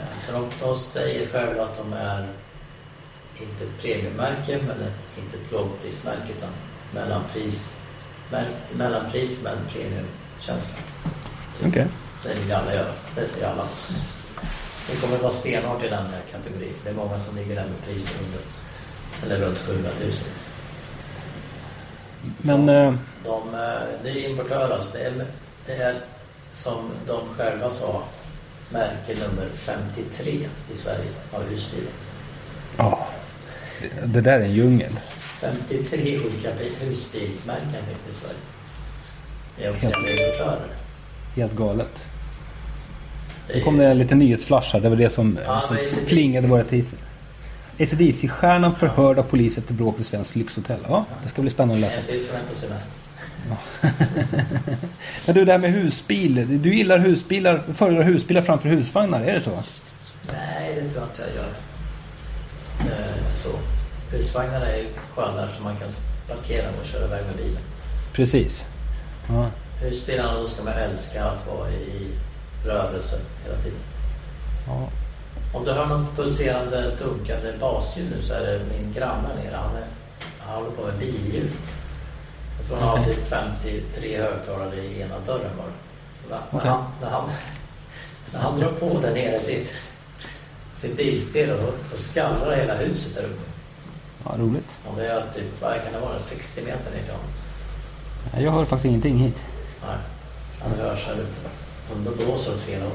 Eh, 0.00 0.18
Så 0.20 0.32
de, 0.32 0.50
de 0.60 0.78
säger 0.78 1.28
själva 1.28 1.62
att 1.64 1.76
de 1.78 1.92
är 1.92 2.28
inte 3.40 3.64
premiummärke 3.82 4.58
men 4.66 4.76
inte 5.24 5.36
ett 5.36 5.52
lågprismärke 5.52 6.32
utan 6.38 6.50
mellanpris, 6.94 7.74
mell- 8.30 8.76
mellanpris 8.76 9.42
med 9.42 9.52
premiumkänsla. 9.72 10.76
Okej. 11.66 11.86
Så 12.22 12.28
det 12.28 12.34
vill 12.34 12.52
alla 12.52 12.74
göra. 12.74 12.92
Det 13.14 13.26
säger 13.26 13.48
alla. 13.48 13.64
Det 14.90 14.96
kommer 15.00 15.18
vara 15.18 15.32
stenhårt 15.32 15.84
i 15.84 15.88
den 15.88 16.06
här 16.06 16.20
kategorin. 16.32 16.74
För 16.74 16.84
det 16.84 16.90
är 16.90 16.94
många 17.04 17.18
som 17.18 17.36
ligger 17.36 17.54
där 17.54 17.64
med 17.64 17.84
priser 17.86 18.14
under 18.24 18.40
eller 19.26 19.46
runt 19.46 19.58
700 19.58 19.90
000. 20.00 20.10
Men 22.38 22.68
eh, 22.68 22.94
De, 23.24 23.54
eh, 23.54 23.70
det 24.02 24.10
är 24.10 24.28
importör 24.30 24.70
alltså. 24.70 24.90
Det 24.92 25.00
är, 25.04 25.26
det 25.66 25.72
är 25.74 25.94
som 26.54 26.90
de 27.06 27.20
själva 27.36 27.70
sa 27.70 28.02
märke 28.70 29.14
nummer 29.14 29.48
53 29.54 30.48
i 30.72 30.76
Sverige 30.76 31.10
av 31.32 31.42
husbilar. 31.42 31.92
Det, 33.82 34.06
det 34.06 34.20
där 34.20 34.40
är 34.40 34.44
en 34.44 34.52
djungel. 34.52 34.92
53 35.40 36.18
olika 36.18 36.48
bi- 36.58 36.86
husbilsmärken 36.86 37.70
finns 37.70 37.98
det 38.06 38.10
i 38.10 38.14
Sverige. 38.14 38.34
Det 39.58 39.64
är 39.64 39.70
officiella 39.70 40.10
importörer. 40.10 40.66
Helt 41.36 41.52
galet. 41.56 42.04
Det 43.46 43.52
Nu 43.54 43.60
är 43.60 43.64
kom 43.64 43.76
det 43.76 43.94
lite 43.94 44.14
nyhetsflash 44.14 44.72
här. 44.72 44.80
Det 44.80 44.88
var 44.88 44.96
det 44.96 45.10
som, 45.10 45.38
Ja, 45.46 45.60
som 45.60 45.76
klingade 46.06 46.46
våra 46.48 46.64
teaser. 46.64 46.98
ACDC-stjärnan 47.78 48.74
förhörd 48.74 49.18
av 49.18 49.22
polis 49.22 49.58
efter 49.58 49.74
bråk 49.74 49.98
vid 49.98 50.06
svenskt 50.06 50.36
lyxhotell. 50.36 50.78
Ja, 50.88 51.04
det 51.22 51.28
ska 51.28 51.42
bli 51.42 51.50
spännande 51.50 51.74
att 51.74 51.80
läsa. 51.80 52.00
En 52.00 52.06
till 52.06 52.24
som 52.24 52.36
är 52.36 52.40
på 52.48 52.54
semester. 52.54 52.92
Men 55.26 55.34
du, 55.34 55.44
det 55.44 55.52
här 55.52 55.58
med 55.58 55.72
husbil. 55.72 56.62
Du 56.62 56.74
gillar 56.76 56.98
husbilar, 56.98 57.62
föredrar 57.74 58.02
husbilar 58.02 58.42
framför 58.42 58.68
husvagnar, 58.68 59.20
är 59.20 59.34
det 59.34 59.40
så? 59.40 59.50
Nej, 59.50 60.74
det 60.74 60.88
tror 60.90 61.02
jag 61.02 61.10
inte 61.10 61.22
jag 61.22 61.34
gör. 61.34 61.52
Så. 63.44 63.50
Husvagnarna 64.16 64.66
är 64.66 64.84
sköna 65.14 65.44
eftersom 65.44 65.64
man 65.64 65.76
kan 65.76 65.88
parkera 66.28 66.68
och 66.80 66.86
köra 66.86 67.04
iväg 67.04 67.26
med 67.26 67.36
bilen. 67.36 67.62
Precis. 68.12 68.64
Ja, 69.28 69.46
Husbilarna, 69.80 70.40
då 70.40 70.48
ska 70.48 70.62
man 70.62 70.72
älska 70.72 71.24
att 71.24 71.46
vara 71.46 71.70
i 71.70 72.08
rörelse 72.64 73.18
hela 73.44 73.56
tiden. 73.62 73.78
ja. 74.66 74.88
Om 75.54 75.64
du 75.64 75.72
hör 75.72 75.86
någon 75.86 76.06
pulserande, 76.16 76.96
dunkande 76.98 77.52
basljud 77.60 78.10
nu 78.16 78.22
så 78.22 78.34
är 78.34 78.40
det 78.40 78.60
min 78.72 78.92
granne 78.92 79.28
nere. 79.44 79.56
Han, 79.56 79.76
är, 79.76 79.84
han 80.38 80.54
håller 80.54 80.70
på 80.70 80.82
med 80.82 80.98
billjud. 80.98 81.52
Jag 82.58 82.68
tror 82.68 82.78
han 82.78 82.98
har 82.98 83.04
typ 83.04 83.28
53 83.28 84.18
högtalare 84.20 84.76
i 84.84 85.00
ena 85.00 85.18
dörren 85.26 85.50
bara. 85.56 85.72
Så 86.22 86.28
när, 86.30 86.40
Okej. 86.50 86.60
när, 86.62 86.70
han, 86.70 86.84
när, 87.00 87.10
han, 87.10 87.30
när 88.32 88.40
han 88.40 88.60
drar 88.60 88.72
på 88.72 89.00
där 89.00 89.14
nere 89.14 89.40
sitt, 89.40 89.72
sitt 90.84 90.96
bilstereo 90.96 91.56
då, 91.56 91.72
då 91.90 91.96
skallrar 91.96 92.56
hela 92.56 92.74
huset 92.74 93.14
där 93.14 93.22
uppe. 93.22 93.42
ja 94.24 94.34
roligt. 94.38 94.78
Och 94.88 94.96
det 94.96 95.06
är 95.06 95.24
typ, 95.34 95.62
vad 95.62 95.82
kan 95.82 95.92
det 95.92 96.00
vara, 96.00 96.18
60 96.18 96.62
meter 96.62 96.90
ner 96.90 97.02
till 98.32 98.44
Jag 98.44 98.52
hör 98.52 98.64
faktiskt 98.64 98.84
ingenting 98.84 99.18
hit. 99.18 99.44
Nej, 99.86 99.96
han 100.62 100.78
hörs 100.78 101.06
här 101.06 101.14
ute 101.14 101.40
faktiskt. 101.40 101.70
Och 101.90 101.96
då 101.98 102.10
blåser 102.10 102.50
det 102.50 102.56
åt 102.56 102.62
fel 102.62 102.82
håll. 102.82 102.92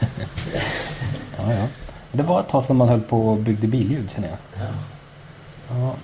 Ja, 1.38 1.52
ja. 1.52 1.66
Det 2.12 2.22
var 2.22 2.40
ett 2.40 2.48
tag 2.48 2.64
sedan 2.64 2.76
man 2.76 2.88
höll 2.88 3.00
på 3.00 3.28
och 3.28 3.36
byggde 3.36 3.66
billjud 3.66 4.10
känner 4.10 4.28
jag. 4.28 4.38
Ja. 4.66 4.74
Ja. 5.70 5.94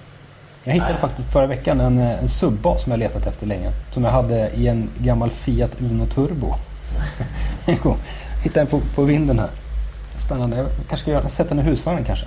Jag 0.64 0.72
hittade 0.74 0.92
Nej. 0.92 1.00
faktiskt 1.00 1.32
förra 1.32 1.46
veckan 1.46 1.80
en, 1.80 1.98
en 1.98 2.28
subbas 2.28 2.82
som 2.82 2.92
jag 2.92 2.98
letat 2.98 3.26
efter 3.26 3.46
länge. 3.46 3.72
Som 3.92 4.04
jag 4.04 4.10
hade 4.10 4.50
i 4.50 4.68
en 4.68 4.90
gammal 4.98 5.30
Fiat 5.30 5.70
Uno 5.80 6.06
Turbo. 6.06 6.54
En 7.66 7.78
gång. 7.82 7.98
Hittade 8.42 8.60
den 8.60 8.66
på, 8.66 8.80
på 8.94 9.02
vinden 9.02 9.38
här. 9.38 9.50
Spännande. 10.26 10.56
Jag 10.56 10.66
kanske 10.88 10.96
ska 10.96 11.10
göra, 11.10 11.28
sätta 11.28 11.54
den 11.54 11.58
i 11.58 11.62
husvagnen 11.62 12.04
kanske. 12.04 12.26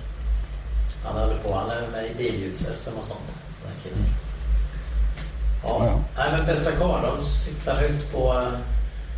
Han 1.03 1.15
håller 1.21 1.37
på, 1.37 1.53
han 1.53 1.69
är 1.69 1.87
med 1.91 2.11
i 2.11 2.15
billjus-SM 2.15 2.97
och 2.99 3.03
sånt. 3.05 3.35
Killen. 3.83 4.05
Ja, 4.05 4.27
Ja, 5.63 5.85
ja. 5.85 5.99
Nej, 6.17 6.31
men 6.37 6.45
Bästa 6.45 6.71
de 7.01 7.23
siktar 7.23 7.75
högt 7.75 8.11
på 8.11 8.33
eh, 8.33 8.59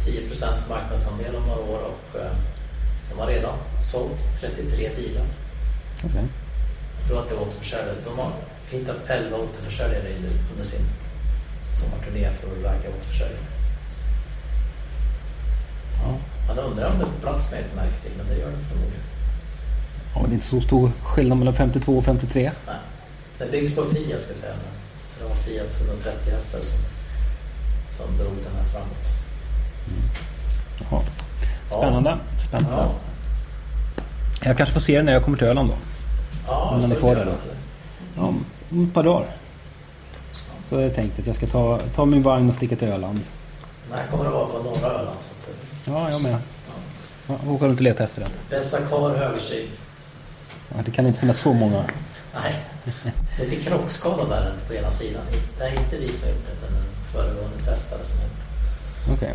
10 0.06 0.22
marknadsandel 0.70 1.36
om 1.36 1.44
några 1.44 1.62
år 1.62 1.80
och 1.80 2.20
eh, 2.20 2.32
de 3.10 3.20
har 3.20 3.28
redan 3.28 3.58
sålt 3.92 4.40
33 4.40 4.90
bilar. 4.96 5.26
Okej. 6.06 6.24
Jag 7.00 7.08
tror 7.08 7.20
att 7.22 7.30
det 7.30 7.36
är 7.36 7.42
återförsäljare. 7.42 7.96
De 8.06 8.20
har 8.20 8.32
hittat 8.70 9.10
11 9.10 9.38
återförsäljare 9.38 10.16
under 10.52 10.66
sin 10.66 10.86
sommarturné 11.70 12.32
för 12.34 12.48
att 12.48 12.64
ragga 12.64 12.90
återförsäljare. 12.90 13.46
Ja. 16.04 16.18
Man 16.50 16.60
undrar 16.60 16.92
om 16.92 17.00
det 17.00 17.06
får 17.06 17.20
plats 17.22 17.52
med 17.52 17.60
ett 17.60 17.76
märke 17.76 17.96
till, 18.04 18.12
men 18.18 18.28
det 18.28 18.36
gör 18.36 18.48
det 18.52 18.58
förmodligen. 18.70 19.04
ja, 20.16 20.22
det 20.22 20.28
är 20.32 20.34
inte 20.34 20.46
så 20.46 20.62
stor 20.62 20.92
skillnad 21.04 21.38
mellan 21.38 21.54
52 21.56 21.98
och 21.98 22.04
53. 22.06 22.52
Nej. 22.68 22.76
Det 23.38 23.52
byggs 23.52 23.76
på 23.76 23.84
Fiat 23.84 24.22
ska 24.22 24.32
jag 24.32 24.38
säga. 24.38 24.54
Så 25.08 25.20
det 25.24 25.30
var 25.30 25.36
Fiats 25.36 25.82
130 25.82 26.32
hästar 26.34 26.60
som, 26.60 26.80
som 27.98 28.18
drog 28.18 28.34
den 28.44 28.56
här 28.56 28.66
framåt. 28.66 29.06
Jaha. 30.92 31.02
Spännande. 31.70 32.18
Spännande. 32.48 32.78
Ja. 32.78 32.92
Jag 34.44 34.58
kanske 34.58 34.74
får 34.74 34.82
se 34.82 34.96
den 34.98 35.06
när 35.06 35.14
jag 35.14 35.24
kommer 35.24 35.38
till 35.38 35.48
Öland 35.48 35.70
då. 35.70 35.76
Ja, 36.48 36.70
Om 36.76 36.82
den 36.82 36.92
är 36.92 36.96
kvar 36.96 37.16
det 37.16 37.24
där 37.24 37.26
då. 37.26 37.32
det. 37.32 37.58
Ja, 38.18 38.34
om 38.72 38.84
ett 38.88 38.94
par 38.94 39.04
dagar. 39.04 39.28
Så 40.70 40.80
jag 40.82 40.96
tänkt 40.96 41.20
att 41.20 41.28
jag 41.28 41.36
ska 41.36 41.48
ta, 41.48 41.80
ta 41.96 42.06
min 42.06 42.24
vagn 42.24 42.50
och 42.50 42.56
sticka 42.56 42.76
till 42.76 42.88
Öland. 42.88 43.20
Den 43.90 44.00
här 44.00 44.08
kommer 44.12 44.26
att 44.26 44.32
vara 44.34 44.46
på 44.46 44.58
norra 44.58 44.90
Öland. 44.92 45.18
Så 45.20 45.32
att, 45.32 45.46
det- 45.48 45.69
Ja, 45.90 46.10
jag 46.12 46.22
med. 46.22 46.38
ja. 47.28 47.34
Åker 47.48 47.66
runt 47.66 47.80
och 47.80 47.84
leta 47.84 48.04
efter 48.04 48.22
den. 48.22 48.30
Bästa 48.50 48.78
kar 48.78 49.16
högersyn. 49.18 49.68
Ja, 50.70 50.76
det 50.86 50.92
kan 50.92 51.08
inte 51.08 51.20
finnas 51.20 51.40
så 51.40 51.54
många. 51.54 51.84
Nej, 52.34 52.56
lite 53.40 53.56
krockskada 53.56 54.26
där 54.26 54.54
på 54.68 54.74
ena 54.74 54.92
sidan. 54.92 55.22
Det 55.58 55.64
är 55.64 55.72
inte 55.80 55.98
vi 55.98 56.08
som 56.14 56.28
har 56.28 56.36
gjort 56.36 56.46
det, 56.46 56.52
utan 56.68 56.78
en 56.78 57.04
föregående 57.14 57.58
testare 57.66 58.06
som 58.06 58.20
gjort 58.20 58.32
det. 59.08 59.14
Okej. 59.14 59.34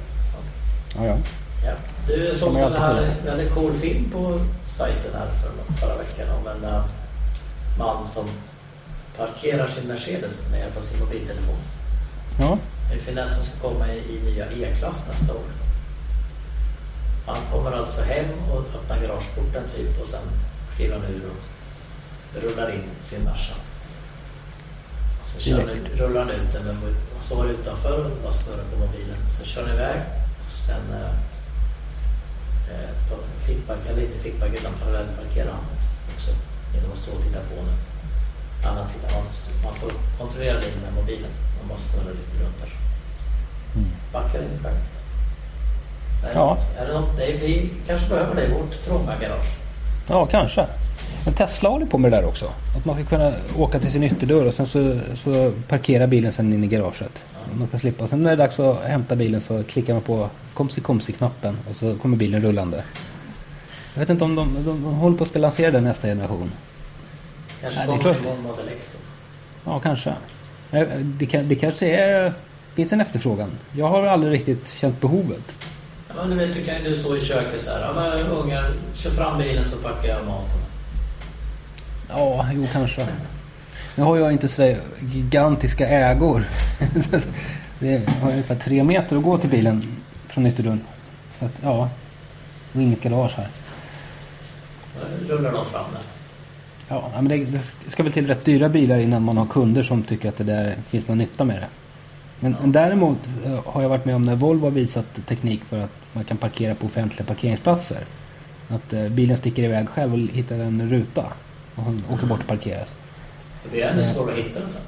Ja, 0.97 1.07
ja. 1.07 1.17
Ja. 1.65 1.73
Du 2.07 2.39
såg 2.39 2.55
den 2.55 2.73
här 2.73 3.15
på. 3.23 3.27
väldigt 3.27 3.55
cool 3.55 3.73
film 3.73 4.11
på 4.11 4.41
sajten 4.67 5.11
här 5.15 5.27
för, 5.33 5.75
förra 5.81 5.97
veckan 5.99 6.29
om 6.41 6.47
en 6.47 6.65
eh, 6.75 6.85
man 7.79 8.09
som 8.09 8.25
parkerar 9.17 9.69
sin 9.69 9.89
Mercedes 9.89 10.49
med 10.51 10.61
hjälp 10.61 10.77
av 10.77 10.83
sin 10.83 11.01
mobiltelefon. 11.01 11.57
Ja, 12.41 12.59
En 12.93 12.99
finess 13.01 13.37
som 13.37 13.45
ska 13.45 13.69
komma 13.69 13.89
i, 13.93 13.99
i 13.99 14.23
nya 14.25 14.47
E-klass 14.47 15.05
nästa 15.09 15.33
år. 15.35 15.64
Han 17.27 17.37
kommer 17.53 17.73
alltså 17.73 18.03
hem 18.03 18.27
och 18.51 18.59
öppnar 18.59 19.01
garageporten 19.01 19.65
typ 19.75 20.01
och 20.03 20.09
sen 20.09 20.23
kliver 20.77 20.99
han 20.99 21.05
ur 21.05 21.23
och 21.27 22.43
rullar 22.43 22.75
in 22.75 22.85
sin 23.03 23.25
Merca. 23.25 23.55
Så 25.25 25.41
kör 25.41 25.59
han, 25.59 25.99
rullar 25.99 26.21
han 26.21 26.31
ut 26.31 26.53
den 26.53 26.69
och 26.69 27.25
står 27.25 27.51
utanför 27.51 28.05
och 28.05 28.23
bara 28.23 28.33
snurrar 28.33 28.65
på 28.73 28.79
mobilen. 28.79 29.17
Så 29.39 29.45
kör 29.45 29.63
han 29.63 29.75
iväg. 29.75 30.01
Och 30.45 30.67
sen 30.67 30.93
eh, 30.93 31.15
eh, 32.71 32.91
på 33.09 33.73
eller 33.89 34.03
inte 34.03 34.19
fickpark 34.19 34.55
utan 34.55 34.73
parallellparkerar 34.73 35.53
han 35.53 35.65
också 36.15 36.31
genom 36.75 36.93
att 36.93 36.99
stå 36.99 37.13
och 37.13 37.23
titta 37.23 37.41
på 37.41 37.55
den. 37.55 37.79
Annat 38.71 38.93
tittar, 38.93 39.11
man, 39.15 39.25
man 39.65 39.75
får 39.75 39.93
kontrollera 40.19 40.61
bilen 40.61 40.81
med 40.85 40.95
mobilen. 40.95 41.31
Man 41.59 41.69
bara 41.69 41.79
snurrar 41.79 42.15
lite 42.15 42.45
runt 42.45 42.59
där. 42.61 42.73
Mm. 43.77 43.91
Backar 44.13 44.43
in 44.43 44.59
själv. 44.63 44.94
Ja. 46.35 46.59
Är 46.79 46.87
det 46.87 46.93
något, 46.93 47.17
det 47.17 47.25
är, 47.25 47.39
vi 47.39 47.71
kanske 47.87 48.09
behöver 48.09 48.35
det 48.35 48.45
i 48.47 48.53
vårt 48.53 48.73
trånga 48.85 49.13
garage. 49.21 49.47
ja 50.09 50.27
kanske. 50.27 50.67
Men 51.25 51.35
Tesla 51.35 51.69
håller 51.69 51.87
på 51.87 51.99
med 51.99 52.13
det 52.13 52.17
där 52.17 52.27
också. 52.27 52.47
Att 52.77 52.85
man 52.85 52.95
ska 52.95 53.05
kunna 53.05 53.33
åka 53.59 53.79
till 53.79 53.93
sin 53.93 54.03
ytterdörr 54.03 54.47
och 54.47 54.55
sen 54.55 54.67
så, 54.67 54.99
så 55.15 55.53
parkerar 55.69 56.07
bilen 56.07 56.33
sen 56.33 56.53
in 56.53 56.65
i 56.65 56.67
garaget. 56.67 57.25
Man 57.59 57.69
ska 57.69 57.79
slippa. 57.79 58.07
Sen 58.07 58.23
när 58.23 58.31
det 58.31 58.35
är 58.35 58.37
dags 58.37 58.61
att 58.61 58.83
hämta 58.83 59.17
bilen 59.17 59.41
så 59.41 59.63
klickar 59.63 59.93
man 59.93 60.03
på 60.03 60.29
komsi 60.55 60.81
komsi 60.81 61.13
knappen 61.13 61.57
och 61.71 61.77
så 61.77 61.97
kommer 61.97 62.17
bilen 62.17 62.43
rullande. 62.43 62.85
Jag 63.95 64.01
vet 64.01 64.11
inte 64.11 64.25
om 64.25 64.35
de, 64.35 64.55
de, 64.55 64.65
de 64.65 64.85
håller 64.85 65.17
på 65.19 65.25
att 65.25 65.37
lansera 65.37 65.71
den 65.71 65.85
nästa 65.85 66.09
generation. 66.09 66.51
Kanske 67.61 67.79
Nej, 67.81 67.89
det 67.89 67.95
är 67.95 67.99
kommer 67.99 68.15
klart. 68.15 68.37
Model 68.43 68.65
X 68.77 68.97
då. 69.65 69.71
Ja, 69.71 69.81
kanske. 69.81 70.15
Eh, 70.71 70.87
Det, 71.03 71.27
kan, 71.27 71.49
det 71.49 71.55
kanske 71.55 71.87
är, 71.87 72.33
finns 72.75 72.93
en 72.93 73.01
efterfrågan. 73.01 73.51
Jag 73.73 73.89
har 73.89 74.03
aldrig 74.07 74.33
riktigt 74.33 74.69
känt 74.81 75.01
behovet. 75.01 75.57
Men 76.17 76.31
du 76.31 76.37
vet, 76.37 76.55
du 76.55 76.65
kan 76.65 76.85
ju 76.85 76.95
stå 76.95 77.17
i 77.17 77.21
köket 77.21 77.61
så 77.61 77.71
här. 77.71 77.81
Ja, 77.81 77.93
men 77.93 78.27
ungar, 78.27 78.73
kör 78.95 79.11
fram 79.11 79.39
bilen 79.39 79.65
så 79.71 79.77
packar 79.77 80.09
jag 80.09 80.27
maten. 80.27 80.61
Ja, 82.09 82.47
jo 82.53 82.67
kanske. 82.73 83.07
Nu 83.95 84.03
har 84.03 84.17
jag 84.17 84.33
inte 84.33 84.49
sådär 84.49 84.81
gigantiska 85.01 85.89
ägor. 85.89 86.45
Det 87.79 88.09
har 88.21 88.31
ungefär 88.31 88.55
tre 88.55 88.85
meter 88.85 89.17
att 89.17 89.23
gå 89.23 89.39
till 89.39 89.51
bilen 89.51 89.97
från 90.29 90.47
ytterdörren. 90.47 90.81
Så 91.39 91.45
att, 91.45 91.53
ja. 91.63 91.91
Är 92.73 92.81
inget 92.81 93.03
garage 93.03 93.33
här. 93.37 93.49
Rullar 95.29 95.53
de 95.53 95.65
fram 95.65 95.85
den. 95.93 96.03
Ja, 96.89 97.11
men 97.15 97.29
det, 97.29 97.45
det 97.45 97.91
ska 97.91 98.03
väl 98.03 98.13
till 98.13 98.27
rätt 98.27 98.45
dyra 98.45 98.69
bilar 98.69 98.99
innan 98.99 99.23
man 99.23 99.37
har 99.37 99.47
kunder 99.47 99.83
som 99.83 100.03
tycker 100.03 100.29
att 100.29 100.37
det 100.37 100.45
där 100.45 100.75
finns 100.89 101.09
någon 101.09 101.19
nytta 101.19 101.45
med 101.45 101.57
det. 101.57 101.69
Men, 102.45 102.73
däremot 102.73 103.19
eh, 103.45 103.61
har 103.67 103.83
jag 103.83 103.89
varit 103.89 104.05
med 104.05 104.17
om 104.17 104.23
när 104.23 104.37
Volvo 104.37 104.65
har 104.65 104.71
visat 104.71 105.27
teknik 105.27 105.65
för 105.65 105.79
att 105.79 105.91
man 106.13 106.25
kan 106.25 106.37
parkera 106.37 106.75
på 106.75 106.87
offentliga 106.87 107.27
parkeringsplatser. 107.27 107.99
Att 108.69 108.93
eh, 108.93 109.09
bilen 109.09 109.37
sticker 109.37 109.63
iväg 109.63 109.89
själv 109.89 110.13
och 110.13 110.19
hittar 110.19 110.59
en 110.59 110.91
ruta. 110.91 111.25
Och 111.75 111.83
hon 111.83 112.03
åker 112.13 112.27
bort 112.27 112.41
och 112.41 112.47
parkerar. 112.47 112.87
Det 113.63 113.71
blir 113.71 113.83
ännu 113.83 114.03
svårare 114.03 114.33
att 114.33 114.39
hitta 114.39 114.61
den 114.61 114.69
sen. 114.69 114.83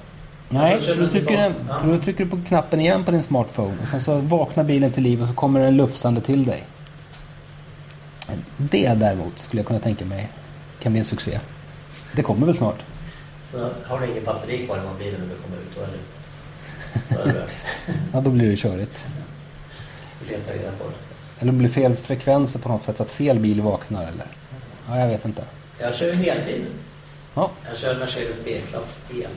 Nej, 0.49 0.79
för 0.79 0.97
då, 0.97 1.09
trycker 1.09 1.37
den, 1.37 1.53
för 1.81 1.89
då 1.89 1.99
trycker 1.99 2.25
du 2.25 2.31
på 2.31 2.39
knappen 2.49 2.81
igen 2.81 3.05
på 3.05 3.11
din 3.11 3.23
smartphone 3.23 3.75
och 3.83 3.89
sen 3.89 4.01
så 4.01 4.19
vaknar 4.19 4.65
bilen 4.65 4.91
till 4.91 5.03
liv 5.03 5.23
och 5.23 5.29
så 5.29 5.35
kommer 5.35 5.61
den 5.61 5.77
lufsande 5.77 6.21
till 6.21 6.45
dig. 6.45 6.65
Det 8.57 8.95
däremot 8.95 9.39
skulle 9.39 9.61
jag 9.61 9.67
kunna 9.67 9.81
tänka 9.81 10.05
mig 10.05 10.29
kan 10.81 10.93
bli 10.93 10.99
en 10.99 11.05
succé. 11.05 11.41
Det 12.13 12.23
kommer 12.23 12.47
väl 12.47 12.57
snart. 12.57 12.85
Så 13.45 13.71
har 13.87 14.01
du 14.01 14.07
ingen 14.11 14.25
batteri 14.25 14.67
kvar 14.67 14.79
i 14.79 14.81
mobilen 14.93 15.21
när 15.21 15.29
du 15.29 15.43
kommer 15.43 15.57
ut. 15.57 15.75
Då 15.75 15.81
Ja, 18.13 18.21
då 18.21 18.31
blir 18.31 18.51
det 18.51 18.57
körigt. 18.57 19.07
Du 20.21 20.31
letar 20.31 20.53
reda 20.53 20.71
på 20.73 20.85
det. 20.85 20.95
Eller 21.41 21.53
det 21.53 21.59
blir 21.59 21.69
fel 21.69 21.95
frekvenser 21.97 22.59
på 22.59 22.69
något 22.69 22.83
sätt 22.83 22.97
så 22.97 23.03
att 23.03 23.11
fel 23.11 23.39
bil 23.39 23.61
vaknar 23.61 24.03
eller? 24.03 24.27
Ja, 24.89 25.01
jag 25.01 25.09
vet 25.09 25.25
inte. 25.25 25.45
Jag 25.79 25.95
kör 25.95 26.13
en 26.13 26.25
elbil. 26.25 26.65
Ja, 27.35 27.51
Jag 27.69 27.79
kör 27.79 27.99
Mercedes 27.99 28.45
B-klass 28.45 28.99
el. 29.11 29.29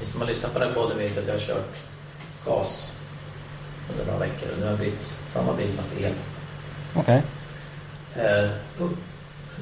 Ni 0.00 0.06
som 0.06 0.20
har 0.20 0.28
lyssnat 0.28 0.52
på 0.52 0.58
den 0.58 0.74
podden 0.74 0.98
vet 0.98 1.18
att 1.18 1.26
jag 1.26 1.34
har 1.34 1.40
kört 1.40 1.76
gas 2.46 2.98
under 3.92 4.04
några 4.12 4.18
veckor. 4.18 4.48
det. 4.50 4.56
Nu 4.56 4.62
har 4.62 4.70
jag 4.70 4.78
bytt 4.80 5.18
samma 5.28 5.52
bil 5.52 5.72
fast 5.76 6.00
el. 6.00 6.12
Okej. 6.94 7.22
Eh, 8.16 8.50
upp, 8.78 8.96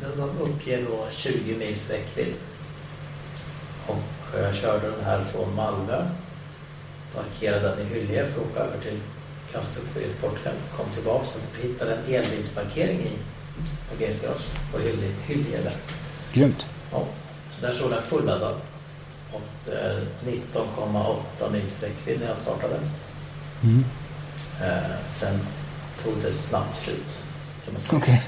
den 0.00 0.20
uppger 0.40 0.82
då 0.82 1.06
20 1.10 1.56
mils 1.56 1.90
räckvidd. 1.90 2.34
Och 3.86 4.38
jag 4.38 4.54
körde 4.54 4.90
den 4.90 5.04
här 5.04 5.22
från 5.22 5.54
Malmö. 5.54 6.04
Parkerade 7.14 7.68
den 7.68 7.86
i 7.86 7.94
Hyllie 7.94 8.26
för 8.26 8.40
att 8.40 8.46
åka 8.50 8.60
över 8.60 8.78
till 8.82 9.00
Kastrup 9.52 9.96
i 9.96 10.06
Portugal. 10.20 10.54
Kom 10.76 10.86
tillbaka 10.94 11.26
och 11.26 11.64
hittade 11.64 11.94
en 11.94 12.14
elbilsparkering 12.14 12.98
i 12.98 13.12
parkeringsgarage 13.90 14.46
på 14.72 14.78
Hyllie, 14.78 15.12
Hyllie 15.26 15.62
där. 15.62 15.76
Grymt. 16.32 16.66
Ja, 16.92 17.04
så 17.50 17.66
där 17.66 17.72
stod 17.72 17.90
den 17.90 18.02
fulladdad. 18.02 18.54
Och 19.32 19.72
eh, 19.72 19.98
19,8 20.26 21.52
mils 21.52 21.82
räckvidd 21.82 22.20
när 22.20 22.28
jag 22.28 22.38
startade. 22.38 22.80
Mm. 23.62 23.84
Eh, 24.62 24.96
sen 25.08 25.40
tog 26.04 26.14
det 26.22 26.32
snabbt 26.32 26.76
slut. 26.76 27.22
Kan 27.64 27.72
man 27.74 27.82
säga. 27.82 27.98
Okej. 28.02 28.22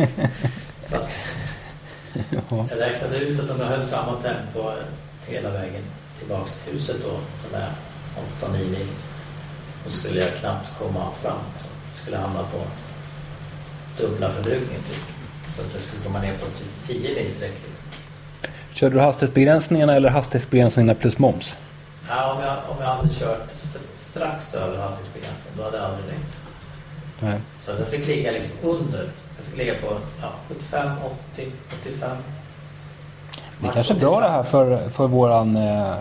Så 0.82 0.96
att 0.96 1.10
Ja. 2.30 2.66
jag 2.70 2.80
räknade 2.80 3.16
ut 3.16 3.40
att 3.40 3.50
om 3.50 3.60
jag 3.60 3.66
höll 3.66 3.86
samma 3.86 4.20
tempo 4.20 4.70
hela 5.26 5.50
vägen 5.50 5.82
tillbaka 6.18 6.50
till 6.64 6.72
huset 6.72 6.96
då, 7.04 7.10
som 7.48 7.54
är 7.60 7.70
8-9 8.40 8.50
mil, 8.58 8.86
då 9.84 9.90
skulle 9.90 10.20
jag 10.20 10.34
knappt 10.34 10.68
komma 10.78 11.10
fram. 11.22 11.38
Jag 11.88 11.96
skulle 12.02 12.16
hamna 12.16 12.40
på 12.42 12.58
dubbla 14.02 14.30
förbrukningen 14.30 14.82
typ. 14.82 15.02
Så 15.56 15.62
att 15.62 15.74
jag 15.74 15.82
skulle 15.82 16.02
komma 16.02 16.20
ner 16.20 16.32
på 16.32 16.46
typ 16.46 17.02
10 17.02 17.14
mils 17.14 17.40
räckvidd. 17.40 17.72
Körde 18.74 18.94
du 18.94 19.00
hastighetsbegränsningarna 19.00 19.94
eller 19.94 20.08
hastighetsbegränsningarna 20.08 20.94
plus 20.94 21.18
moms? 21.18 21.56
Ja, 22.08 22.32
om, 22.32 22.42
jag, 22.42 22.56
om 22.68 22.76
jag 22.80 22.86
hade 22.94 23.08
kört 23.08 23.52
st- 23.54 23.78
strax 23.96 24.54
över 24.54 24.78
hastighetsbegränsningen, 24.78 25.58
då 25.58 25.64
hade 25.64 25.76
jag 25.76 25.86
aldrig 25.86 26.08
räckt. 26.08 26.36
Nej. 27.20 27.40
Så 27.60 27.70
jag 27.78 27.88
fick 27.88 28.06
ligga 28.06 28.30
liksom 28.30 28.56
under. 28.62 29.08
Jag 29.36 29.46
fick 29.46 29.56
ligga 29.56 29.74
på 29.74 29.96
ja, 30.22 30.28
75, 30.48 30.90
80, 31.34 31.52
85. 31.82 32.16
Det 33.60 33.68
är 33.68 33.72
kanske 33.72 33.94
är 33.94 33.98
bra 33.98 34.20
det 34.20 34.28
här 34.28 34.42
för, 34.42 34.88
för 34.88 35.06
våran 35.06 35.56
eh, 35.56 35.94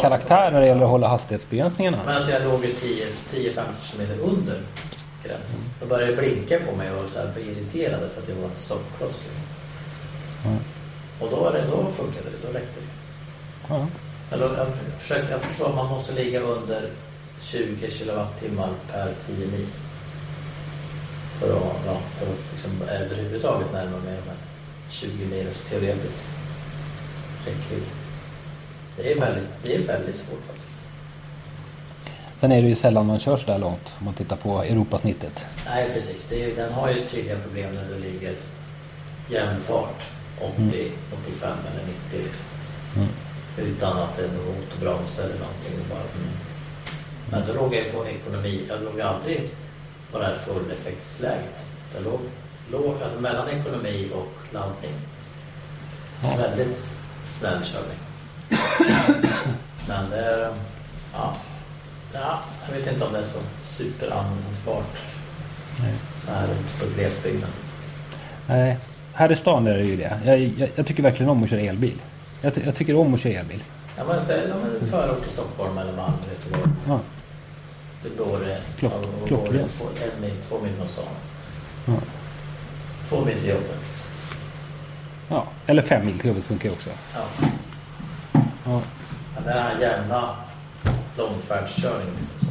karaktär 0.00 0.50
när 0.50 0.60
det 0.60 0.66
gäller 0.66 0.84
att 0.84 0.90
hålla 0.90 1.08
hastighetsbegränsningarna. 1.08 1.98
Men 2.06 2.16
alltså 2.16 2.30
jag 2.30 2.44
låg 2.44 2.64
ju 2.64 2.70
10-15 2.70 3.54
km 3.92 4.20
under 4.20 4.60
gränsen. 5.24 5.60
Då 5.80 5.86
började 5.86 6.12
det 6.12 6.22
blinka 6.22 6.58
på 6.70 6.76
mig 6.76 6.90
och 6.90 7.10
så 7.10 7.18
här 7.18 7.32
bli 7.34 7.42
irriterad 7.42 8.10
för 8.10 8.20
att 8.20 8.26
det 8.26 8.34
var 8.34 8.44
en 8.44 8.50
stoppkloss. 8.56 9.24
Mm. 10.44 10.58
Och 11.20 11.30
då, 11.30 11.50
det, 11.50 11.64
då 11.70 11.90
funkade 11.90 12.26
det, 12.30 12.46
då 12.46 12.52
räckte 12.52 12.80
det. 12.80 12.86
Jag, 14.30 14.40
låg, 14.40 14.50
jag, 14.58 14.66
försökte, 14.98 15.32
jag 15.32 15.40
förstår 15.40 15.68
att 15.68 15.74
man 15.74 15.88
måste 15.88 16.14
ligga 16.14 16.40
under 16.40 16.90
20 17.40 17.90
kilowattimmar 17.90 18.70
per 18.92 19.14
10 19.26 19.46
mil. 19.46 19.66
För 21.40 21.56
att, 21.56 21.62
ja, 21.86 21.96
för 22.16 22.26
att 22.26 22.38
liksom 22.50 22.70
överhuvudtaget 22.88 23.72
närma 23.72 23.98
mig 23.98 24.20
de 24.24 24.28
här 24.28 24.38
20 24.90 25.26
mils 25.26 25.70
teoretisk 25.70 26.26
räckvidd. 27.46 28.03
Det 28.96 29.12
är 29.12 29.20
väldigt, 29.20 29.48
det 29.62 29.74
är 29.74 29.82
väldigt 29.82 30.16
svårt 30.16 30.44
faktiskt. 30.46 30.74
Sen 32.36 32.52
är 32.52 32.62
det 32.62 32.68
ju 32.68 32.74
sällan 32.74 33.06
man 33.06 33.18
kör 33.18 33.36
så 33.36 33.46
där 33.46 33.58
långt 33.58 33.94
om 33.98 34.04
man 34.04 34.14
tittar 34.14 34.36
på 34.36 34.62
Europasnittet. 34.62 35.46
Nej, 35.66 35.90
precis. 35.94 36.32
Är, 36.32 36.56
den 36.56 36.72
har 36.72 36.90
ju 36.90 37.06
tydliga 37.06 37.36
problem 37.38 37.74
när 37.74 37.88
du 37.88 37.98
ligger 37.98 38.34
jämn 39.28 39.60
fart. 39.60 40.10
80, 40.40 40.92
85 41.24 41.58
eller 41.72 41.86
90 41.86 42.24
liksom. 42.24 42.44
Mm. 42.96 43.08
Utan 43.58 43.98
att 43.98 44.16
det 44.16 44.24
är 44.24 44.28
någon 44.28 44.46
motorbroms 44.46 45.18
eller 45.18 45.38
någonting. 45.38 45.72
Bara, 45.90 46.00
mm. 46.00 46.30
Men 47.30 47.46
då 47.46 47.62
låg 47.62 47.74
jag 47.74 47.92
på 47.92 48.06
ekonomi. 48.06 48.64
Jag 48.68 48.82
låg 48.82 49.00
aldrig 49.00 49.50
på 50.12 50.18
det 50.18 50.26
här 50.26 50.36
fulleffektsläget. 50.36 51.66
Jag 51.94 52.04
låg, 52.04 52.20
låg 52.70 53.02
alltså 53.02 53.20
mellan 53.20 53.48
ekonomi 53.48 54.10
och 54.14 54.54
laddning. 54.54 54.94
Ja. 56.22 56.36
Väldigt 56.36 56.96
snäll 57.24 57.62
körning. 57.64 57.98
Men 59.88 60.10
det 60.10 60.16
är... 60.16 60.52
Ja, 61.14 61.36
ja, 62.12 62.38
jag 62.68 62.76
vet 62.78 62.92
inte 62.92 63.04
om 63.04 63.12
det 63.12 63.18
är 63.18 63.22
så 63.22 63.38
superanvändbart 63.62 64.96
så 66.26 66.32
här 66.32 66.44
ute 66.44 66.84
på 66.86 66.94
glesbygden. 66.94 67.48
Nej, 68.46 68.76
här 69.12 69.32
i 69.32 69.36
stan 69.36 69.66
är 69.66 69.74
det 69.74 69.84
ju 69.84 69.96
det. 69.96 70.20
Jag, 70.24 70.38
jag, 70.38 70.70
jag 70.74 70.86
tycker 70.86 71.02
verkligen 71.02 71.30
om 71.30 71.44
att 71.44 71.50
köra 71.50 71.60
elbil. 71.60 72.00
Jag, 72.40 72.52
jag 72.64 72.74
tycker 72.74 72.96
om 72.96 73.14
att 73.14 73.20
köra 73.20 73.32
elbil. 73.32 73.62
Ja, 73.96 74.04
men 74.06 74.20
förort 74.90 75.20
till 75.22 75.30
Stockholm 75.30 75.78
eller 75.78 75.92
Malmö, 75.92 76.16
Göteborg. 76.30 76.72
Ja. 76.88 77.00
Det 78.02 78.24
går 78.24 78.38
det 78.40 78.60
Klock- 78.78 78.92
ja, 79.02 79.36
går 79.36 79.68
två, 79.68 79.84
en 80.14 80.20
mil, 80.20 80.32
två 80.48 80.60
mil 80.60 80.72
från 80.78 80.88
stan. 80.88 81.04
Ja. 81.86 81.92
Två 83.08 83.24
mil 83.24 83.40
till 83.40 83.48
jobbet. 83.48 83.76
Liksom. 83.88 84.06
ja. 85.28 85.46
Eller 85.66 85.82
fem 85.82 86.06
mil 86.06 86.18
till 86.18 86.28
jobbet 86.28 86.44
funkar 86.44 86.68
ju 86.68 86.72
också. 86.74 86.90
Ja. 87.14 87.46
Ja. 88.64 88.80
Men 89.34 89.44
den 89.44 89.62
här 89.62 89.80
jämna 89.80 90.36
långfärdskörningen, 91.18 92.14
liksom, 92.18 92.38
så, 92.40 92.46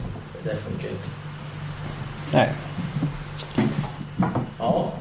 det 0.49 0.55
funkar 0.55 0.89
inte. 0.89 1.07
Nej. 2.33 2.53
Ja, 4.59 4.91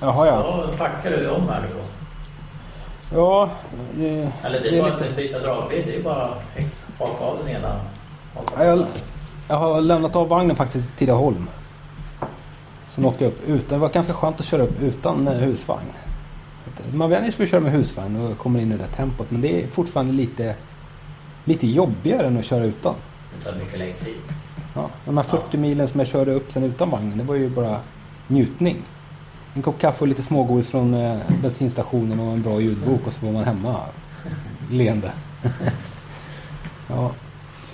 Jaha 0.00 0.26
ja. 0.26 0.66
då 0.66 0.76
packar 0.76 1.10
du 1.10 1.30
om 1.30 1.48
här 1.48 1.60
nu 1.60 1.68
då. 1.74 1.88
Ja, 3.18 3.50
det, 3.94 4.32
Eller 4.42 4.60
det 4.60 4.78
är, 4.78 4.82
bara 4.82 4.94
att 4.94 5.16
byta 5.16 5.38
dragbil. 5.38 5.82
Det 5.86 5.96
är 5.96 6.02
bara 6.02 6.24
att 6.24 6.98
haka 6.98 7.24
av 7.24 7.38
den 7.38 7.48
ena. 7.48 7.80
Ja, 8.56 8.64
jag, 8.64 8.86
jag 9.48 9.56
har 9.56 9.80
lämnat 9.80 10.16
av 10.16 10.28
vagnen 10.28 10.56
faktiskt 10.56 10.88
i 10.88 10.92
Tidaholm. 10.98 11.48
Sen 12.88 13.04
åkte 13.04 13.24
jag 13.24 13.32
upp 13.32 13.48
utan. 13.48 13.68
Det 13.68 13.82
var 13.82 13.88
ganska 13.88 14.12
skönt 14.12 14.40
att 14.40 14.46
köra 14.46 14.62
upp 14.62 14.82
utan 14.82 15.28
eh, 15.28 15.34
husvagn. 16.78 16.98
Man 16.98 17.10
vänjer 17.10 17.30
sig 17.30 17.38
vid 17.38 17.46
att 17.46 17.50
köra 17.50 17.60
med 17.60 17.72
husvagn 17.72 18.16
och 18.16 18.38
kommer 18.38 18.60
in 18.60 18.72
i 18.72 18.76
det 18.76 18.86
tempot. 18.86 19.30
Men 19.30 19.40
det 19.40 19.62
är 19.62 19.66
fortfarande 19.66 20.12
lite, 20.12 20.54
lite 21.44 21.66
jobbigare 21.66 22.26
än 22.26 22.38
att 22.38 22.44
köra 22.44 22.64
utan. 22.64 22.94
Det 23.38 23.50
tar 23.50 23.58
mycket 23.58 23.78
längre 23.78 23.92
tid. 23.92 24.14
Ja, 24.74 24.90
de 25.04 25.16
här 25.16 25.24
40 25.24 25.56
milen 25.56 25.88
som 25.88 26.00
jag 26.00 26.08
körde 26.08 26.32
upp 26.32 26.52
sen 26.52 26.62
utan 26.62 26.90
vagnen, 26.90 27.18
det 27.18 27.24
var 27.24 27.34
ju 27.34 27.48
bara 27.48 27.80
njutning. 28.26 28.76
En 29.54 29.62
kopp 29.62 29.78
kaffe 29.78 30.00
och 30.00 30.08
lite 30.08 30.22
smågodis 30.22 30.68
från 30.68 30.94
eh, 30.94 31.18
bensinstationen 31.42 32.20
och 32.20 32.32
en 32.32 32.42
bra 32.42 32.60
ljudbok 32.60 33.06
och 33.06 33.12
så 33.12 33.26
var 33.26 33.32
man 33.32 33.44
hemma 33.44 33.76
leende. 34.70 35.12
ja, 36.88 37.12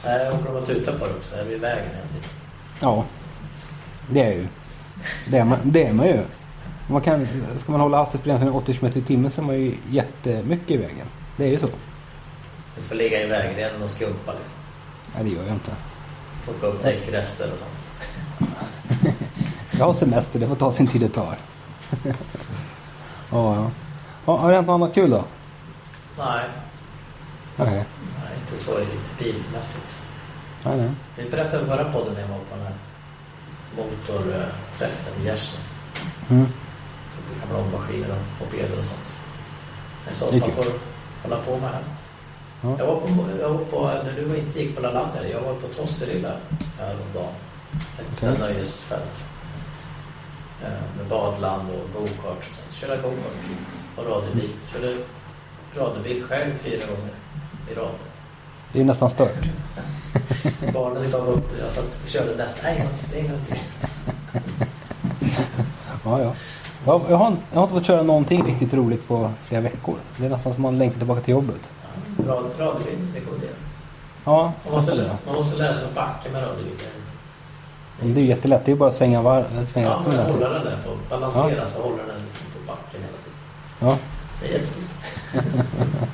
jag 0.05 0.35
åker 0.35 0.45
de 0.45 0.57
och 0.57 0.67
tutar 0.67 0.99
på 0.99 1.07
det 1.07 1.15
också. 1.15 1.37
Jag 1.37 1.47
är 1.47 1.51
vid 1.51 1.61
vägen 1.61 1.85
hela 1.85 2.07
tiden. 2.07 2.29
ja, 2.81 3.05
det 4.11 4.21
är 4.21 4.33
ju. 4.33 4.47
Det 5.31 5.39
är 5.39 5.45
man, 5.45 5.59
det 5.63 5.87
är 5.87 5.93
man 5.93 6.07
ju. 6.07 6.23
Man 6.87 7.01
kan, 7.01 7.27
ska 7.57 7.73
man 7.73 7.81
hålla 7.81 7.97
hastighetsbegränsningen 7.97 8.55
80 8.55 8.75
km 8.75 8.93
i 8.95 9.03
timmen 9.03 9.31
så 9.31 9.41
är 9.41 9.45
man 9.45 9.55
ju 9.55 9.77
jättemycket 9.91 10.71
i 10.71 10.77
vägen. 10.77 11.07
Det 11.37 11.45
är 11.45 11.49
ju 11.49 11.59
så. 11.59 11.69
Du 12.77 12.83
får 12.83 12.95
ligga 12.95 13.23
i 13.23 13.27
vägrenen 13.27 13.83
och 13.83 13.91
skumpa 13.91 14.33
liksom. 14.33 14.55
Nej, 15.15 15.25
det 15.25 15.31
gör 15.31 15.43
jag 15.43 15.53
inte. 15.53 15.71
Plocka 16.45 16.67
upp 16.67 16.83
däckrester 16.83 17.49
och 17.53 17.59
sånt. 17.59 18.55
Jag 19.79 19.85
har 19.85 19.93
semester, 19.93 20.41
det 20.41 20.49
får 20.49 20.57
ta 20.57 20.73
sin 20.73 20.87
tid 20.87 21.01
det 21.01 21.09
tar. 21.09 21.37
ja, 22.05 22.15
ja. 23.31 23.71
ja. 24.27 24.37
Har 24.37 24.51
det 24.51 24.55
hänt 24.57 24.67
något 24.67 24.75
annat 24.75 24.95
kul 24.95 25.11
då? 25.11 25.25
Nej, 26.19 26.45
Nej, 27.57 27.67
nej 27.67 27.85
inte 28.41 28.65
så 28.65 28.79
riktigt 28.79 29.19
bilmässigt. 29.19 30.03
nej, 30.65 30.77
nej. 30.77 30.91
Vi 31.17 31.31
berättade 31.31 31.67
förra 31.67 31.93
podden 31.93 32.15
när 32.15 32.21
jag 32.21 32.29
var 32.29 32.39
på 32.39 32.57
den 32.57 32.67
här 32.67 32.75
motorträffen 33.77 35.23
i 35.23 35.27
Gärsnäs. 35.27 35.75
Mm. 36.31 36.47
Vara 37.53 37.63
ommaskiner 37.63 38.11
och 38.11 38.45
mopeder 38.47 38.79
och 38.79 38.85
sånt. 38.85 39.17
Det 40.09 40.15
sånt 40.15 40.41
man 40.41 40.51
får 40.51 40.67
hålla 41.23 41.43
på 41.43 41.51
med 41.51 41.71
här. 41.71 41.83
Ja. 42.63 42.77
Jag 42.79 42.87
var 42.87 43.01
på, 43.01 43.09
jag 43.41 43.49
var 43.49 43.65
på, 43.65 43.87
när 43.87 44.13
du 44.17 44.37
inte 44.39 44.61
gick 44.61 44.77
på 44.77 44.83
Lalander, 44.83 45.25
jag 45.25 45.41
var 45.41 45.55
på 45.55 45.69
Tosserilla 45.69 46.33
häromdagen. 46.79 47.35
Ett 47.99 48.23
okay. 48.23 48.39
nöjesfält. 48.39 49.27
Eh, 50.63 50.69
Med 50.97 51.07
badland 51.09 51.69
och 51.71 52.01
go-kart 52.01 52.39
och 52.39 52.55
sånt. 52.55 52.73
Körde 52.73 52.97
go-kart 53.03 53.97
och 53.97 54.07
radiobil. 54.07 54.51
Körde 54.73 54.97
radiobil 55.77 56.25
själv 56.25 56.59
fyra 56.59 56.87
gånger 56.87 57.15
i 57.71 57.75
rad. 57.75 57.95
Det 58.73 58.81
är 58.81 58.85
nästan 58.85 59.11
stört. 59.11 59.49
Barnen 60.73 61.11
gav 61.11 61.29
upp. 61.29 61.51
Jag 61.61 61.71
satt 61.71 62.03
och 62.05 62.09
körde 62.09 62.37
nästa. 62.37 62.69
En 62.69 62.77
gång 62.77 62.95
till, 62.99 63.19
en 63.19 63.31
gång 63.31 63.45
till. 63.45 63.59
Ja, 66.05 66.21
ja. 66.23 66.35
Jag, 66.87 67.01
jag, 67.11 67.17
har, 67.17 67.37
jag 67.53 67.59
har 67.59 67.63
inte 67.63 67.75
fått 67.75 67.87
köra 67.87 68.03
någonting 68.03 68.47
riktigt 68.47 68.75
roligt 68.75 69.09
på 69.09 69.31
flera 69.45 69.61
veckor. 69.63 69.95
Det 70.17 70.27
är 70.27 70.31
nästan 70.31 70.55
som 70.55 70.63
man 70.63 70.79
längtar 70.79 70.99
tillbaka 70.99 71.21
till 71.21 71.33
jobbet. 71.33 71.71
Ja, 72.27 72.33
rad- 72.35 72.45
Radiobil 72.59 72.99
rekommenderas. 73.15 73.73
Ja, 74.25 74.53
Man 74.65 74.75
måste, 74.75 74.95
nästan 74.95 74.97
lä- 74.97 75.03
det. 75.05 75.17
man 75.27 75.35
måste 75.35 75.59
lära 75.59 75.75
sig 75.75 75.85
att 75.85 75.95
backa 75.95 76.31
med 76.33 76.43
radiobil. 76.43 76.73
Men 78.01 78.15
Det 78.15 78.21
är 78.21 78.25
jättelätt. 78.25 78.65
Det 78.65 78.73
är 78.73 78.77
bara 78.77 78.89
att 78.89 78.95
svänga, 78.95 79.23
var, 79.23 79.45
svänga 79.67 79.87
Ja, 79.89 79.97
rätt 79.99 80.07
med 80.07 80.27
hålla 80.33 80.49
den. 80.49 80.53
den 80.53 80.65
där 80.65 80.79
på. 80.85 80.91
Balansera 81.11 81.69
så 81.69 81.83
håller 81.83 81.97
den 82.07 82.25
liksom 82.25 82.47
på 82.53 82.73
backen 82.73 83.01
hela 83.01 83.17
tiden. 83.25 83.39
Ja, 83.81 83.99
Det 84.41 84.47
är 84.49 84.53
jättekul. 84.59 84.85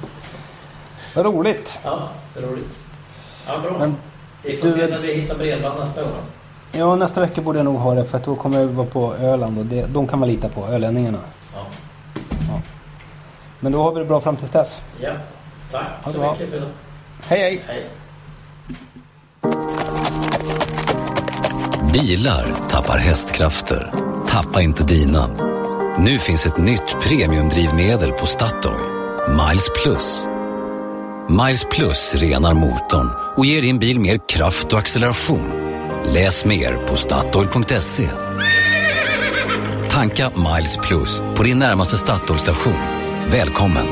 vad 1.14 1.24
roligt. 1.26 1.78
Ja, 1.84 2.08
det 2.34 2.40
är 2.40 2.46
roligt. 2.46 2.82
Ja, 3.46 3.58
bra. 3.58 3.78
Men 3.78 3.96
vi 4.42 4.56
får 4.56 4.66
du- 4.68 4.72
se 4.74 4.86
när 4.86 4.98
vi 4.98 5.14
hittar 5.14 5.34
bredband 5.38 5.78
nästa 5.80 6.02
gång. 6.02 6.12
Ja, 6.72 6.96
nästa 6.96 7.20
vecka 7.20 7.40
borde 7.42 7.58
jag 7.58 7.64
nog 7.64 7.76
ha 7.76 7.94
det 7.94 8.04
för 8.04 8.18
att 8.18 8.24
då 8.24 8.34
kommer 8.36 8.58
jag 8.60 8.66
vara 8.66 8.86
på 8.86 9.14
Öland 9.14 9.58
och 9.58 9.64
det, 9.66 9.86
de 9.86 10.06
kan 10.06 10.18
man 10.18 10.28
lita 10.28 10.48
på, 10.48 10.66
ölänningarna. 10.66 11.18
Ja. 11.54 11.60
Men 13.60 13.72
då 13.72 13.82
har 13.82 13.92
vi 13.92 13.98
det 14.00 14.06
bra 14.06 14.20
fram 14.20 14.36
tills 14.36 14.50
dess. 14.50 14.78
ja. 15.00 15.12
Tack 15.72 15.82
Ha 15.82 15.88
det 16.04 16.12
så 16.12 16.20
bra. 16.20 16.32
mycket 16.32 16.50
för 16.50 16.56
idag. 16.56 16.68
Hej 17.26 17.40
hej! 17.40 17.62
Hej. 17.66 17.86
Bilar 21.92 22.46
tappar 22.68 22.98
hästkrafter. 22.98 23.90
Tappa 24.28 24.62
inte 24.62 24.84
dina. 24.84 25.30
Nu 25.98 26.18
finns 26.18 26.46
ett 26.46 26.56
nytt 26.58 26.96
premiumdrivmedel 27.00 28.12
på 28.12 28.26
Statoil. 28.26 28.74
Miles 29.28 29.68
Plus. 29.82 30.26
Miles 31.28 31.64
Plus 31.70 32.14
renar 32.14 32.54
motorn 32.54 33.10
och 33.36 33.46
ger 33.46 33.62
din 33.62 33.78
bil 33.78 34.00
mer 34.00 34.18
kraft 34.28 34.72
och 34.72 34.78
acceleration. 34.78 35.69
Läs 36.14 36.44
mer 36.44 36.86
på 36.86 36.96
Statoil.se. 36.96 38.08
Tanka 39.90 40.30
Miles 40.36 40.76
Plus 40.76 41.22
på 41.36 41.42
din 41.42 41.58
närmaste 41.58 41.96
Statoil-station. 41.96 42.72
Välkommen! 43.30 43.86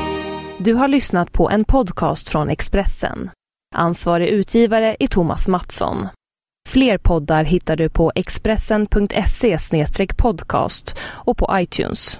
Du 0.57 0.73
har 0.73 0.87
lyssnat 0.87 1.31
på 1.31 1.49
en 1.49 1.65
podcast 1.65 2.29
från 2.29 2.49
Expressen. 2.49 3.29
Ansvarig 3.75 4.27
utgivare 4.27 4.95
är 4.99 5.07
Thomas 5.07 5.47
Mattsson. 5.47 6.07
Fler 6.69 6.97
poddar 6.97 7.43
hittar 7.43 7.75
du 7.75 7.89
på 7.89 8.11
expressen.se 8.15 9.57
podcast 10.17 10.95
och 11.01 11.37
på 11.37 11.49
iTunes. 11.53 12.19